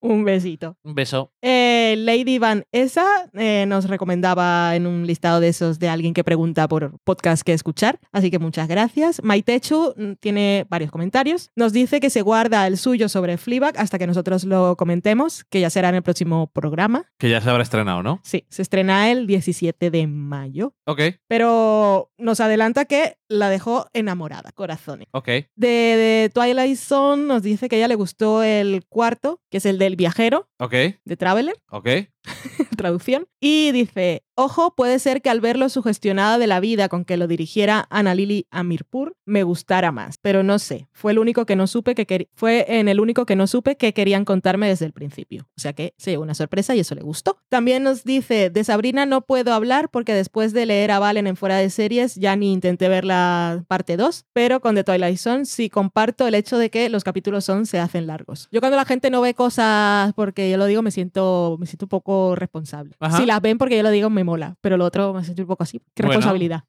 Un 0.00 0.24
besito. 0.24 0.76
Un 0.82 0.94
beso. 0.94 1.32
Eh, 1.42 1.96
Lady 1.98 2.38
Van 2.38 2.64
Esa 2.70 3.28
eh, 3.32 3.64
nos 3.66 3.88
recomendaba 3.88 4.76
en 4.76 4.86
un 4.86 5.06
listado 5.06 5.40
de 5.40 5.48
esos 5.48 5.78
de 5.78 5.88
alguien 5.88 6.14
que 6.14 6.22
pregunta 6.22 6.68
por 6.68 6.98
podcast 7.04 7.42
que 7.42 7.52
escuchar, 7.52 7.98
así 8.12 8.30
que 8.30 8.38
muchas 8.48 8.66
gracias. 8.66 9.22
Maitechu 9.22 9.92
mm, 9.94 10.12
tiene 10.20 10.66
varios 10.70 10.90
comentarios. 10.90 11.50
Nos 11.54 11.74
dice 11.74 12.00
que 12.00 12.08
se 12.08 12.22
guarda 12.22 12.66
el 12.66 12.78
suyo 12.78 13.10
sobre 13.10 13.36
Fleabag 13.36 13.78
hasta 13.78 13.98
que 13.98 14.06
nosotros 14.06 14.44
lo 14.44 14.74
comentemos, 14.76 15.44
que 15.44 15.60
ya 15.60 15.68
será 15.68 15.90
en 15.90 15.96
el 15.96 16.02
próximo 16.02 16.46
programa. 16.46 17.04
Que 17.18 17.28
ya 17.28 17.42
se 17.42 17.50
habrá 17.50 17.62
estrenado, 17.62 18.02
¿no? 18.02 18.20
Sí, 18.24 18.46
se 18.48 18.62
estrena 18.62 19.10
el 19.10 19.26
17 19.26 19.90
de 19.90 20.06
mayo, 20.06 20.72
Ok, 20.86 21.02
pero 21.26 22.10
nos 22.16 22.40
adelanta 22.40 22.86
que 22.86 23.17
la 23.28 23.50
dejó 23.50 23.86
enamorada, 23.92 24.52
corazones. 24.52 25.08
ok. 25.12 25.26
De, 25.26 25.68
de 25.68 26.30
Twilight 26.32 26.76
Zone 26.78 27.24
nos 27.24 27.42
dice 27.42 27.68
que 27.68 27.76
a 27.76 27.78
ella 27.78 27.88
le 27.88 27.94
gustó 27.94 28.42
el 28.42 28.84
cuarto, 28.88 29.40
que 29.50 29.58
es 29.58 29.66
el 29.66 29.78
del 29.78 29.96
viajero, 29.96 30.48
Ok, 30.58 30.72
de 31.04 31.16
Traveler. 31.16 31.54
ok. 31.70 31.88
traducción. 32.76 33.26
Y 33.40 33.72
dice, 33.72 34.22
ojo, 34.34 34.74
puede 34.74 34.98
ser 34.98 35.22
que 35.22 35.30
al 35.30 35.40
verlo 35.40 35.68
sugestionada 35.68 36.38
de 36.38 36.46
la 36.46 36.60
vida 36.60 36.88
con 36.88 37.04
que 37.04 37.16
lo 37.16 37.26
dirigiera 37.26 37.86
Ana 37.90 38.14
Lili 38.14 38.46
Amirpur, 38.50 39.16
me 39.24 39.42
gustara 39.42 39.92
más. 39.92 40.16
Pero 40.20 40.42
no 40.42 40.58
sé, 40.58 40.88
fue 40.92 41.12
el 41.12 41.18
único 41.18 41.46
que 41.46 41.56
no 41.56 41.66
supe 41.66 41.94
que 41.94 42.28
fue 42.34 42.66
en 42.68 42.88
el 42.88 43.00
único 43.00 43.24
que 43.26 43.36
no 43.36 43.46
supe 43.46 43.76
que 43.76 43.92
querían 43.94 44.24
contarme 44.24 44.68
desde 44.68 44.86
el 44.86 44.92
principio. 44.92 45.48
O 45.56 45.60
sea 45.60 45.72
que 45.72 45.94
se 45.96 46.10
llevó 46.10 46.22
una 46.22 46.34
sorpresa 46.34 46.74
y 46.74 46.80
eso 46.80 46.94
le 46.94 47.02
gustó. 47.02 47.38
También 47.48 47.82
nos 47.82 48.04
dice, 48.04 48.50
de 48.50 48.64
Sabrina 48.64 49.06
no 49.06 49.22
puedo 49.22 49.52
hablar 49.54 49.88
porque 49.90 50.14
después 50.14 50.52
de 50.52 50.66
leer 50.66 50.90
a 50.90 50.98
Valen 50.98 51.26
en 51.26 51.36
fuera 51.36 51.56
de 51.56 51.70
series 51.70 52.14
ya 52.16 52.36
ni 52.36 52.52
intenté 52.52 52.88
ver 52.88 53.04
la 53.18 53.64
parte 53.66 53.96
2, 53.96 54.26
pero 54.32 54.60
con 54.60 54.74
The 54.74 54.84
Twilight 54.84 55.18
Zone 55.18 55.44
sí 55.44 55.68
comparto 55.70 56.26
el 56.26 56.34
hecho 56.34 56.58
de 56.58 56.70
que 56.70 56.88
los 56.88 57.04
capítulos 57.04 57.44
son 57.44 57.66
se 57.66 57.78
hacen 57.78 58.06
largos. 58.06 58.48
Yo 58.52 58.60
cuando 58.60 58.76
la 58.76 58.84
gente 58.84 59.10
no 59.10 59.20
ve 59.20 59.34
cosas 59.34 60.12
porque 60.14 60.50
yo 60.50 60.56
lo 60.56 60.66
digo 60.66 60.82
me 60.82 60.90
siento 60.90 61.56
me 61.58 61.66
siento 61.66 61.86
un 61.86 61.90
poco 61.90 62.34
responsable. 62.36 62.94
Ajá. 63.00 63.18
Si 63.18 63.26
las 63.26 63.40
ven 63.40 63.58
porque 63.58 63.76
yo 63.76 63.82
lo 63.82 63.90
digo 63.90 64.10
me 64.10 64.24
mola, 64.24 64.56
pero 64.60 64.76
lo 64.76 64.84
otro 64.84 65.12
me 65.14 65.24
siento 65.24 65.42
un 65.42 65.48
poco 65.48 65.62
así. 65.62 65.78
Qué 65.94 66.02
Bueno. 66.02 66.12
responsabilidad. 66.12 66.64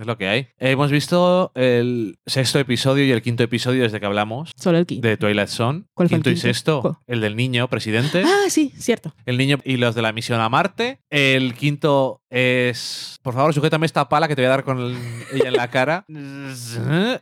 Es 0.00 0.06
lo 0.06 0.16
que 0.18 0.28
hay. 0.28 0.48
Hemos 0.58 0.90
visto 0.90 1.52
el 1.54 2.18
sexto 2.26 2.58
episodio 2.58 3.04
y 3.04 3.10
el 3.12 3.22
quinto 3.22 3.42
episodio 3.42 3.82
desde 3.82 4.00
que 4.00 4.06
hablamos 4.06 4.50
Solo 4.56 4.78
el 4.78 4.86
quinto. 4.86 5.06
de 5.06 5.16
Twilight 5.16 5.48
Zone. 5.48 5.84
¿Cuál 5.94 6.08
fue 6.08 6.16
el 6.16 6.22
Quinto 6.22 6.30
y 6.30 6.34
quinto? 6.34 6.46
sexto. 6.48 6.80
¿Cuál? 6.82 6.96
El 7.06 7.20
del 7.20 7.36
niño 7.36 7.68
presidente. 7.68 8.22
Ah, 8.24 8.48
sí, 8.48 8.72
cierto. 8.76 9.14
El 9.26 9.38
niño 9.38 9.58
y 9.64 9.76
los 9.76 9.94
de 9.94 10.02
la 10.02 10.12
misión 10.12 10.40
a 10.40 10.48
Marte. 10.48 10.98
El 11.10 11.54
quinto 11.54 12.20
es. 12.30 13.18
Por 13.22 13.34
favor, 13.34 13.52
sujétame 13.54 13.86
esta 13.86 14.08
pala 14.08 14.26
que 14.28 14.34
te 14.34 14.42
voy 14.42 14.46
a 14.46 14.50
dar 14.50 14.64
con 14.64 14.78
el- 14.78 14.96
ella 15.32 15.48
en 15.48 15.54
la 15.56 15.68
cara. 15.68 15.91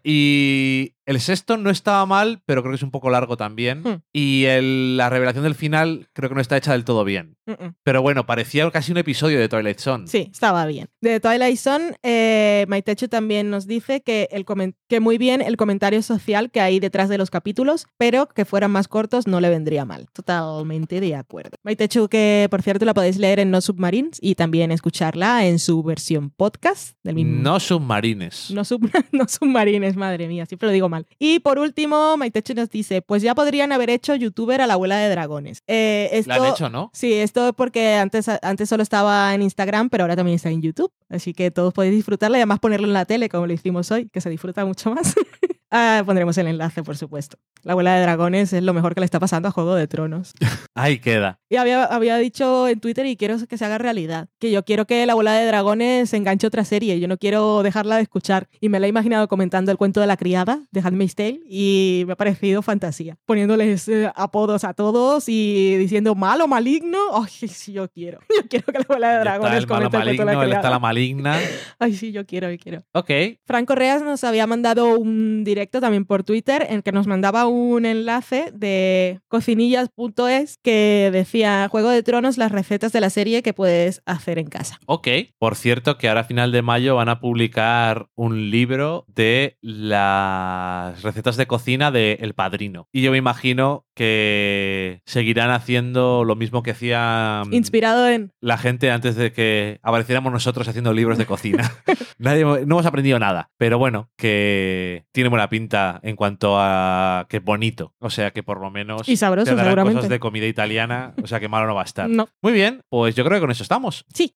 Y 0.05 0.95
El 1.11 1.21
sexto 1.21 1.57
no 1.57 1.71
estaba 1.71 2.07
mal, 2.07 2.41
pero 2.47 2.63
creo 2.63 2.71
que 2.71 2.77
es 2.77 2.83
un 2.85 2.93
poco 2.93 3.11
largo 3.11 3.37
también. 3.37 3.83
Hmm. 3.83 4.03
Y 4.13 4.45
el- 4.45 4.97
la 4.97 5.11
revelación 5.11 5.43
del 5.43 5.57
final 5.57 6.09
creo 6.13 6.29
que 6.29 6.37
no 6.37 6.41
está 6.41 6.57
hecha 6.57 6.71
del 6.73 6.85
todo 6.85 7.03
bien. 7.05 7.37
Pero 7.83 8.01
bueno, 8.01 8.27
parecía 8.27 8.71
casi 8.71 8.93
un 8.93 8.99
episodio 8.99 9.41
de 9.41 9.49
Twilight 9.49 9.81
Zone. 9.81 10.07
Sí, 10.07 10.29
estaba 10.33 10.65
bien. 10.67 10.87
De 11.01 11.19
Twilight 11.19 11.57
Zone, 11.59 11.97
eh, 12.05 12.65
Maitechu 12.69 13.09
también 13.09 13.51
nos 13.51 13.67
dice 13.67 14.03
que, 14.03 14.29
el 14.31 14.45
comen- 14.45 14.77
que 14.89 15.01
muy 15.01 15.19
bien 15.19 15.43
el 15.43 15.57
comentario 15.57 16.01
social 16.03 16.53
que 16.53 16.61
hay 16.61 16.79
detrás 16.79 17.09
de 17.09 17.19
los 17.19 17.29
capítulos, 17.29 17.89
pero 17.99 18.29
que 18.29 18.45
fueran 18.45 18.71
más 18.71 18.87
cortos 18.87 19.27
no 19.27 19.41
le 19.41 19.49
vendría 19.49 19.85
mal. 19.85 20.07
Totalmente 20.13 21.01
de 21.01 21.17
acuerdo. 21.17 21.57
Maitechu, 21.65 22.07
que 22.09 22.47
por 22.53 22.63
cierto 22.63 22.85
la 22.85 22.95
podéis 22.95 23.19
leer 23.19 23.41
en 23.41 23.51
No 23.51 23.61
Submarines 23.61 24.19
y 24.23 24.37
también 24.37 24.71
escucharla 24.71 25.45
en 25.47 25.59
su 25.59 25.83
versión 25.83 26.31
podcast 26.31 26.95
del 27.03 27.17
mismo. 27.17 27.43
No 27.43 27.59
submarines. 27.59 28.53
No, 28.53 28.65
sub- 28.65 28.89
no 29.13 29.27
submarines, 29.27 29.97
madre 29.97 30.29
mía, 30.29 30.47
siempre 30.47 30.69
lo 30.69 30.73
digo 30.73 30.89
mal. 30.89 31.00
Y 31.19 31.41
por 31.41 31.59
último, 31.59 32.17
Maitechu 32.17 32.55
nos 32.55 32.71
dice, 32.71 33.03
pues 33.03 33.23
ya 33.23 33.35
podrían 33.35 33.73
haber 33.73 33.91
hecho 33.91 34.15
youtuber 34.15 34.61
a 34.61 34.67
la 34.67 34.75
abuela 34.75 34.97
de 34.99 35.09
dragones. 35.09 35.63
Eh, 35.67 36.09
esto, 36.13 36.29
La 36.31 36.37
han 36.37 36.47
hecho, 36.47 36.71
¿no? 36.71 36.91
Sí, 36.93 37.13
esto 37.15 37.49
es 37.49 37.55
porque 37.55 37.95
antes, 37.95 38.29
antes 38.43 38.69
solo 38.69 38.83
estaba 38.83 39.35
en 39.35 39.43
Instagram, 39.43 39.91
pero 39.91 40.05
ahora 40.05 40.17
también 40.17 40.37
está 40.37 40.51
en 40.51 40.63
YouTube. 40.63 40.93
Así 41.09 41.35
que 41.35 41.51
todos 41.51 41.73
podéis 41.75 41.95
disfrutarla 41.95 42.39
y 42.39 42.41
además 42.41 42.61
ponerlo 42.61 42.87
en 42.87 42.93
la 42.93 43.05
tele, 43.05 43.29
como 43.29 43.47
lo 43.47 43.53
hicimos 43.53 43.91
hoy, 43.91 44.09
que 44.09 44.21
se 44.21 44.31
disfruta 44.31 44.65
mucho 44.65 44.95
más. 44.95 45.15
Ah, 45.71 46.03
pondremos 46.05 46.37
el 46.39 46.49
enlace, 46.49 46.83
por 46.83 46.97
supuesto. 46.97 47.39
La 47.63 47.73
abuela 47.73 47.95
de 47.95 48.03
dragones 48.03 48.53
es 48.53 48.63
lo 48.63 48.73
mejor 48.73 48.95
que 48.95 49.01
le 49.01 49.05
está 49.05 49.21
pasando 49.21 49.49
a 49.49 49.51
Juego 49.53 49.75
de 49.75 49.87
Tronos. 49.87 50.33
Ahí 50.75 50.99
queda. 50.99 51.41
Y 51.49 51.57
había, 51.57 51.85
había 51.85 52.17
dicho 52.17 52.67
en 52.67 52.81
Twitter 52.81 53.05
y 53.07 53.17
quiero 53.17 53.37
que 53.47 53.59
se 53.59 53.65
haga 53.65 53.77
realidad. 53.79 54.29
Que 54.39 54.51
yo 54.51 54.65
quiero 54.65 54.87
que 54.87 55.05
la 55.05 55.13
abuela 55.13 55.35
de 55.35 55.47
dragones 55.47 56.13
enganche 56.15 56.47
otra 56.47 56.65
serie. 56.65 56.99
Yo 56.99 57.07
no 57.07 57.19
quiero 57.19 57.63
dejarla 57.63 57.97
de 57.97 58.03
escuchar. 58.03 58.49
Y 58.61 58.69
me 58.69 58.81
la 58.81 58.87
he 58.87 58.89
imaginado 58.89 59.29
comentando 59.29 59.71
el 59.71 59.79
cuento 59.79 60.01
de 60.01 60.07
la 60.07 60.17
criada 60.17 60.63
de 60.71 60.81
Handmaid's 60.81 61.15
Tale 61.15 61.41
y 61.47 62.05
me 62.07 62.15
ha 62.15 62.17
parecido 62.17 62.63
fantasía. 62.63 63.19
Poniéndoles 63.27 63.89
eh, 63.89 64.11
apodos 64.15 64.65
a 64.65 64.73
todos 64.73 65.29
y 65.29 65.77
diciendo 65.77 66.15
malo, 66.15 66.49
maligno. 66.49 66.99
Ay, 67.13 67.49
sí, 67.49 67.73
yo 67.73 67.89
quiero. 67.89 68.21
Yo 68.41 68.49
quiero 68.49 68.67
que 68.67 68.79
la 68.79 68.85
abuela 68.89 69.13
de 69.13 69.19
dragones 69.19 69.59
está 69.59 69.75
el 69.75 69.81
malo 69.81 69.91
comente 69.91 69.97
el 70.11 70.17
cuento 70.17 70.23
de 70.23 70.27
la 70.27 70.33
maligno, 70.33 70.43
él 70.43 70.49
está 70.49 70.61
criada. 70.61 70.71
la 70.71 70.79
maligna. 70.79 71.39
Ay, 71.79 71.95
sí, 71.95 72.13
yo 72.13 72.25
quiero, 72.25 72.51
yo 72.51 72.59
quiero. 72.59 72.83
Ok. 72.93 73.11
Fran 73.45 73.67
Correas 73.67 74.03
nos 74.03 74.25
había 74.25 74.47
mandado 74.47 74.99
un 74.99 75.45
directo 75.45 75.60
también 75.67 76.05
por 76.05 76.25
Twitter 76.25 76.67
en 76.69 76.83
que 76.83 76.93
nos 76.93 77.07
mandaba 77.07 77.47
un 77.47 77.85
enlace 77.85 78.51
de 78.55 79.21
cocinillas.es 79.29 80.59
que 80.63 81.11
decía 81.13 81.69
Juego 81.69 81.91
de 81.91 82.03
Tronos, 82.03 82.39
las 82.39 82.53
recetas 82.53 82.93
de 82.93 83.01
la 83.01 83.11
serie 83.11 83.43
que 83.43 83.53
puedes 83.53 84.03
hacer 84.07 84.39
en 84.39 84.49
casa. 84.49 84.79
Ok. 84.87 85.09
Por 85.39 85.57
cierto, 85.57 85.99
que 85.99 86.09
ahora 86.09 86.21
a 86.21 86.25
final 86.25 86.53
de 86.53 86.63
mayo 86.63 86.97
van 86.97 87.09
a 87.09 87.21
publicar 87.21 88.09
un 88.15 88.51
libro 88.51 89.05
de 89.09 89.57
las 89.61 91.03
recetas 91.03 91.37
de 91.37 91.47
cocina 91.47 91.91
de 91.91 92.19
El 92.21 92.35
Padrino. 92.35 92.89
Y 92.93 93.03
yo 93.03 93.11
me 93.11 93.19
imagino 93.19 93.85
que 93.95 95.03
seguirán 95.05 95.51
haciendo 95.51 96.25
lo 96.25 96.35
mismo 96.35 96.63
que 96.63 96.71
hacían 96.71 97.53
Inspirado 97.53 98.09
en... 98.09 98.33
la 98.41 98.57
gente 98.57 98.91
antes 98.91 99.15
de 99.15 99.33
que 99.33 99.79
apareciéramos 99.83 100.33
nosotros 100.33 100.67
haciendo 100.69 100.95
libros 100.95 101.19
de 101.19 101.27
cocina. 101.27 101.71
Nadie, 102.19 102.45
no 102.45 102.61
hemos 102.61 102.87
aprendido 102.87 103.19
nada. 103.19 103.51
Pero 103.59 103.79
bueno, 103.79 104.09
que 104.17 105.05
tiene 105.13 105.29
buena 105.29 105.50
pinta 105.51 106.01
en 106.03 106.17
cuanto 106.17 106.55
a 106.59 107.27
que 107.29 107.37
es 107.39 107.45
bonito. 107.45 107.93
O 107.99 108.09
sea 108.09 108.31
que 108.31 108.43
por 108.43 108.59
lo 108.61 108.71
menos 108.71 109.07
Y 109.09 109.17
sabroso, 109.19 109.51
te 109.51 109.57
darán 109.57 109.67
seguramente. 109.73 109.97
cosas 109.97 110.11
de 110.11 110.19
comida 110.21 110.47
italiana. 110.47 111.13
O 111.23 111.27
sea 111.27 111.39
que 111.41 111.49
malo 111.49 111.67
no 111.67 111.75
va 111.75 111.83
a 111.83 111.85
estar. 111.85 112.09
No. 112.21 112.29
Muy 112.41 112.53
bien, 112.55 112.83
pues 112.89 113.15
yo 113.15 113.25
creo 113.25 113.37
que 113.37 113.43
con 113.43 113.51
eso 113.51 113.63
estamos. 113.63 114.07
Sí. 114.15 114.35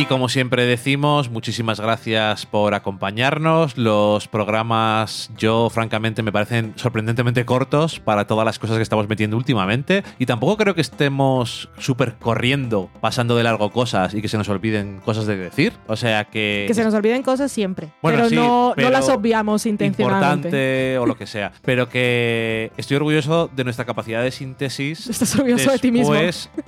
Y 0.00 0.06
como 0.06 0.30
siempre 0.30 0.64
decimos, 0.64 1.28
muchísimas 1.28 1.78
gracias 1.78 2.46
por 2.46 2.72
acompañarnos. 2.72 3.76
Los 3.76 4.28
programas, 4.28 5.30
yo 5.36 5.68
francamente 5.68 6.22
me 6.22 6.32
parecen 6.32 6.72
sorprendentemente 6.76 7.44
cortos 7.44 8.00
para 8.00 8.26
todas 8.26 8.46
las 8.46 8.58
cosas 8.58 8.78
que 8.78 8.82
estamos 8.82 9.10
metiendo 9.10 9.36
últimamente. 9.36 10.02
Y 10.18 10.24
tampoco 10.24 10.56
creo 10.56 10.74
que 10.74 10.80
estemos 10.80 11.68
súper 11.76 12.14
corriendo, 12.14 12.88
pasando 13.02 13.36
de 13.36 13.42
largo 13.42 13.70
cosas 13.72 14.14
y 14.14 14.22
que 14.22 14.28
se 14.28 14.38
nos 14.38 14.48
olviden 14.48 15.02
cosas 15.04 15.26
de 15.26 15.36
decir. 15.36 15.74
O 15.86 15.96
sea 15.96 16.24
que... 16.24 16.64
Que 16.66 16.72
se 16.72 16.82
nos 16.82 16.94
olviden 16.94 17.22
cosas 17.22 17.52
siempre. 17.52 17.90
Bueno, 18.00 18.20
pero, 18.20 18.30
sí, 18.30 18.36
no, 18.36 18.72
pero 18.74 18.88
no 18.88 18.92
las 18.92 19.08
obviamos 19.10 19.66
intencionalmente. 19.66 20.48
importante 20.48 20.98
o 20.98 21.04
lo 21.04 21.18
que 21.18 21.26
sea. 21.26 21.52
Pero 21.60 21.90
que 21.90 22.72
estoy 22.78 22.96
orgulloso 22.96 23.50
de 23.54 23.64
nuestra 23.64 23.84
capacidad 23.84 24.22
de 24.22 24.30
síntesis. 24.30 25.10
Estás 25.10 25.34
orgulloso 25.34 25.70
de 25.70 25.78
ti 25.78 25.92
mismo. 25.92 26.14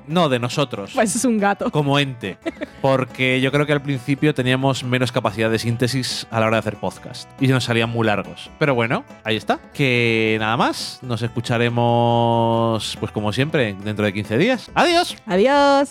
No, 0.06 0.28
de 0.28 0.38
nosotros. 0.38 0.92
Pues 1.02 1.16
es 1.16 1.24
un 1.24 1.38
gato. 1.38 1.70
como 1.70 1.98
ente. 1.98 2.36
Porque 2.82 3.21
yo 3.42 3.52
creo 3.52 3.66
que 3.66 3.72
al 3.72 3.82
principio 3.82 4.34
teníamos 4.34 4.84
menos 4.84 5.12
capacidad 5.12 5.50
de 5.50 5.58
síntesis 5.58 6.26
a 6.30 6.40
la 6.40 6.46
hora 6.46 6.56
de 6.56 6.60
hacer 6.60 6.76
podcast. 6.76 7.28
Y 7.40 7.48
nos 7.48 7.64
salían 7.64 7.90
muy 7.90 8.06
largos. 8.06 8.50
Pero 8.58 8.74
bueno, 8.74 9.04
ahí 9.24 9.36
está. 9.36 9.58
Que 9.72 10.36
nada 10.40 10.56
más. 10.56 10.98
Nos 11.02 11.22
escucharemos, 11.22 12.96
pues 13.00 13.12
como 13.12 13.32
siempre, 13.32 13.76
dentro 13.84 14.04
de 14.04 14.12
15 14.12 14.38
días. 14.38 14.70
¡Adiós! 14.74 15.16
Adiós. 15.26 15.90